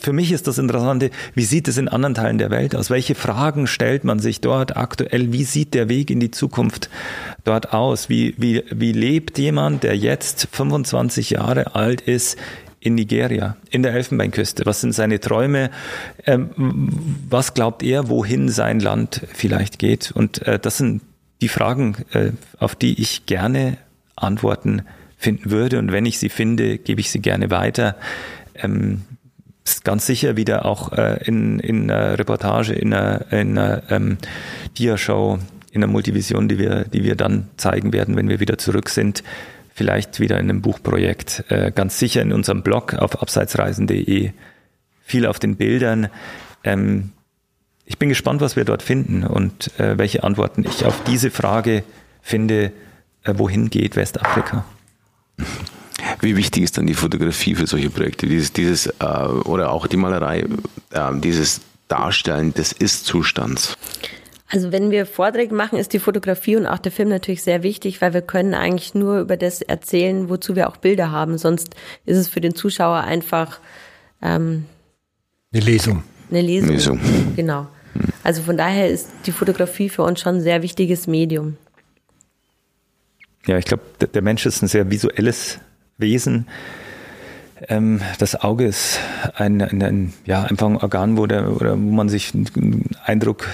für 0.00 0.12
mich 0.12 0.32
ist 0.32 0.46
das 0.46 0.58
Interessante, 0.58 1.10
wie 1.34 1.44
sieht 1.44 1.68
es 1.68 1.78
in 1.78 1.88
anderen 1.88 2.14
Teilen 2.14 2.38
der 2.38 2.50
Welt 2.50 2.74
aus? 2.74 2.90
Welche 2.90 3.14
Fragen 3.14 3.66
stellt 3.66 4.04
man 4.04 4.18
sich 4.18 4.40
dort 4.40 4.76
aktuell? 4.76 5.32
Wie 5.32 5.44
sieht 5.44 5.74
der 5.74 5.88
Weg 5.88 6.10
in 6.10 6.20
die 6.20 6.30
Zukunft 6.30 6.90
dort 7.44 7.72
aus? 7.72 8.08
Wie, 8.08 8.34
wie, 8.38 8.64
wie 8.70 8.92
lebt 8.92 9.38
jemand, 9.38 9.84
der 9.84 9.96
jetzt 9.96 10.48
25 10.52 11.30
Jahre 11.30 11.74
alt 11.74 12.00
ist, 12.00 12.36
in 12.80 12.96
Nigeria, 12.96 13.56
in 13.70 13.82
der 13.82 13.94
Elfenbeinküste? 13.94 14.66
Was 14.66 14.80
sind 14.80 14.92
seine 14.92 15.20
Träume? 15.20 15.70
Ähm, 16.26 16.50
was 17.28 17.54
glaubt 17.54 17.82
er, 17.84 18.08
wohin 18.08 18.48
sein 18.48 18.80
Land 18.80 19.22
vielleicht 19.32 19.78
geht? 19.78 20.10
Und 20.10 20.44
äh, 20.46 20.58
das 20.58 20.78
sind 20.78 21.02
die 21.40 21.48
Fragen, 21.48 21.96
äh, 22.12 22.32
auf 22.58 22.74
die 22.74 23.00
ich 23.00 23.26
gerne 23.26 23.78
Antworten 24.16 24.82
finden 25.16 25.50
würde. 25.50 25.78
Und 25.78 25.92
wenn 25.92 26.06
ich 26.06 26.18
sie 26.18 26.28
finde, 26.28 26.78
gebe 26.78 27.00
ich 27.00 27.10
sie 27.10 27.20
gerne 27.20 27.50
weiter. 27.50 27.96
Ist 29.64 29.84
ganz 29.84 30.06
sicher 30.06 30.36
wieder 30.36 30.64
auch 30.64 30.92
äh, 30.92 31.22
in, 31.24 31.60
in 31.60 31.90
einer 31.90 32.18
Reportage, 32.18 32.72
in 32.72 32.92
einer, 32.92 33.30
in 33.32 33.56
einer 33.56 33.82
ähm, 33.90 34.18
Dia-Show, 34.76 35.38
in 35.70 35.82
einer 35.82 35.92
Multivision, 35.92 36.48
die 36.48 36.58
wir, 36.58 36.84
die 36.84 37.04
wir 37.04 37.14
dann 37.14 37.48
zeigen 37.56 37.92
werden, 37.92 38.16
wenn 38.16 38.28
wir 38.28 38.40
wieder 38.40 38.58
zurück 38.58 38.88
sind. 38.88 39.22
Vielleicht 39.74 40.20
wieder 40.20 40.38
in 40.38 40.50
einem 40.50 40.62
Buchprojekt. 40.62 41.44
Äh, 41.48 41.70
ganz 41.72 41.98
sicher 41.98 42.22
in 42.22 42.32
unserem 42.32 42.62
Blog 42.62 42.94
auf 42.94 43.22
abseitsreisen.de. 43.22 44.32
Viel 45.02 45.26
auf 45.26 45.38
den 45.38 45.56
Bildern. 45.56 46.08
Ähm, 46.64 47.12
ich 47.84 47.98
bin 47.98 48.08
gespannt, 48.08 48.40
was 48.40 48.56
wir 48.56 48.64
dort 48.64 48.82
finden 48.82 49.24
und 49.24 49.78
äh, 49.78 49.96
welche 49.96 50.24
Antworten 50.24 50.64
ich 50.64 50.84
auf 50.84 51.02
diese 51.04 51.30
Frage 51.30 51.84
finde, 52.20 52.72
äh, 53.24 53.34
wohin 53.36 53.70
geht 53.70 53.96
Westafrika. 53.96 54.64
Wie 56.22 56.36
wichtig 56.36 56.62
ist 56.62 56.78
dann 56.78 56.86
die 56.86 56.94
Fotografie 56.94 57.56
für 57.56 57.66
solche 57.66 57.90
Projekte? 57.90 58.26
Dieses, 58.26 58.52
dieses 58.52 58.86
äh, 58.86 58.92
oder 59.44 59.72
auch 59.72 59.88
die 59.88 59.96
Malerei, 59.96 60.46
äh, 60.92 61.20
dieses 61.20 61.60
Darstellen 61.88 62.54
des 62.54 62.70
Ist-Zustands? 62.70 63.76
Also 64.48 64.70
wenn 64.70 64.92
wir 64.92 65.04
Vorträge 65.04 65.52
machen, 65.52 65.78
ist 65.78 65.92
die 65.92 65.98
Fotografie 65.98 66.56
und 66.56 66.66
auch 66.66 66.78
der 66.78 66.92
Film 66.92 67.08
natürlich 67.08 67.42
sehr 67.42 67.64
wichtig, 67.64 68.00
weil 68.00 68.14
wir 68.14 68.22
können 68.22 68.54
eigentlich 68.54 68.94
nur 68.94 69.18
über 69.18 69.36
das 69.36 69.62
erzählen, 69.62 70.28
wozu 70.28 70.54
wir 70.54 70.68
auch 70.68 70.76
Bilder 70.76 71.10
haben. 71.10 71.38
Sonst 71.38 71.74
ist 72.06 72.18
es 72.18 72.28
für 72.28 72.40
den 72.40 72.54
Zuschauer 72.54 72.98
einfach 73.00 73.58
ähm, 74.22 74.66
eine 75.52 75.64
Lesung. 75.64 76.04
Eine 76.30 76.42
Lesung. 76.42 76.70
Lesung. 76.70 77.00
Genau. 77.34 77.66
Also 78.22 78.42
von 78.42 78.56
daher 78.56 78.88
ist 78.88 79.08
die 79.26 79.32
Fotografie 79.32 79.88
für 79.88 80.02
uns 80.02 80.20
schon 80.20 80.36
ein 80.36 80.40
sehr 80.40 80.62
wichtiges 80.62 81.08
Medium. 81.08 81.56
Ja, 83.46 83.58
ich 83.58 83.64
glaube, 83.64 83.82
der 84.00 84.22
Mensch 84.22 84.46
ist 84.46 84.62
ein 84.62 84.68
sehr 84.68 84.88
visuelles 84.88 85.58
Wesen. 85.98 86.46
Ähm, 87.68 88.00
das 88.18 88.40
Auge 88.40 88.66
ist 88.66 88.98
ein, 89.34 89.62
ein, 89.62 89.82
ein, 89.82 90.12
ja, 90.26 90.42
einfach 90.42 90.66
ein 90.66 90.76
Organ, 90.76 91.16
wo, 91.16 91.26
der, 91.26 91.60
wo 91.60 91.76
man 91.76 92.08
sich 92.08 92.34
einen 92.34 92.90
Eindruck 93.04 93.46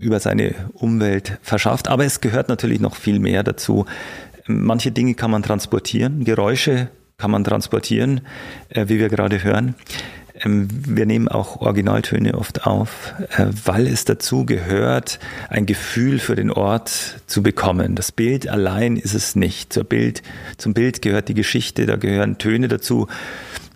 über 0.00 0.18
seine 0.18 0.54
Umwelt 0.74 1.38
verschafft. 1.42 1.88
Aber 1.88 2.04
es 2.04 2.20
gehört 2.20 2.48
natürlich 2.48 2.80
noch 2.80 2.96
viel 2.96 3.20
mehr 3.20 3.42
dazu. 3.42 3.86
Manche 4.46 4.90
Dinge 4.90 5.14
kann 5.14 5.30
man 5.30 5.42
transportieren, 5.42 6.24
Geräusche 6.24 6.88
kann 7.16 7.30
man 7.30 7.44
transportieren, 7.44 8.22
äh, 8.68 8.88
wie 8.88 8.98
wir 8.98 9.08
gerade 9.08 9.44
hören. 9.44 9.76
Ähm, 10.44 10.68
wir 10.70 11.06
nehmen 11.06 11.28
auch 11.28 11.60
Originaltöne 11.60 12.34
oft 12.34 12.66
auf, 12.66 13.14
äh, 13.36 13.46
weil 13.64 13.86
es 13.86 14.04
dazu 14.04 14.44
gehört, 14.44 15.18
ein 15.48 15.66
Gefühl 15.66 16.18
für 16.18 16.36
den 16.36 16.50
Ort 16.50 17.22
zu 17.26 17.42
bekommen. 17.42 17.94
Das 17.94 18.12
Bild 18.12 18.48
allein 18.48 18.96
ist 18.96 19.14
es 19.14 19.36
nicht. 19.36 19.72
Zur 19.72 19.84
Bild, 19.84 20.22
zum 20.58 20.74
Bild 20.74 21.02
gehört 21.02 21.28
die 21.28 21.34
Geschichte, 21.34 21.86
da 21.86 21.96
gehören 21.96 22.38
Töne 22.38 22.68
dazu. 22.68 23.08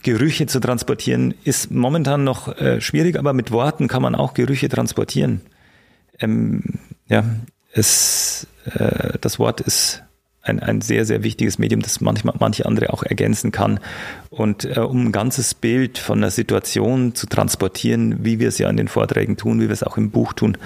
Gerüche 0.03 0.47
zu 0.47 0.61
transportieren 0.61 1.35
ist 1.43 1.73
momentan 1.73 2.23
noch 2.23 2.57
äh, 2.59 2.81
schwierig, 2.81 3.19
aber 3.19 3.33
mit 3.33 3.51
Worten 3.51 3.89
kann 3.89 4.03
man 4.03 4.15
auch 4.15 4.35
Gerüche 4.35 4.69
transportieren. 4.69 5.41
Ähm, 6.21 6.63
ja, 7.09 7.25
es, 7.73 8.47
äh, 8.65 9.19
das 9.21 9.39
Wort 9.39 9.61
ist 9.61 10.03
ein, 10.47 10.61
ein 10.61 10.81
sehr, 10.81 11.05
sehr 11.05 11.23
wichtiges 11.23 11.59
Medium, 11.59 11.83
das 11.83 12.01
manchmal 12.01 12.35
manche 12.39 12.67
andere 12.67 12.93
auch 12.93 13.03
ergänzen 13.03 13.53
kann. 13.53 13.81
Und 14.31 14.65
äh, 14.65 14.81
um 14.81 15.07
ein 15.07 15.13
ganzes 15.13 15.55
Bild 15.55 15.99
von 15.99 16.19
einer 16.19 16.31
Situation 16.31 17.15
zu 17.15 17.27
transportieren, 17.27 18.25
wie 18.25 18.39
wir 18.39 18.49
es 18.49 18.59
ja 18.59 18.71
in 18.71 18.77
den 18.77 18.89
Vorträgen 18.89 19.37
tun, 19.37 19.61
wie 19.61 19.69
wir 19.69 19.73
es 19.73 19.83
auch 19.83 19.97
im 19.97 20.11
Buch 20.11 20.33
tun, 20.33 20.57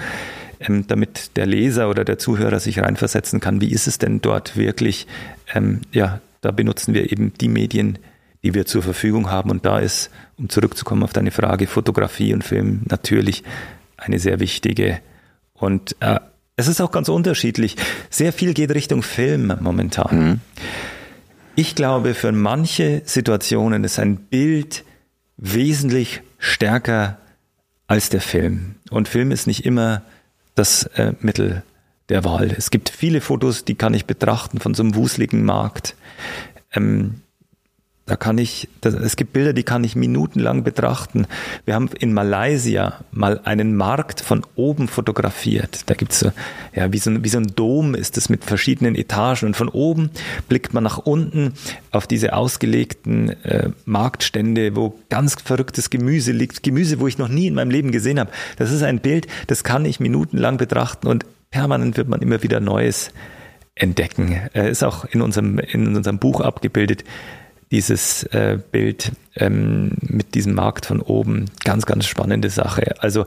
ähm, 0.59 0.85
damit 0.87 1.35
der 1.35 1.45
Leser 1.45 1.89
oder 1.89 2.05
der 2.05 2.17
Zuhörer 2.17 2.59
sich 2.59 2.79
reinversetzen 2.79 3.39
kann, 3.39 3.61
wie 3.61 3.71
ist 3.71 3.87
es 3.87 3.97
denn 3.97 4.21
dort 4.21 4.55
wirklich? 4.55 5.07
Ähm, 5.53 5.81
ja, 5.91 6.21
da 6.41 6.51
benutzen 6.51 6.93
wir 6.93 7.11
eben 7.11 7.33
die 7.39 7.49
Medien, 7.49 7.97
die 8.43 8.53
wir 8.53 8.65
zur 8.65 8.83
Verfügung 8.83 9.29
haben. 9.29 9.49
Und 9.49 9.65
da 9.65 9.79
ist, 9.79 10.09
um 10.37 10.49
zurückzukommen 10.49 11.03
auf 11.03 11.13
deine 11.13 11.31
Frage, 11.31 11.67
Fotografie 11.67 12.33
und 12.33 12.43
Film 12.43 12.81
natürlich 12.89 13.43
eine 13.97 14.19
sehr 14.19 14.39
wichtige 14.39 14.99
und 15.53 15.95
äh, 15.99 16.19
es 16.55 16.67
ist 16.67 16.81
auch 16.81 16.91
ganz 16.91 17.09
unterschiedlich. 17.09 17.75
Sehr 18.09 18.33
viel 18.33 18.53
geht 18.53 18.71
Richtung 18.71 19.03
Film 19.03 19.53
momentan. 19.59 20.19
Mhm. 20.19 20.39
Ich 21.55 21.75
glaube, 21.75 22.13
für 22.13 22.31
manche 22.31 23.01
Situationen 23.05 23.83
ist 23.83 23.99
ein 23.99 24.17
Bild 24.17 24.85
wesentlich 25.37 26.21
stärker 26.37 27.17
als 27.87 28.09
der 28.09 28.21
Film. 28.21 28.75
Und 28.89 29.07
Film 29.09 29.31
ist 29.31 29.47
nicht 29.47 29.65
immer 29.65 30.01
das 30.55 30.83
äh, 30.95 31.13
Mittel 31.19 31.63
der 32.09 32.23
Wahl. 32.23 32.51
Es 32.57 32.71
gibt 32.71 32.89
viele 32.89 33.21
Fotos, 33.21 33.65
die 33.65 33.75
kann 33.75 33.93
ich 33.93 34.05
betrachten 34.05 34.59
von 34.59 34.73
so 34.73 34.83
einem 34.83 34.95
wuseligen 34.95 35.43
Markt. 35.43 35.95
Ähm, 36.73 37.21
da 38.11 38.17
kann 38.17 38.37
ich, 38.37 38.67
das, 38.81 38.93
es 38.93 39.15
gibt 39.15 39.31
Bilder, 39.31 39.53
die 39.53 39.63
kann 39.63 39.85
ich 39.85 39.95
minutenlang 39.95 40.65
betrachten. 40.65 41.27
Wir 41.63 41.75
haben 41.75 41.89
in 41.97 42.11
Malaysia 42.11 43.05
mal 43.13 43.39
einen 43.45 43.77
Markt 43.77 44.19
von 44.19 44.45
oben 44.55 44.89
fotografiert. 44.89 45.83
Da 45.85 45.93
gibt's 45.93 46.19
so, 46.19 46.33
ja, 46.75 46.91
wie 46.91 46.97
so, 46.97 47.23
wie 47.23 47.29
so 47.29 47.37
ein 47.37 47.53
Dom 47.55 47.95
ist 47.95 48.17
es 48.17 48.27
mit 48.27 48.43
verschiedenen 48.43 48.95
Etagen 48.95 49.45
und 49.45 49.55
von 49.55 49.69
oben 49.69 50.09
blickt 50.49 50.73
man 50.73 50.83
nach 50.83 50.97
unten 50.97 51.53
auf 51.91 52.05
diese 52.05 52.33
ausgelegten 52.33 53.29
äh, 53.45 53.69
Marktstände, 53.85 54.75
wo 54.75 54.99
ganz 55.07 55.37
verrücktes 55.41 55.89
Gemüse 55.89 56.33
liegt. 56.33 56.63
Gemüse, 56.63 56.99
wo 56.99 57.07
ich 57.07 57.17
noch 57.17 57.29
nie 57.29 57.47
in 57.47 57.53
meinem 57.53 57.71
Leben 57.71 57.93
gesehen 57.93 58.19
habe. 58.19 58.31
Das 58.57 58.73
ist 58.73 58.83
ein 58.83 58.99
Bild, 58.99 59.27
das 59.47 59.63
kann 59.63 59.85
ich 59.85 60.01
minutenlang 60.01 60.57
betrachten 60.57 61.07
und 61.07 61.25
permanent 61.49 61.95
wird 61.95 62.09
man 62.09 62.21
immer 62.21 62.43
wieder 62.43 62.59
Neues 62.59 63.13
entdecken. 63.73 64.33
Ist 64.53 64.83
auch 64.83 65.05
in 65.05 65.21
unserem, 65.21 65.59
in 65.59 65.95
unserem 65.95 66.19
Buch 66.19 66.41
abgebildet 66.41 67.05
dieses 67.71 68.23
äh, 68.23 68.59
Bild 68.71 69.13
ähm, 69.35 69.91
mit 70.01 70.35
diesem 70.35 70.53
Markt 70.53 70.85
von 70.85 71.01
oben. 71.01 71.45
Ganz, 71.63 71.85
ganz 71.85 72.05
spannende 72.05 72.49
Sache. 72.49 72.95
Also 73.01 73.25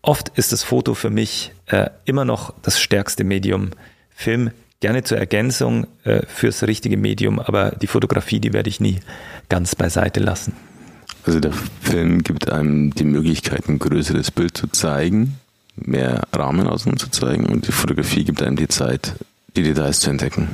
oft 0.00 0.30
ist 0.36 0.52
das 0.52 0.62
Foto 0.62 0.94
für 0.94 1.10
mich 1.10 1.52
äh, 1.66 1.90
immer 2.04 2.24
noch 2.24 2.54
das 2.62 2.80
stärkste 2.80 3.24
Medium. 3.24 3.70
Film 4.14 4.50
gerne 4.80 5.04
zur 5.04 5.18
Ergänzung 5.18 5.86
äh, 6.04 6.26
fürs 6.26 6.62
richtige 6.64 6.96
Medium, 6.96 7.38
aber 7.38 7.70
die 7.70 7.86
Fotografie, 7.86 8.40
die 8.40 8.52
werde 8.52 8.68
ich 8.68 8.80
nie 8.80 9.00
ganz 9.48 9.76
beiseite 9.76 10.20
lassen. 10.20 10.54
Also 11.24 11.38
der 11.38 11.52
Film 11.80 12.22
gibt 12.22 12.50
einem 12.50 12.92
die 12.94 13.04
Möglichkeit, 13.04 13.68
ein 13.68 13.78
größeres 13.78 14.32
Bild 14.32 14.56
zu 14.56 14.66
zeigen, 14.66 15.38
mehr 15.76 16.22
Rahmen 16.32 16.66
außen 16.66 16.96
zu 16.96 17.10
zeigen 17.10 17.46
und 17.46 17.68
die 17.68 17.72
Fotografie 17.72 18.24
gibt 18.24 18.42
einem 18.42 18.56
die 18.56 18.68
Zeit, 18.68 19.14
die 19.54 19.62
Details 19.62 20.00
zu 20.00 20.10
entdecken. 20.10 20.48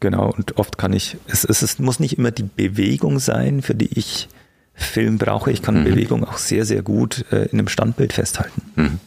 Genau, 0.00 0.30
und 0.30 0.56
oft 0.56 0.78
kann 0.78 0.94
ich, 0.94 1.18
es, 1.26 1.44
es, 1.44 1.62
es 1.62 1.78
muss 1.78 2.00
nicht 2.00 2.16
immer 2.18 2.30
die 2.30 2.42
Bewegung 2.42 3.18
sein, 3.18 3.60
für 3.60 3.74
die 3.74 3.98
ich 3.98 4.28
Film 4.72 5.18
brauche. 5.18 5.52
Ich 5.52 5.62
kann 5.62 5.80
mhm. 5.80 5.84
Bewegung 5.84 6.24
auch 6.24 6.38
sehr, 6.38 6.64
sehr 6.64 6.82
gut 6.82 7.26
äh, 7.30 7.44
in 7.44 7.58
einem 7.58 7.68
Standbild 7.68 8.14
festhalten. 8.14 8.62
Mhm. 8.76 8.98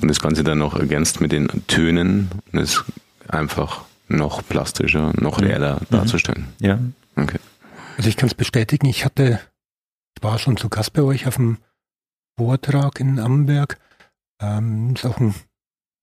Und 0.00 0.08
das 0.08 0.20
Ganze 0.20 0.44
dann 0.44 0.58
noch 0.58 0.78
ergänzt 0.78 1.20
mit 1.20 1.32
den 1.32 1.48
Tönen 1.66 2.30
und 2.52 2.60
es 2.60 2.84
einfach 3.28 3.84
noch 4.08 4.46
plastischer, 4.46 5.12
noch 5.20 5.38
mhm. 5.38 5.46
realer 5.46 5.80
mhm. 5.80 5.86
darzustellen. 5.90 6.46
Ja. 6.60 6.78
Okay. 7.16 7.38
Also 7.96 8.08
ich 8.08 8.16
kann 8.16 8.28
es 8.28 8.34
bestätigen, 8.34 8.86
ich 8.86 9.04
hatte, 9.04 9.40
ich 10.16 10.22
war 10.22 10.38
schon 10.38 10.56
zu 10.56 10.68
Gast 10.68 10.92
bei 10.92 11.02
euch 11.02 11.26
auf 11.26 11.36
dem 11.36 11.58
Vortrag 12.38 13.00
in 13.00 13.18
Amberg. 13.18 13.78
Ähm, 14.40 14.94
ist 14.94 15.06
auch 15.06 15.18
ein 15.18 15.34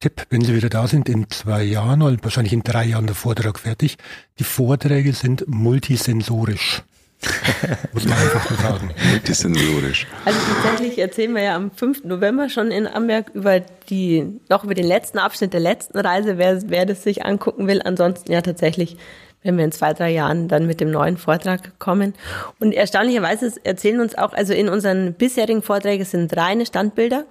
Tipp, 0.04 0.26
wenn 0.32 0.42
Sie 0.42 0.54
wieder 0.54 0.68
da 0.68 0.86
sind, 0.86 1.08
in 1.08 1.30
zwei 1.30 1.64
Jahren 1.64 2.02
oder 2.02 2.18
wahrscheinlich 2.22 2.52
in 2.52 2.62
drei 2.62 2.84
Jahren 2.84 3.06
der 3.06 3.16
Vortrag 3.16 3.58
fertig. 3.58 3.96
Die 4.38 4.44
Vorträge 4.44 5.14
sind 5.14 5.48
multisensorisch. 5.48 6.84
Muss 7.94 8.04
man 8.04 8.18
einfach 8.18 8.50
so 8.50 8.56
sagen. 8.56 8.92
Multisensorisch. 9.12 10.06
Also 10.26 10.38
tatsächlich 10.62 11.00
erzählen 11.00 11.34
wir 11.34 11.44
ja 11.44 11.56
am 11.56 11.72
5. 11.72 12.04
November 12.04 12.50
schon 12.50 12.70
in 12.70 12.86
Amberg 12.86 13.32
über 13.34 13.62
die, 13.62 14.26
noch 14.50 14.66
über 14.66 14.74
den 14.74 14.88
letzten 14.88 15.20
Abschnitt 15.20 15.54
der 15.54 15.62
letzten 15.62 15.98
Reise, 15.98 16.38
wer, 16.38 16.62
wer 16.70 16.86
das 16.86 17.04
sich 17.04 17.24
angucken 17.24 17.68
will. 17.68 17.82
Ansonsten 17.82 18.30
ja 18.30 18.42
tatsächlich, 18.42 18.98
wenn 19.42 19.56
wir 19.56 19.64
in 19.64 19.72
zwei, 19.72 19.94
drei 19.94 20.12
Jahren 20.12 20.50
dann 20.50 20.68
mit 20.68 20.82
dem 20.82 20.92
neuen 20.92 21.16
Vortrag 21.16 21.80
kommen. 21.80 22.14
Und 22.60 22.74
erstaunlicherweise 22.74 23.54
erzählen 23.64 24.02
uns 24.02 24.16
auch, 24.16 24.34
also 24.34 24.52
in 24.52 24.68
unseren 24.68 25.14
bisherigen 25.14 25.62
Vorträgen 25.62 26.04
sind 26.04 26.36
reine 26.36 26.66
Standbilder, 26.66 27.24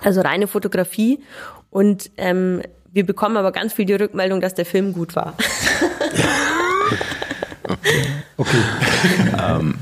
also 0.00 0.20
reine 0.20 0.46
Fotografie 0.46 1.18
und 1.72 2.10
ähm, 2.18 2.62
wir 2.92 3.04
bekommen 3.04 3.36
aber 3.38 3.50
ganz 3.50 3.72
viel 3.72 3.86
die 3.86 3.94
Rückmeldung, 3.94 4.40
dass 4.40 4.54
der 4.54 4.66
Film 4.66 4.92
gut 4.92 5.16
war. 5.16 5.34
okay. 8.36 8.58
ähm, 9.42 9.74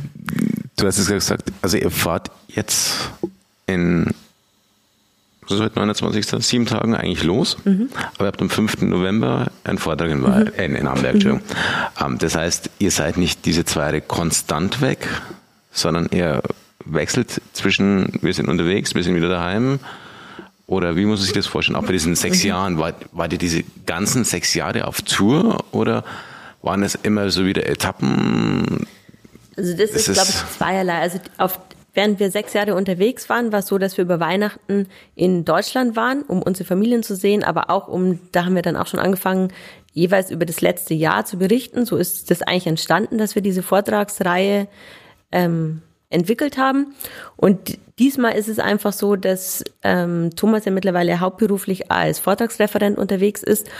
du 0.76 0.86
hast 0.86 0.98
es 0.98 1.08
gesagt, 1.08 1.52
also 1.60 1.76
ihr 1.76 1.90
fahrt 1.90 2.30
jetzt 2.48 3.10
in 3.66 4.14
was 5.42 5.58
ist 5.58 5.64
heute 5.64 5.80
29. 5.80 6.44
sieben 6.46 6.66
Tagen 6.66 6.94
eigentlich 6.94 7.24
los, 7.24 7.56
mhm. 7.64 7.88
aber 8.14 8.26
ihr 8.26 8.28
habt 8.28 8.40
am 8.40 8.50
5. 8.50 8.82
November 8.82 9.50
einen 9.64 9.78
Vortrag 9.78 10.08
in, 10.08 10.20
mhm. 10.20 10.52
in, 10.56 10.76
in 10.76 10.88
Hamburg. 10.88 11.24
Mhm. 11.24 11.40
Ähm, 12.00 12.18
das 12.18 12.36
heißt, 12.36 12.70
ihr 12.78 12.92
seid 12.92 13.16
nicht 13.16 13.44
diese 13.46 13.64
zwei 13.64 13.80
Jahre 13.86 14.00
konstant 14.00 14.80
weg, 14.80 15.08
sondern 15.72 16.08
ihr 16.12 16.40
wechselt 16.84 17.42
zwischen, 17.52 18.12
wir 18.22 18.32
sind 18.32 18.48
unterwegs, 18.48 18.94
wir 18.94 19.02
sind 19.02 19.16
wieder 19.16 19.28
daheim, 19.28 19.80
oder 20.70 20.94
wie 20.94 21.04
muss 21.04 21.18
man 21.18 21.26
sich 21.26 21.34
das 21.34 21.48
vorstellen? 21.48 21.74
Auch 21.74 21.84
bei 21.84 21.92
diesen 21.92 22.14
sechs 22.14 22.44
mhm. 22.44 22.48
Jahren, 22.48 22.78
war, 22.78 22.92
war 23.10 23.26
die 23.26 23.38
diese 23.38 23.64
ganzen 23.86 24.22
sechs 24.22 24.54
Jahre 24.54 24.86
auf 24.86 25.02
Tour 25.02 25.64
oder 25.72 26.04
waren 26.62 26.84
es 26.84 26.94
immer 26.94 27.28
so 27.30 27.44
wieder 27.44 27.68
Etappen? 27.68 28.86
Also 29.56 29.76
das, 29.76 29.90
das 29.90 30.06
ist, 30.06 30.14
glaube 30.14 30.30
ich, 30.30 30.56
zweierlei. 30.56 31.00
Also 31.00 31.18
auf, 31.38 31.58
während 31.92 32.20
wir 32.20 32.30
sechs 32.30 32.52
Jahre 32.52 32.76
unterwegs 32.76 33.28
waren, 33.28 33.50
war 33.50 33.58
es 33.58 33.66
so, 33.66 33.78
dass 33.78 33.96
wir 33.96 34.04
über 34.04 34.20
Weihnachten 34.20 34.86
in 35.16 35.44
Deutschland 35.44 35.96
waren, 35.96 36.22
um 36.22 36.40
unsere 36.40 36.68
Familien 36.68 37.02
zu 37.02 37.16
sehen, 37.16 37.42
aber 37.42 37.68
auch 37.68 37.88
um, 37.88 38.20
da 38.30 38.44
haben 38.44 38.54
wir 38.54 38.62
dann 38.62 38.76
auch 38.76 38.86
schon 38.86 39.00
angefangen, 39.00 39.52
jeweils 39.92 40.30
über 40.30 40.46
das 40.46 40.60
letzte 40.60 40.94
Jahr 40.94 41.24
zu 41.24 41.36
berichten. 41.36 41.84
So 41.84 41.96
ist 41.96 42.30
das 42.30 42.42
eigentlich 42.42 42.68
entstanden, 42.68 43.18
dass 43.18 43.34
wir 43.34 43.42
diese 43.42 43.64
Vortragsreihe 43.64 44.68
ähm, 45.32 45.82
entwickelt 46.10 46.58
haben. 46.58 46.94
Und 47.36 47.78
diesmal 47.98 48.32
ist 48.36 48.48
es 48.48 48.58
einfach 48.58 48.92
so, 48.92 49.16
dass 49.16 49.64
ähm, 49.82 50.30
Thomas 50.36 50.64
ja 50.64 50.72
mittlerweile 50.72 51.20
hauptberuflich 51.20 51.90
als 51.90 52.18
Vortragsreferent 52.18 52.98
unterwegs 52.98 53.42
ist. 53.42 53.70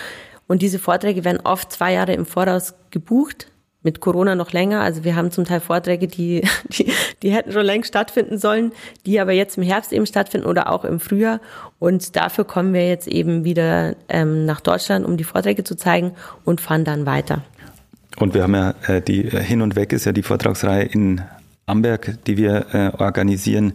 Und 0.47 0.62
diese 0.62 0.78
Vorträge 0.78 1.24
werden 1.24 1.41
oft 1.45 1.72
zwei 1.72 1.93
Jahre 1.93 2.14
im 2.14 2.24
Voraus 2.24 2.74
gebucht. 2.91 3.49
Mit 3.83 4.01
Corona 4.01 4.35
noch 4.35 4.53
länger. 4.53 4.83
Also 4.83 5.05
wir 5.05 5.16
haben 5.16 5.31
zum 5.31 5.47
Teil 5.47 5.61
Vorträge, 5.61 6.07
die, 6.07 6.43
die, 6.68 6.93
die 7.22 7.33
hätten 7.33 7.51
schon 7.51 7.64
längst 7.64 7.89
stattfinden 7.89 8.37
sollen, 8.37 8.72
die 9.07 9.18
aber 9.20 9.33
jetzt 9.33 9.57
im 9.57 9.62
Herbst 9.62 9.93
eben 9.93 10.05
stattfinden 10.05 10.47
oder 10.47 10.70
auch 10.70 10.85
im 10.85 11.01
Frühjahr. 11.01 11.41
Und 11.78 12.14
dafür 12.14 12.45
kommen 12.45 12.74
wir 12.74 12.87
jetzt 12.87 13.09
eben 13.09 13.45
wieder 13.45 13.97
ähm, 14.11 14.45
nach 14.45 14.61
Deutschland, 14.61 15.07
um 15.07 15.16
die 15.16 15.24
Vorträge 15.24 15.64
zu 15.64 15.76
zeigen 15.76 16.12
und 16.45 16.61
fahren 16.61 16.85
dann 16.85 17.07
weiter. 17.07 17.43
Und 18.18 18.35
wir 18.35 18.43
haben 18.43 18.55
ja 18.55 18.74
äh, 18.87 19.01
die 19.01 19.24
äh, 19.24 19.43
Hin 19.43 19.62
und 19.62 19.76
Weg 19.76 19.95
ist 19.95 20.05
ja 20.05 20.12
die 20.12 20.22
Vortragsreihe 20.22 20.85
in 20.85 21.22
Amberg, 21.67 22.19
die 22.27 22.37
wir 22.37 22.67
äh, 22.75 22.91
organisieren, 22.97 23.75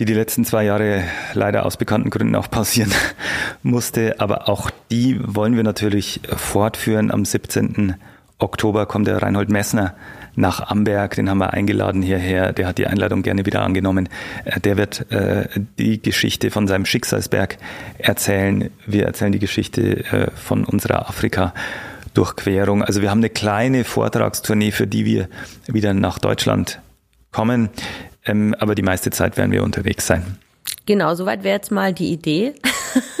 die 0.00 0.04
die 0.04 0.14
letzten 0.14 0.44
zwei 0.44 0.64
Jahre 0.64 1.04
leider 1.34 1.64
aus 1.64 1.76
bekannten 1.76 2.10
Gründen 2.10 2.34
auch 2.34 2.50
passieren 2.50 2.92
musste. 3.62 4.20
Aber 4.20 4.48
auch 4.48 4.70
die 4.90 5.18
wollen 5.22 5.56
wir 5.56 5.62
natürlich 5.62 6.20
fortführen. 6.36 7.10
Am 7.10 7.24
17. 7.24 7.94
Oktober 8.38 8.86
kommt 8.86 9.06
der 9.06 9.22
Reinhold 9.22 9.50
Messner 9.50 9.94
nach 10.36 10.68
Amberg, 10.68 11.14
den 11.14 11.30
haben 11.30 11.38
wir 11.38 11.52
eingeladen 11.52 12.02
hierher, 12.02 12.52
der 12.52 12.66
hat 12.66 12.78
die 12.78 12.86
Einladung 12.86 13.22
gerne 13.22 13.46
wieder 13.46 13.62
angenommen. 13.62 14.08
Äh, 14.44 14.60
der 14.60 14.76
wird 14.76 15.10
äh, 15.12 15.48
die 15.78 16.02
Geschichte 16.02 16.50
von 16.50 16.66
seinem 16.66 16.86
Schicksalsberg 16.86 17.56
erzählen. 17.98 18.70
Wir 18.86 19.06
erzählen 19.06 19.32
die 19.32 19.38
Geschichte 19.38 20.04
äh, 20.04 20.30
von 20.34 20.64
unserer 20.64 21.08
Afrika 21.08 21.54
Durchquerung. 22.14 22.82
Also 22.82 23.02
wir 23.02 23.10
haben 23.10 23.18
eine 23.18 23.30
kleine 23.30 23.84
Vortragstournee, 23.84 24.70
für 24.70 24.86
die 24.86 25.04
wir 25.04 25.28
wieder 25.66 25.92
nach 25.94 26.18
Deutschland 26.18 26.80
kommen, 27.32 27.68
ähm, 28.24 28.54
aber 28.58 28.74
die 28.74 28.82
meiste 28.82 29.10
Zeit 29.10 29.36
werden 29.36 29.50
wir 29.50 29.62
unterwegs 29.62 30.06
sein. 30.06 30.38
Genau, 30.86 31.14
soweit 31.14 31.44
wäre 31.44 31.56
jetzt 31.56 31.70
mal 31.70 31.92
die 31.92 32.12
Idee. 32.12 32.54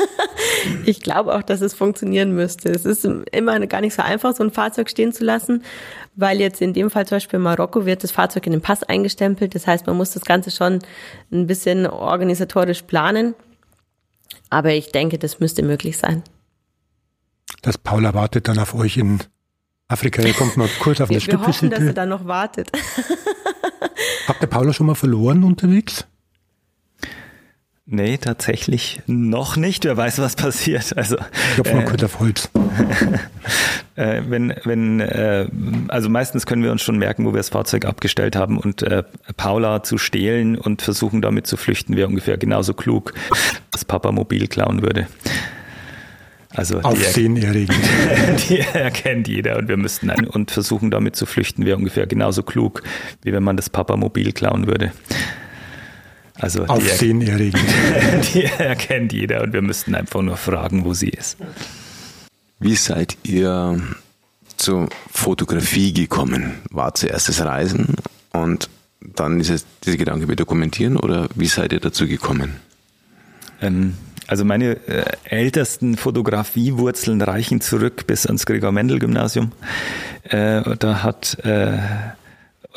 ich 0.84 1.00
glaube 1.00 1.34
auch, 1.34 1.42
dass 1.42 1.60
es 1.60 1.74
funktionieren 1.74 2.32
müsste. 2.32 2.70
Es 2.70 2.84
ist 2.84 3.04
immer 3.04 3.58
gar 3.66 3.80
nicht 3.80 3.94
so 3.94 4.02
einfach, 4.02 4.34
so 4.34 4.44
ein 4.44 4.50
Fahrzeug 4.50 4.90
stehen 4.90 5.12
zu 5.12 5.24
lassen, 5.24 5.62
weil 6.14 6.40
jetzt 6.40 6.60
in 6.60 6.72
dem 6.72 6.90
Fall 6.90 7.06
zum 7.06 7.16
Beispiel 7.16 7.38
in 7.38 7.42
Marokko 7.42 7.86
wird 7.86 8.04
das 8.04 8.12
Fahrzeug 8.12 8.46
in 8.46 8.52
den 8.52 8.60
Pass 8.60 8.82
eingestempelt. 8.82 9.54
Das 9.54 9.66
heißt, 9.66 9.86
man 9.86 9.96
muss 9.96 10.12
das 10.12 10.24
Ganze 10.24 10.50
schon 10.50 10.80
ein 11.32 11.46
bisschen 11.46 11.86
organisatorisch 11.86 12.82
planen. 12.82 13.34
Aber 14.50 14.72
ich 14.72 14.92
denke, 14.92 15.18
das 15.18 15.40
müsste 15.40 15.62
möglich 15.62 15.96
sein. 15.96 16.22
Das 17.64 17.78
Paula 17.78 18.12
wartet 18.12 18.46
dann 18.46 18.58
auf 18.58 18.74
euch 18.74 18.98
in 18.98 19.20
Afrika. 19.88 20.22
Ihr 20.22 20.34
kommt 20.34 20.58
mal 20.58 20.68
kurz 20.80 21.00
auf 21.00 21.08
eine 21.10 21.18
wir, 21.18 21.26
wir 21.26 21.46
hoffen, 21.46 21.70
dass 21.70 21.82
er 21.82 21.94
dann 21.94 22.10
noch 22.10 22.26
wartet. 22.26 22.70
Habt 24.28 24.42
ihr 24.42 24.48
Paula 24.48 24.74
schon 24.74 24.86
mal 24.86 24.94
verloren 24.94 25.44
unterwegs? 25.44 26.06
Nee, 27.86 28.18
tatsächlich 28.18 29.00
noch 29.06 29.56
nicht. 29.56 29.84
Wer 29.84 29.96
weiß, 29.96 30.18
was 30.18 30.36
passiert. 30.36 30.94
Also, 30.96 31.16
ich 31.16 31.58
hoffe 31.58 31.74
mal 31.74 31.82
äh, 31.82 31.86
kurz 31.86 32.02
auf 32.02 32.20
Holz. 32.20 32.50
äh, 33.96 34.22
wenn, 34.28 34.54
wenn, 34.64 35.00
äh, 35.00 35.48
also 35.88 36.10
meistens 36.10 36.44
können 36.44 36.62
wir 36.62 36.72
uns 36.72 36.82
schon 36.82 36.98
merken, 36.98 37.24
wo 37.24 37.32
wir 37.32 37.38
das 37.38 37.48
Fahrzeug 37.48 37.86
abgestellt 37.86 38.36
haben 38.36 38.58
und 38.58 38.82
äh, 38.82 39.04
Paula 39.38 39.82
zu 39.82 39.96
stehlen 39.96 40.58
und 40.58 40.82
versuchen 40.82 41.22
damit 41.22 41.46
zu 41.46 41.56
flüchten, 41.56 41.96
wäre 41.96 42.08
ungefähr 42.08 42.36
genauso 42.36 42.74
klug, 42.74 43.14
dass 43.70 43.86
Papa 43.86 44.12
mobil 44.12 44.48
klauen 44.48 44.82
würde. 44.82 45.06
Also 46.54 46.80
Aufsehenerregend. 46.80 47.76
Die, 48.48 48.54
die 48.54 48.60
erkennt 48.60 49.26
jeder 49.28 49.58
und 49.58 49.68
wir 49.68 49.76
müssten 49.76 50.08
ein, 50.10 50.26
und 50.26 50.50
versuchen 50.50 50.90
damit 50.90 51.16
zu 51.16 51.26
flüchten, 51.26 51.66
wäre 51.66 51.76
ungefähr 51.76 52.06
genauso 52.06 52.42
klug, 52.42 52.82
wie 53.22 53.32
wenn 53.32 53.42
man 53.42 53.56
das 53.56 53.68
Papa 53.68 53.96
mobil 53.96 54.32
klauen 54.32 54.66
würde. 54.66 54.92
Also 56.34 56.64
Aufsehenerregend. 56.64 57.64
Die, 58.32 58.40
die 58.40 58.44
erkennt 58.44 59.12
jeder 59.12 59.42
und 59.42 59.52
wir 59.52 59.62
müssten 59.62 59.94
einfach 59.94 60.22
nur 60.22 60.36
fragen, 60.36 60.84
wo 60.84 60.94
sie 60.94 61.08
ist. 61.08 61.36
Wie 62.60 62.76
seid 62.76 63.16
ihr 63.24 63.80
zur 64.56 64.88
Fotografie 65.10 65.92
gekommen? 65.92 66.54
War 66.70 66.94
zuerst 66.94 67.28
das 67.28 67.44
Reisen 67.44 67.96
und 68.32 68.68
dann 69.00 69.38
dieses, 69.38 69.66
diese 69.84 69.96
Gedanke 69.96 70.28
wir 70.28 70.36
dokumentieren 70.36 70.96
oder 70.96 71.28
wie 71.34 71.46
seid 71.46 71.72
ihr 71.72 71.80
dazu 71.80 72.06
gekommen? 72.06 72.56
Ähm, 73.60 73.94
also 74.26 74.44
meine 74.44 74.76
äh, 74.86 75.04
ältesten 75.24 75.96
Fotografiewurzeln 75.96 77.20
reichen 77.20 77.60
zurück 77.60 78.06
bis 78.06 78.26
ans 78.26 78.46
Gregor-Mendel-Gymnasium. 78.46 79.52
Äh, 80.24 80.76
da 80.78 81.02
hat 81.02 81.38
äh, 81.44 81.78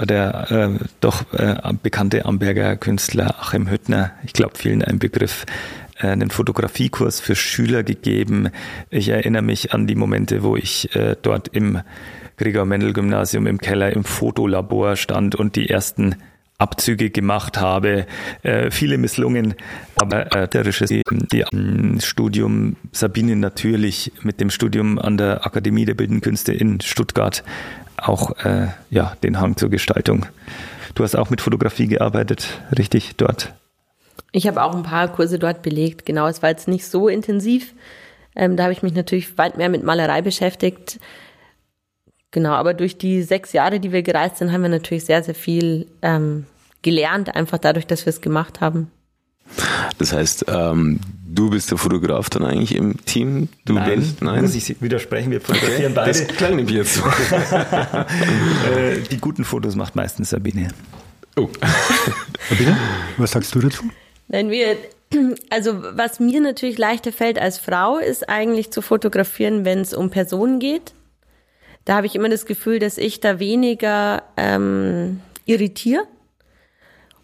der 0.05 0.51
äh, 0.51 0.85
doch 0.99 1.33
äh, 1.33 1.55
bekannte 1.81 2.25
Amberger 2.25 2.75
Künstler 2.75 3.35
Achim 3.39 3.69
Hüttner, 3.69 4.11
ich 4.23 4.33
glaube 4.33 4.55
vielen 4.55 4.83
ein 4.83 4.99
Begriff, 4.99 5.45
äh, 5.99 6.07
einen 6.07 6.29
Fotografiekurs 6.29 7.19
für 7.19 7.35
Schüler 7.35 7.83
gegeben. 7.83 8.49
Ich 8.89 9.09
erinnere 9.09 9.41
mich 9.41 9.73
an 9.73 9.87
die 9.87 9.95
Momente, 9.95 10.43
wo 10.43 10.55
ich 10.55 10.95
äh, 10.95 11.15
dort 11.21 11.47
im 11.49 11.81
Gregor 12.37 12.65
Mendel 12.65 12.93
Gymnasium 12.93 13.47
im 13.47 13.57
Keller 13.57 13.91
im 13.91 14.03
Fotolabor 14.03 14.95
stand 14.95 15.35
und 15.35 15.55
die 15.55 15.69
ersten 15.69 16.15
Abzüge 16.59 17.11
gemacht 17.11 17.59
habe, 17.59 18.07
äh, 18.41 18.71
viele 18.71 18.97
misslungen, 18.97 19.53
aber 19.95 20.35
äh, 20.35 20.47
der 20.47 20.65
Regisseur, 20.65 21.03
die 21.11 21.45
ähm, 21.53 21.99
Studium 22.01 22.77
Sabine 22.91 23.35
natürlich 23.35 24.11
mit 24.23 24.41
dem 24.41 24.49
Studium 24.49 24.97
an 24.97 25.17
der 25.17 25.45
Akademie 25.45 25.85
der 25.85 25.93
Bildenden 25.93 26.21
Künste 26.21 26.53
in 26.53 26.81
Stuttgart 26.81 27.43
auch 27.97 28.31
äh, 28.43 28.67
ja 28.89 29.13
den 29.23 29.39
Hang 29.39 29.55
zur 29.57 29.69
Gestaltung. 29.69 30.25
Du 30.95 31.03
hast 31.03 31.15
auch 31.15 31.29
mit 31.29 31.41
Fotografie 31.41 31.87
gearbeitet, 31.87 32.59
richtig 32.77 33.15
dort? 33.17 33.53
Ich 34.31 34.47
habe 34.47 34.63
auch 34.63 34.75
ein 34.75 34.83
paar 34.83 35.11
Kurse 35.11 35.37
dort 35.37 35.61
belegt. 35.61 36.05
Genau, 36.05 36.27
es 36.27 36.41
war 36.41 36.49
jetzt 36.49 36.67
nicht 36.67 36.85
so 36.85 37.07
intensiv. 37.07 37.73
Ähm, 38.35 38.57
da 38.57 38.63
habe 38.63 38.73
ich 38.73 38.83
mich 38.83 38.93
natürlich 38.93 39.37
weit 39.37 39.57
mehr 39.57 39.69
mit 39.69 39.83
Malerei 39.83 40.21
beschäftigt. 40.21 40.99
Genau, 42.37 42.51
aber 42.51 42.75
durch 42.75 42.99
die 42.99 43.23
sechs 43.23 43.51
Jahre, 43.51 43.79
die 43.79 43.91
wir 43.91 44.03
gereist 44.03 44.37
sind, 44.37 44.51
haben 44.51 44.61
wir 44.61 44.69
natürlich 44.69 45.05
sehr, 45.05 45.23
sehr 45.23 45.33
viel 45.33 45.87
ähm, 46.03 46.45
gelernt, 46.83 47.33
einfach 47.35 47.57
dadurch, 47.57 47.87
dass 47.87 48.05
wir 48.05 48.11
es 48.11 48.21
gemacht 48.21 48.61
haben. 48.61 48.91
Das 49.97 50.13
heißt, 50.13 50.45
ähm, 50.47 50.99
du 51.27 51.49
bist 51.49 51.71
der 51.71 51.79
Fotograf 51.79 52.29
dann 52.29 52.45
eigentlich 52.45 52.75
im 52.75 53.03
Team? 53.05 53.49
Du 53.65 53.73
Nein, 53.73 53.95
bist? 53.95 54.21
Nein, 54.21 54.43
muss 54.43 54.53
ich 54.53 54.79
widersprechen, 54.79 55.31
wir 55.31 55.41
fotografieren 55.41 55.95
beide. 55.95 56.11
Das 56.11 56.27
klang 56.27 56.57
nämlich 56.57 56.75
jetzt 56.75 56.93
so. 56.93 57.03
Äh, 58.71 58.99
die 59.09 59.17
guten 59.17 59.43
Fotos 59.43 59.75
macht 59.75 59.95
meistens 59.95 60.29
Sabine. 60.29 60.67
Oh. 61.37 61.49
Sabine, 62.49 62.77
was 63.17 63.31
sagst 63.31 63.55
du 63.55 63.61
dazu? 63.61 63.83
Nein, 64.27 64.51
wir, 64.51 64.77
also 65.49 65.81
was 65.95 66.19
mir 66.19 66.39
natürlich 66.39 66.77
leichter 66.77 67.11
fällt 67.11 67.39
als 67.39 67.57
Frau, 67.57 67.97
ist 67.97 68.29
eigentlich 68.29 68.69
zu 68.69 68.83
fotografieren, 68.83 69.65
wenn 69.65 69.79
es 69.79 69.95
um 69.95 70.11
Personen 70.11 70.59
geht. 70.59 70.93
Da 71.87 71.95
habe 71.95 72.05
ich 72.05 72.15
immer 72.15 72.27
das 72.27 72.45
Gefühl, 72.45 72.79
dass 72.79 72.97
ich 72.97 73.21
da 73.21 73.39
weniger 73.39 74.23
ähm, 74.35 75.21
irritiere. 75.45 76.03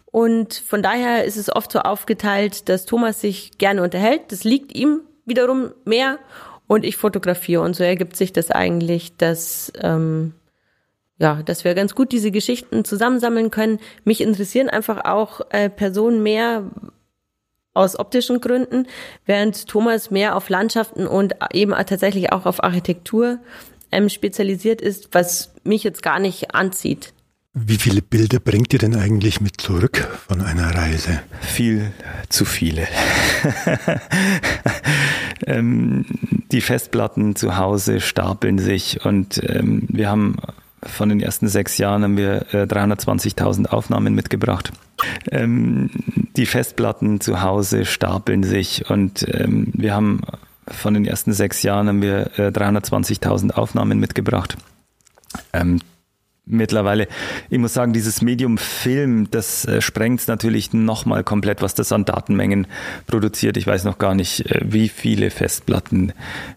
Und 0.06 0.54
von 0.54 0.82
daher 0.82 1.26
ist 1.26 1.36
es 1.36 1.54
oft 1.54 1.70
so 1.70 1.80
aufgeteilt, 1.80 2.70
dass 2.70 2.86
Thomas 2.86 3.20
sich 3.20 3.58
gerne 3.58 3.82
unterhält. 3.82 4.32
Das 4.32 4.42
liegt 4.42 4.74
ihm 4.74 5.02
wiederum 5.26 5.74
mehr 5.84 6.18
und 6.66 6.86
ich 6.86 6.96
fotografiere. 6.96 7.60
Und 7.60 7.76
so 7.76 7.84
ergibt 7.84 8.16
sich 8.16 8.32
das 8.32 8.50
eigentlich, 8.50 9.14
dass, 9.18 9.70
ähm, 9.82 10.32
ja, 11.18 11.42
dass 11.42 11.64
wir 11.64 11.74
ganz 11.74 11.94
gut 11.94 12.10
diese 12.10 12.30
Geschichten 12.30 12.86
zusammensammeln 12.86 13.50
können. 13.50 13.80
Mich 14.04 14.22
interessieren 14.22 14.70
einfach 14.70 15.04
auch 15.04 15.42
äh, 15.50 15.68
Personen 15.68 16.22
mehr 16.22 16.70
aus 17.74 17.98
optischen 17.98 18.40
Gründen, 18.40 18.86
während 19.26 19.68
Thomas 19.68 20.10
mehr 20.10 20.36
auf 20.36 20.48
Landschaften 20.48 21.06
und 21.06 21.34
eben 21.52 21.72
tatsächlich 21.72 22.32
auch 22.32 22.46
auf 22.46 22.64
Architektur 22.64 23.40
ähm, 23.94 24.08
spezialisiert 24.08 24.80
ist, 24.80 25.08
was 25.12 25.52
mich 25.64 25.84
jetzt 25.84 26.02
gar 26.02 26.18
nicht 26.18 26.54
anzieht. 26.54 27.12
Wie 27.56 27.76
viele 27.76 28.02
Bilder 28.02 28.40
bringt 28.40 28.72
ihr 28.72 28.80
denn 28.80 28.96
eigentlich 28.96 29.40
mit 29.40 29.60
zurück 29.60 30.08
von 30.26 30.40
einer 30.40 30.74
Reise? 30.74 31.20
Viel 31.40 31.92
zu 32.28 32.44
viele. 32.44 32.88
ähm, 35.46 36.04
die 36.50 36.60
Festplatten 36.60 37.36
zu 37.36 37.56
Hause 37.56 38.00
stapeln 38.00 38.58
sich 38.58 39.04
und 39.04 39.40
ähm, 39.48 39.86
wir 39.88 40.10
haben 40.10 40.36
von 40.82 41.08
den 41.08 41.20
ersten 41.20 41.46
sechs 41.46 41.78
Jahren 41.78 42.02
haben 42.02 42.16
wir 42.16 42.46
äh, 42.52 42.64
320.000 42.64 43.68
Aufnahmen 43.68 44.16
mitgebracht. 44.16 44.72
Ähm, 45.30 45.90
die 46.36 46.46
Festplatten 46.46 47.20
zu 47.20 47.40
Hause 47.40 47.84
stapeln 47.84 48.42
sich 48.42 48.90
und 48.90 49.26
ähm, 49.32 49.68
wir 49.74 49.94
haben 49.94 50.22
von 50.68 50.94
den 50.94 51.04
ersten 51.04 51.32
sechs 51.32 51.62
Jahren 51.62 51.88
haben 51.88 52.02
wir 52.02 52.38
äh, 52.38 52.48
320.000 52.48 53.52
Aufnahmen 53.52 53.98
mitgebracht. 53.98 54.56
Ähm, 55.52 55.80
mittlerweile, 56.46 57.08
ich 57.50 57.58
muss 57.58 57.74
sagen, 57.74 57.92
dieses 57.92 58.22
Medium 58.22 58.58
Film, 58.58 59.30
das 59.30 59.64
äh, 59.64 59.80
sprengt 59.80 60.26
natürlich 60.28 60.72
nochmal 60.72 61.24
komplett, 61.24 61.62
was 61.62 61.74
das 61.74 61.92
an 61.92 62.04
Datenmengen 62.04 62.66
produziert. 63.06 63.56
Ich 63.56 63.66
weiß 63.66 63.84
noch 63.84 63.98
gar 63.98 64.14
nicht, 64.14 64.50
äh, 64.50 64.60
wie 64.64 64.88
viele 64.88 65.30
Festplatten 65.30 66.12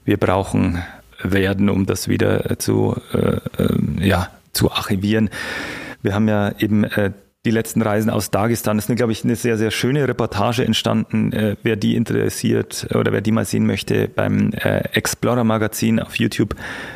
wir 0.05 0.17
brauchen 0.17 0.83
werden, 1.23 1.69
um 1.69 1.85
das 1.85 2.07
wieder 2.07 2.59
zu, 2.59 2.95
äh, 3.13 3.39
äh, 3.63 4.07
ja, 4.07 4.29
zu 4.53 4.71
archivieren. 4.71 5.29
Wir 6.01 6.13
haben 6.13 6.27
ja 6.27 6.53
eben 6.59 6.83
äh, 6.83 7.11
die 7.45 7.51
letzten 7.51 7.81
Reisen 7.81 8.09
aus 8.09 8.31
Dagestan. 8.31 8.77
Das 8.77 8.89
ist, 8.89 8.95
glaube 8.95 9.11
ich, 9.11 9.23
eine 9.23 9.35
sehr, 9.35 9.57
sehr 9.57 9.71
schöne 9.71 10.07
Reportage 10.07 10.65
entstanden. 10.65 11.31
Äh, 11.31 11.55
wer 11.63 11.75
die 11.75 11.95
interessiert 11.95 12.87
oder 12.93 13.11
wer 13.11 13.21
die 13.21 13.31
mal 13.31 13.45
sehen 13.45 13.65
möchte, 13.65 14.07
beim 14.07 14.51
äh, 14.53 14.79
Explorer 14.93 15.43
Magazin 15.43 15.99
auf 15.99 16.15
YouTube 16.15 16.55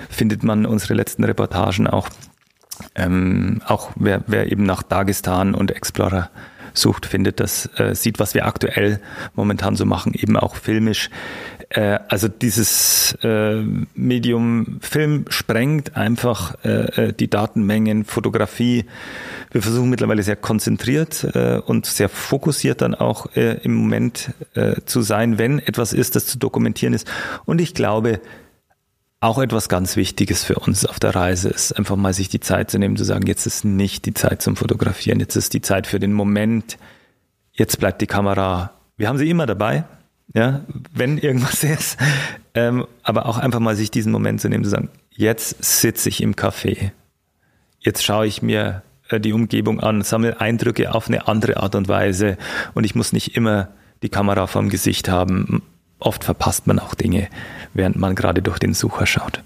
findet 0.10 0.44
man 0.44 0.66
unsere 0.66 0.94
letzten 0.94 1.24
Reportagen 1.24 1.88
auch. 1.88 2.10
Ähm, 2.96 3.62
auch 3.66 3.92
wer, 3.96 4.24
wer 4.28 4.52
eben 4.52 4.64
nach 4.64 4.84
Dagestan 4.84 5.54
und 5.54 5.72
Explorer 5.72 6.30
sucht, 6.74 7.06
findet 7.06 7.40
das, 7.40 7.70
äh, 7.78 7.96
sieht, 7.96 8.20
was 8.20 8.34
wir 8.34 8.46
aktuell 8.46 9.00
momentan 9.36 9.76
so 9.76 9.86
machen, 9.86 10.14
eben 10.14 10.38
auch 10.38 10.56
filmisch. 10.56 11.10
Äh, 11.72 12.00
also 12.10 12.28
dieses 12.28 13.18
äh, 13.24 13.62
Medium 13.96 14.80
Film 14.82 15.26
sprengt 15.30 15.96
einfach 15.96 16.56
äh, 16.66 17.08
äh, 17.08 17.14
die 17.14 17.30
Datenmengen, 17.30 18.04
Fotografie. 18.04 18.86
Wir 19.52 19.62
versuchen 19.62 19.90
mittlerweile 19.90 20.22
sehr 20.24 20.36
konzentriert 20.36 21.24
äh, 21.34 21.60
und 21.66 21.86
sehr 21.86 22.10
fokussiert 22.10 22.82
dann 22.82 22.94
auch 22.94 23.36
äh, 23.36 23.60
im 23.64 23.74
Moment 23.76 24.32
äh, 24.54 24.82
zu 24.86 25.02
sein, 25.02 25.38
wenn 25.38 25.60
etwas 25.60 25.94
ist, 25.94 26.18
das 26.18 26.26
zu 26.26 26.38
dokumentieren 26.38 26.94
ist. 26.94 27.10
Und 27.46 27.62
ich 27.62 27.74
glaube, 27.74 28.20
auch 29.22 29.38
etwas 29.38 29.70
ganz 29.70 29.96
Wichtiges 29.96 30.44
für 30.44 30.56
uns 30.56 30.86
auf 30.86 31.00
der 31.00 31.16
Reise 31.16 31.50
ist, 31.50 31.72
einfach 31.74 31.96
mal 31.96 32.14
sich 32.14 32.28
die 32.28 32.40
Zeit 32.40 32.70
zu 32.70 32.80
nehmen, 32.80 32.98
zu 32.98 33.06
sagen, 33.06 33.28
jetzt 33.28 33.46
ist 33.46 33.64
nicht 33.64 34.06
die 34.06 34.14
Zeit 34.14 34.42
zum 34.42 34.58
Fotografieren, 34.58 35.20
jetzt 35.20 35.36
ist 35.36 35.54
die 35.54 35.62
Zeit 35.62 35.88
für 35.88 36.00
den 36.00 36.12
Moment, 36.12 36.78
jetzt 37.54 37.80
bleibt 37.80 38.02
die 38.02 38.08
Kamera, 38.08 38.72
wir 38.98 39.08
haben 39.08 39.20
sie 39.20 39.30
immer 39.30 39.46
dabei, 39.46 39.86
ja, 40.34 40.62
wenn 40.94 41.18
irgendwas 41.18 41.64
ist, 41.64 41.98
ähm, 42.54 42.86
aber 43.04 43.26
auch 43.26 43.38
einfach 43.38 43.60
mal 43.60 43.76
sich 43.76 43.92
diesen 43.92 44.12
Moment 44.12 44.42
zu 44.42 44.50
nehmen, 44.50 44.64
zu 44.64 44.70
sagen, 44.70 44.90
jetzt 45.12 45.64
sitze 45.64 46.10
ich 46.10 46.22
im 46.22 46.36
Café, 46.36 46.92
jetzt 47.80 48.04
schaue 48.04 48.28
ich 48.28 48.42
mir 48.42 48.84
äh, 49.10 49.20
die 49.20 49.34
Umgebung 49.34 49.80
an, 49.80 50.02
sammle 50.02 50.40
Eindrücke 50.40 50.94
auf 50.94 51.08
eine 51.08 51.28
andere 51.28 51.58
Art 51.58 51.76
und 51.76 51.88
Weise 51.88 52.38
und 52.74 52.84
ich 52.84 52.96
muss 52.96 53.14
nicht 53.14 53.36
immer 53.36 53.70
die 54.04 54.10
Kamera 54.10 54.48
vorm 54.48 54.70
Gesicht 54.70 55.10
haben. 55.10 55.62
Oft 56.00 56.24
verpasst 56.24 56.66
man 56.66 56.80
auch 56.80 56.96
Dinge, 56.96 57.28
während 57.74 57.96
man 57.96 58.16
gerade 58.16 58.42
durch 58.42 58.58
den 58.58 58.74
Sucher 58.74 59.06
schaut. 59.06 59.44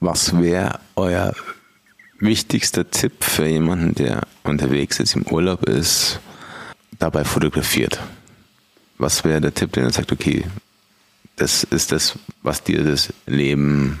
Was 0.00 0.38
wäre 0.38 0.80
euer 0.96 1.32
wichtigster 2.18 2.90
Tipp 2.90 3.24
für 3.24 3.46
jemanden, 3.46 3.94
der 3.94 4.22
unterwegs 4.42 5.00
ist, 5.00 5.16
im 5.16 5.22
Urlaub 5.22 5.66
ist, 5.66 6.20
dabei 6.98 7.24
fotografiert? 7.24 8.00
Was 8.98 9.24
wäre 9.24 9.40
der 9.40 9.54
Tipp, 9.54 9.72
den 9.72 9.84
er 9.84 9.92
sagt, 9.92 10.12
okay, 10.12 10.44
das 11.36 11.64
ist 11.64 11.92
das, 11.92 12.18
was 12.42 12.62
dir 12.62 12.84
das 12.84 13.12
Leben 13.26 14.00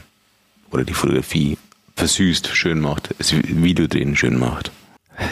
oder 0.70 0.84
die 0.84 0.94
Fotografie 0.94 1.58
versüßt, 1.96 2.48
schön 2.48 2.80
macht, 2.80 3.10
das 3.18 3.32
Videodrehen 3.32 4.16
schön 4.16 4.38
macht? 4.38 4.70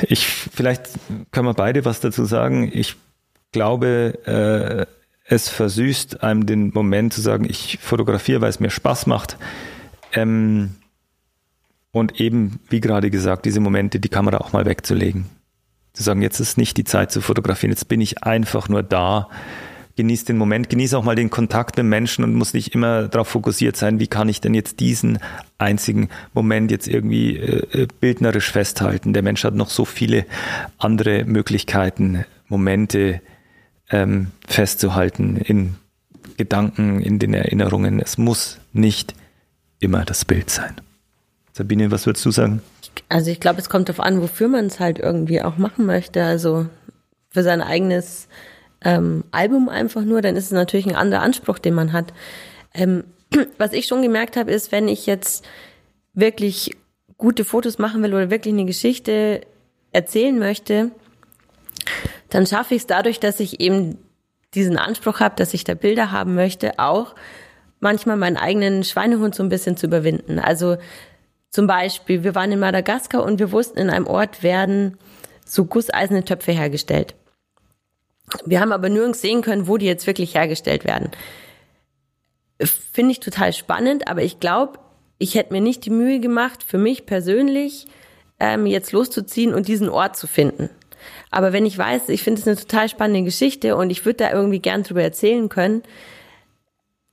Ich, 0.03 0.27
vielleicht 0.27 0.91
können 1.31 1.47
wir 1.47 1.55
beide 1.55 1.85
was 1.85 2.01
dazu 2.01 2.25
sagen. 2.25 2.71
Ich 2.73 2.97
glaube, 3.51 4.19
äh, 4.27 4.87
es 5.25 5.49
versüßt 5.49 6.23
einem 6.23 6.47
den 6.47 6.71
Moment 6.73 7.13
zu 7.13 7.21
sagen, 7.21 7.45
ich 7.49 7.79
fotografiere, 7.81 8.41
weil 8.41 8.51
es 8.51 8.61
mir 8.61 8.71
Spaß 8.71 9.07
macht. 9.07 9.37
Ähm, 10.13 10.77
und 11.91 12.21
eben, 12.21 12.61
wie 12.69 12.81
gerade 12.81 13.11
gesagt, 13.11 13.45
diese 13.45 13.61
Momente, 13.61 14.01
die 14.01 14.09
Kamera 14.09 14.39
auch 14.39 14.53
mal 14.53 14.65
wegzulegen. 14.65 15.27
Zu 15.93 16.03
sagen, 16.03 16.23
jetzt 16.23 16.41
ist 16.41 16.59
nicht 16.59 16.77
die 16.77 16.85
Zeit 16.85 17.13
zu 17.13 17.21
fotografieren, 17.21 17.71
jetzt 17.71 17.89
bin 17.89 18.01
ich 18.01 18.23
einfach 18.23 18.69
nur 18.69 18.83
da 18.83 19.29
genieß 19.97 20.25
den 20.25 20.39
Moment, 20.39 20.71
genieß 20.71 20.95
auch 20.95 21.05
mal 21.05 21.17
den 21.17 21.31
Kontakt 21.31 21.77
mit 21.77 21.87
Menschen 21.87 22.25
und 22.25 22.35
muss 22.35 22.55
nicht 22.55 22.75
immer 22.75 23.09
darauf 23.09 23.29
fokussiert 23.29 23.77
sein, 23.77 24.01
wie 24.01 24.07
kann 24.07 24.29
ich 24.29 24.41
denn 24.41 24.55
jetzt 24.55 24.81
diesen 24.81 25.19
einzigen 25.59 26.09
Moment 26.33 26.71
jetzt 26.71 26.89
irgendwie 26.89 27.37
äh, 27.37 27.83
äh, 27.83 27.89
bildnerisch 28.01 28.51
festhalten. 28.51 29.13
Der 29.13 29.23
Mensch 29.23 29.45
hat 29.45 29.55
noch 29.55 29.71
so 29.71 29.85
viele 29.85 30.25
andere 30.79 31.25
Möglichkeiten, 31.25 32.25
Momente 32.49 33.21
ähm, 33.91 34.29
festzuhalten 34.47 35.37
in 35.37 35.75
Gedanken, 36.37 37.01
in 37.01 37.19
den 37.19 37.35
Erinnerungen. 37.35 38.01
Es 38.01 38.17
muss 38.17 38.59
nicht 38.73 39.15
immer 39.79 40.05
das 40.05 40.25
Bild 40.25 40.49
sein. 40.49 40.75
Sabine, 41.53 41.91
was 41.91 42.07
würdest 42.07 42.25
du 42.25 42.31
sagen? 42.31 42.63
Also 43.09 43.31
ich 43.31 43.41
glaube, 43.41 43.61
es 43.61 43.69
kommt 43.69 43.89
darauf 43.89 44.01
an, 44.01 44.21
wofür 44.21 44.49
man 44.49 44.67
es 44.67 44.81
halt 44.81 44.99
irgendwie 44.99 45.43
auch 45.43 45.59
machen 45.59 45.87
möchte. 45.87 46.23
Also 46.25 46.67
für 47.29 47.43
sein 47.43 47.61
eigenes 47.61 48.29
ähm, 48.85 49.25
Album 49.31 49.69
einfach 49.69 50.03
nur, 50.03 50.23
dann 50.23 50.37
ist 50.37 50.47
es 50.47 50.51
natürlich 50.51 50.87
ein 50.87 50.97
anderer 50.97 51.23
Anspruch, 51.23 51.59
den 51.59 51.75
man 51.75 51.93
hat. 51.93 52.13
Ähm, 52.75 53.05
was 53.59 53.73
ich 53.73 53.87
schon 53.87 54.03
gemerkt 54.03 54.37
habe, 54.37 54.51
ist, 54.51 54.73
wenn 54.73 54.89
ich 54.89 55.07
jetzt 55.07 55.45
wirklich 56.15 56.77
gute 57.19 57.45
Fotos 57.45 57.79
machen 57.79 58.03
will 58.03 58.15
oder 58.15 58.31
wirklich 58.31 58.55
eine 58.55 58.65
Geschichte 58.65 59.43
erzählen 59.93 60.39
möchte, 60.39 60.91
dann 62.31 62.47
schaffe 62.47 62.75
ich 62.75 62.83
es 62.83 62.87
dadurch, 62.87 63.21
dass 63.21 63.41
ich 63.41 63.61
eben 63.61 63.99
diesen 64.55 64.79
Anspruch 64.79 65.21
habe, 65.21 65.37
dass 65.37 65.55
ich 65.55 65.65
da 65.65 65.75
Bilder 65.75 66.11
haben 66.13 66.35
möchte, 66.35 66.79
auch 66.79 67.15
manchmal 67.81 68.17
meinen 68.17 68.37
eigenen 68.37 68.85
Schweinehund 68.85 69.35
so 69.35 69.43
ein 69.43 69.49
bisschen 69.49 69.77
zu 69.77 69.87
überwinden. 69.87 70.39
Also 70.39 70.77
zum 71.53 71.67
Beispiel, 71.67 72.25
wir 72.25 72.35
waren 72.35 72.51
in 72.51 72.59
Madagaskar 72.59 73.23
und 73.23 73.39
wir 73.39 73.53
wussten, 73.53 73.79
in 73.79 73.91
einem 73.91 74.07
Ort 74.07 74.43
werden 74.43 74.97
so 75.45 75.67
gusseiserne 75.67 76.25
Töpfe 76.25 76.53
hergestellt. 76.53 77.15
Wir 78.47 78.61
haben 78.61 78.73
aber 78.73 78.89
nirgends 78.89 79.21
sehen 79.21 79.43
können, 79.43 79.69
wo 79.69 79.77
die 79.77 79.85
jetzt 79.85 80.07
wirklich 80.07 80.35
hergestellt 80.35 80.85
werden. 80.85 81.11
Finde 82.61 83.13
ich 83.13 83.21
total 83.21 83.53
spannend, 83.53 84.09
aber 84.09 84.23
ich 84.23 84.41
glaube, 84.41 84.79
ich 85.19 85.35
hätte 85.35 85.53
mir 85.53 85.61
nicht 85.61 85.85
die 85.85 85.91
Mühe 85.91 86.21
gemacht, 86.21 86.63
für 86.63 86.79
mich 86.79 87.05
persönlich 87.05 87.87
ähm, 88.41 88.67
jetzt 88.67 88.93
loszuziehen 88.93 89.53
und 89.53 89.69
diesen 89.69 89.91
Ort 89.91 90.17
zu 90.17 90.27
finden. 90.27 90.71
Aber 91.31 91.53
wenn 91.53 91.67
ich 91.67 91.77
weiß, 91.77 92.09
ich 92.09 92.23
finde 92.23 92.41
es 92.41 92.47
eine 92.47 92.57
total 92.57 92.89
spannende 92.89 93.25
Geschichte 93.25 93.77
und 93.77 93.91
ich 93.91 94.07
würde 94.07 94.25
da 94.25 94.33
irgendwie 94.33 94.61
gern 94.61 94.85
drüber 94.85 95.03
erzählen 95.03 95.49
können, 95.49 95.83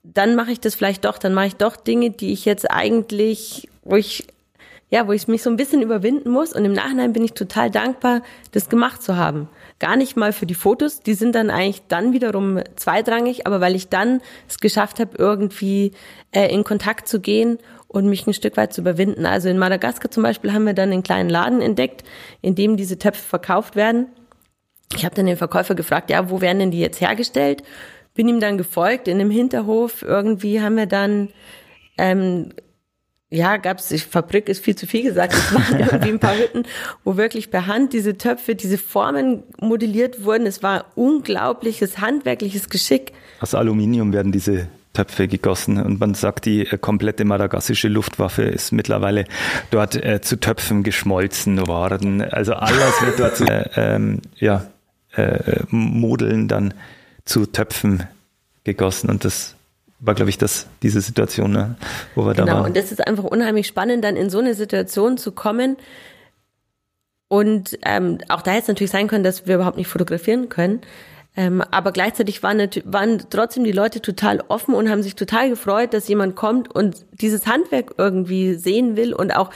dann 0.04 0.36
mache 0.36 0.52
ich 0.52 0.60
das 0.60 0.76
vielleicht 0.76 1.06
doch. 1.06 1.18
Dann 1.18 1.34
mache 1.34 1.48
ich 1.48 1.56
doch 1.56 1.76
Dinge, 1.76 2.12
die 2.12 2.32
ich 2.32 2.46
jetzt 2.46 2.70
eigentlich, 2.72 3.68
wo 3.90 3.96
ich 3.96 4.28
ja, 4.92 5.08
wo 5.08 5.12
ich 5.12 5.28
mich 5.28 5.44
so 5.44 5.50
ein 5.50 5.56
bisschen 5.56 5.82
überwinden 5.82 6.32
muss. 6.32 6.54
Und 6.54 6.66
im 6.66 6.74
Nachhinein 6.74 7.14
bin 7.14 7.24
ich 7.24 7.34
total 7.34 7.70
dankbar, 7.70 8.22
das 8.52 8.70
gemacht 8.70 9.04
zu 9.04 9.18
haben. 9.18 9.48
Gar 9.78 9.96
nicht 9.96 10.18
mal 10.18 10.34
für 10.34 10.48
die 10.48 10.56
Fotos, 10.56 11.02
die 11.02 11.14
sind 11.14 11.36
dann 11.36 11.52
eigentlich 11.52 11.84
dann 11.88 12.12
wiederum 12.12 12.60
zweitrangig, 12.76 13.46
aber 13.46 13.62
weil 13.62 13.76
ich 13.76 13.90
dann 13.90 14.22
es 14.48 14.58
geschafft 14.58 15.00
habe, 15.00 15.12
irgendwie 15.18 15.92
äh, 16.32 16.52
in 16.52 16.64
Kontakt 16.64 17.08
zu 17.08 17.20
gehen 17.20 17.60
und 17.88 18.08
mich 18.08 18.26
ein 18.26 18.34
Stück 18.34 18.58
weit 18.58 18.74
zu 18.74 18.82
überwinden. 18.82 19.26
Also 19.26 19.48
in 19.48 19.60
Madagaskar 19.60 20.10
zum 20.10 20.24
Beispiel 20.24 20.54
haben 20.54 20.66
wir 20.66 20.74
dann 20.74 20.92
einen 20.92 21.04
kleinen 21.04 21.30
Laden 21.30 21.62
entdeckt, 21.62 22.04
in 22.42 22.56
dem 22.56 22.76
diese 22.76 22.98
Töpfe 22.98 23.22
verkauft 23.22 23.76
werden. 23.76 24.08
Ich 24.96 25.06
habe 25.06 25.14
dann 25.14 25.28
den 25.28 25.38
Verkäufer 25.38 25.76
gefragt, 25.76 26.10
ja, 26.10 26.32
wo 26.32 26.42
werden 26.42 26.60
denn 26.60 26.72
die 26.72 26.80
jetzt 26.80 27.00
hergestellt? 27.00 27.62
Bin 28.16 28.28
ihm 28.28 28.40
dann 28.40 28.58
gefolgt 28.58 29.08
in 29.08 29.20
einem 29.20 29.30
Hinterhof. 29.30 30.02
Irgendwie 30.02 30.62
haben 30.62 30.78
wir 30.78 30.88
dann 30.88 31.30
ähm, 32.00 32.54
ja, 33.32 33.58
gab's, 33.58 33.94
Fabrik 34.10 34.50
ist 34.50 34.64
viel 34.64 34.76
zu 34.76 34.88
viel 34.88 35.04
gesagt, 35.04 35.34
es 35.34 35.54
waren 35.54 35.80
irgendwie 35.80 36.10
ein 36.10 36.20
paar 36.20 36.36
Hütten, 36.36 36.64
wo 37.04 37.16
wirklich 37.16 37.52
per 37.52 37.68
Hand 37.68 37.94
diese 37.94 38.18
Töpfe, 38.18 38.56
diese 38.56 38.80
Formen 38.80 39.44
modelliert 39.60 40.24
wurden. 40.24 40.48
Es 40.48 40.64
war 40.64 40.86
unglaubliches 40.96 42.00
handwerkliches 42.00 42.70
Geschick. 42.70 43.14
Aus 43.40 43.54
Aluminium 43.54 44.14
werden 44.14 44.32
diese 44.32 44.68
Töpfe 44.94 45.28
gegossen 45.28 45.82
und 45.82 46.00
man 46.00 46.16
sagt, 46.16 46.46
die 46.46 46.66
äh, 46.66 46.78
komplette 46.80 47.24
madagassische 47.24 47.88
Luftwaffe 47.88 48.42
ist 48.42 48.72
mittlerweile 48.72 49.26
dort 49.70 49.96
äh, 49.96 50.22
zu 50.22 50.40
Töpfen 50.40 50.82
geschmolzen 50.82 51.68
worden. 51.68 52.24
Also 52.24 52.54
alles 52.54 53.02
wird 53.02 53.20
dort 53.20 53.36
zu 53.38 53.46
äh, 53.48 53.70
ähm, 53.76 54.22
ja, 54.38 54.66
äh, 55.14 55.62
Modeln 55.70 56.48
dann 56.48 56.74
zu 57.26 57.46
Töpfen 57.46 58.04
gegossen 58.64 59.12
und 59.12 59.24
das 59.24 59.56
war, 60.00 60.16
glaube 60.16 60.30
ich, 60.30 60.38
das, 60.38 60.68
diese 60.82 61.02
Situation, 61.02 61.52
ne, 61.52 61.76
wo 62.16 62.26
wir 62.26 62.34
genau, 62.34 62.46
da 62.46 62.52
waren. 62.54 62.58
Genau, 62.58 62.68
und 62.68 62.78
das 62.78 62.92
ist 62.92 63.06
einfach 63.06 63.26
unheimlich 63.26 63.68
spannend, 63.68 64.04
dann 64.04 64.16
in 64.16 64.30
so 64.30 64.40
eine 64.40 64.54
Situation 64.54 65.18
zu 65.18 65.32
kommen. 65.32 65.78
Und 67.28 67.78
ähm, 67.86 68.18
auch 68.30 68.42
da 68.42 68.52
hätte 68.52 68.64
es 68.64 68.68
natürlich 68.70 68.92
sein 68.92 69.08
können, 69.08 69.24
dass 69.24 69.46
wir 69.46 69.56
überhaupt 69.56 69.78
nicht 69.78 69.88
fotografieren 69.88 70.50
können. 70.50 70.82
Ähm, 71.36 71.62
aber 71.72 71.92
gleichzeitig 71.92 72.42
waren, 72.42 72.70
waren 72.86 73.24
trotzdem 73.30 73.64
die 73.64 73.72
Leute 73.72 74.02
total 74.02 74.44
offen 74.48 74.74
und 74.74 74.90
haben 74.90 75.04
sich 75.04 75.16
total 75.16 75.50
gefreut, 75.50 75.94
dass 75.94 76.08
jemand 76.08 76.36
kommt 76.36 76.74
und 76.74 77.06
dieses 77.12 77.46
Handwerk 77.46 77.94
irgendwie 77.98 78.56
sehen 78.56 78.96
will 78.96 79.14
und 79.14 79.32
auch 79.36 79.52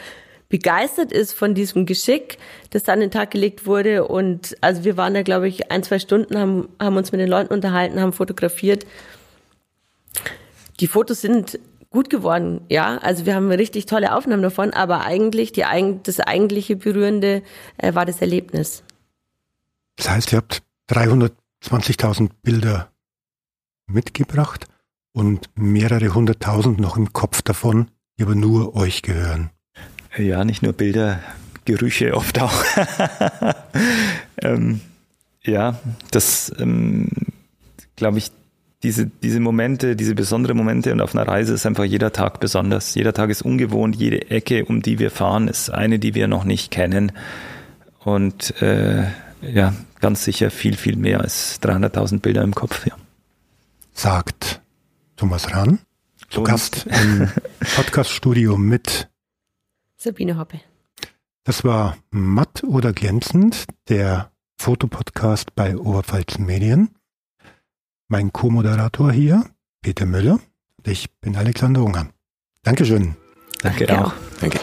begeistert 0.49 1.11
ist 1.11 1.33
von 1.33 1.55
diesem 1.55 1.87
Geschick, 1.87 2.37
das 2.69 2.83
dann 2.83 3.01
in 3.01 3.09
den 3.09 3.11
Tag 3.11 3.31
gelegt 3.31 3.65
wurde. 3.65 4.07
Und 4.07 4.55
also 4.61 4.83
wir 4.83 4.97
waren 4.97 5.15
da, 5.15 5.23
glaube 5.23 5.47
ich, 5.47 5.71
ein, 5.71 5.81
zwei 5.81 5.97
Stunden, 5.97 6.37
haben, 6.37 6.69
haben 6.79 6.95
uns 6.95 7.11
mit 7.11 7.19
den 7.19 7.27
Leuten 7.27 7.51
unterhalten, 7.51 7.99
haben 7.99 8.13
fotografiert. 8.13 8.85
Die 10.83 10.87
Fotos 10.87 11.21
sind 11.21 11.59
gut 11.91 12.09
geworden, 12.09 12.59
ja. 12.67 12.97
Also 12.97 13.25
wir 13.25 13.35
haben 13.35 13.49
richtig 13.49 13.85
tolle 13.85 14.13
Aufnahmen 14.13 14.43
davon, 14.43 14.71
aber 14.73 15.05
eigentlich 15.05 15.53
die, 15.53 15.63
das 16.03 16.19
eigentliche 16.19 16.75
Berührende 16.75 17.41
äh, 17.77 17.95
war 17.95 18.05
das 18.05 18.19
Erlebnis. 18.19 18.83
Das 19.95 20.09
heißt, 20.09 20.33
ihr 20.33 20.39
habt 20.39 20.61
320.000 20.89 22.31
Bilder 22.41 22.91
mitgebracht 23.87 24.67
und 25.13 25.49
mehrere 25.55 26.13
hunderttausend 26.13 26.81
noch 26.81 26.97
im 26.97 27.13
Kopf 27.13 27.41
davon, 27.41 27.89
die 28.19 28.23
aber 28.23 28.35
nur 28.35 28.75
euch 28.75 29.03
gehören. 29.03 29.51
Ja, 30.17 30.43
nicht 30.43 30.63
nur 30.63 30.73
Bilder, 30.73 31.23
Gerüche 31.63 32.13
oft 32.13 32.41
auch. 32.41 32.61
ähm, 34.41 34.81
ja, 35.43 35.79
das 36.11 36.51
ähm, 36.59 37.07
glaube 37.95 38.17
ich, 38.17 38.33
diese, 38.83 39.07
diese 39.07 39.39
Momente, 39.39 39.95
diese 39.95 40.13
besonderen 40.13 40.57
Momente 40.57 40.91
und 40.91 41.01
auf 41.01 41.15
einer 41.15 41.27
Reise 41.27 41.53
ist 41.53 41.65
einfach 41.65 41.85
jeder 41.85 42.11
Tag 42.11 42.41
besonders. 42.41 42.93
Jeder 42.95 43.13
Tag 43.13 43.29
ist 43.29 43.41
ungewohnt, 43.41 43.95
jede 43.95 44.29
Ecke, 44.29 44.65
um 44.65 44.81
die 44.81 44.99
wir 44.99 45.09
fahren, 45.09 45.47
ist 45.47 45.69
eine, 45.69 45.99
die 45.99 46.13
wir 46.13 46.27
noch 46.27 46.43
nicht 46.43 46.69
kennen. 46.69 47.13
Und 48.03 48.61
äh, 48.61 49.05
ja, 49.41 49.73
ganz 50.01 50.25
sicher 50.25 50.51
viel, 50.51 50.75
viel 50.75 50.97
mehr 50.97 51.21
als 51.21 51.61
300.000 51.61 52.19
Bilder 52.19 52.43
im 52.43 52.53
Kopf. 52.53 52.85
Ja. 52.85 52.95
Sagt 53.93 54.61
Thomas 55.15 55.53
Rahn, 55.53 55.79
zu 56.29 56.43
Gast 56.43 56.85
im 56.87 57.29
Podcaststudio 57.75 58.57
mit 58.57 59.07
Sabine 59.95 60.37
Hoppe. 60.37 60.59
Das 61.45 61.63
war 61.63 61.97
Matt 62.11 62.63
oder 62.63 62.91
glänzend, 62.91 63.65
der 63.87 64.31
Fotopodcast 64.57 65.55
bei 65.55 65.77
Oberpfalz 65.77 66.37
Medien. 66.37 66.89
Mein 68.13 68.31
Co-Moderator 68.31 69.11
hier, 69.11 69.43
Peter 69.81 70.05
Müller. 70.05 70.39
Ich 70.85 71.09
bin 71.19 71.35
Alexander 71.35 71.81
Unger. 71.81 72.09
Dankeschön. 72.61 73.15
Danke, 73.63 73.87
Danke 73.87 74.05
auch. 74.05 74.13
Danke. 74.39 74.59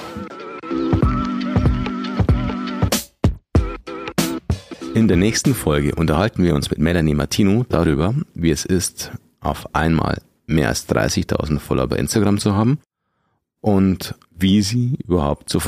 In 4.95 5.09
der 5.09 5.17
nächsten 5.17 5.57
Folge 5.57 5.97
unterhalten 5.97 6.45
wir 6.45 6.55
uns 6.55 6.71
mit 6.71 6.79
Melanie 6.79 7.17
Martino 7.17 7.67
darüber, 7.69 8.15
wie 8.35 8.53
es 8.53 8.65
ist, 8.65 9.11
auf 9.41 9.75
einmal 9.75 10.23
mehr 10.47 10.69
als 10.69 10.89
30.000 10.89 11.59
Follower 11.59 11.89
bei 11.89 11.97
Instagram 11.97 12.39
zu 12.39 12.55
haben 12.55 12.79
und 13.61 14.15
wie 14.31 14.63
sie 14.63 14.97
überhaupt 15.05 15.49
zur 15.49 15.61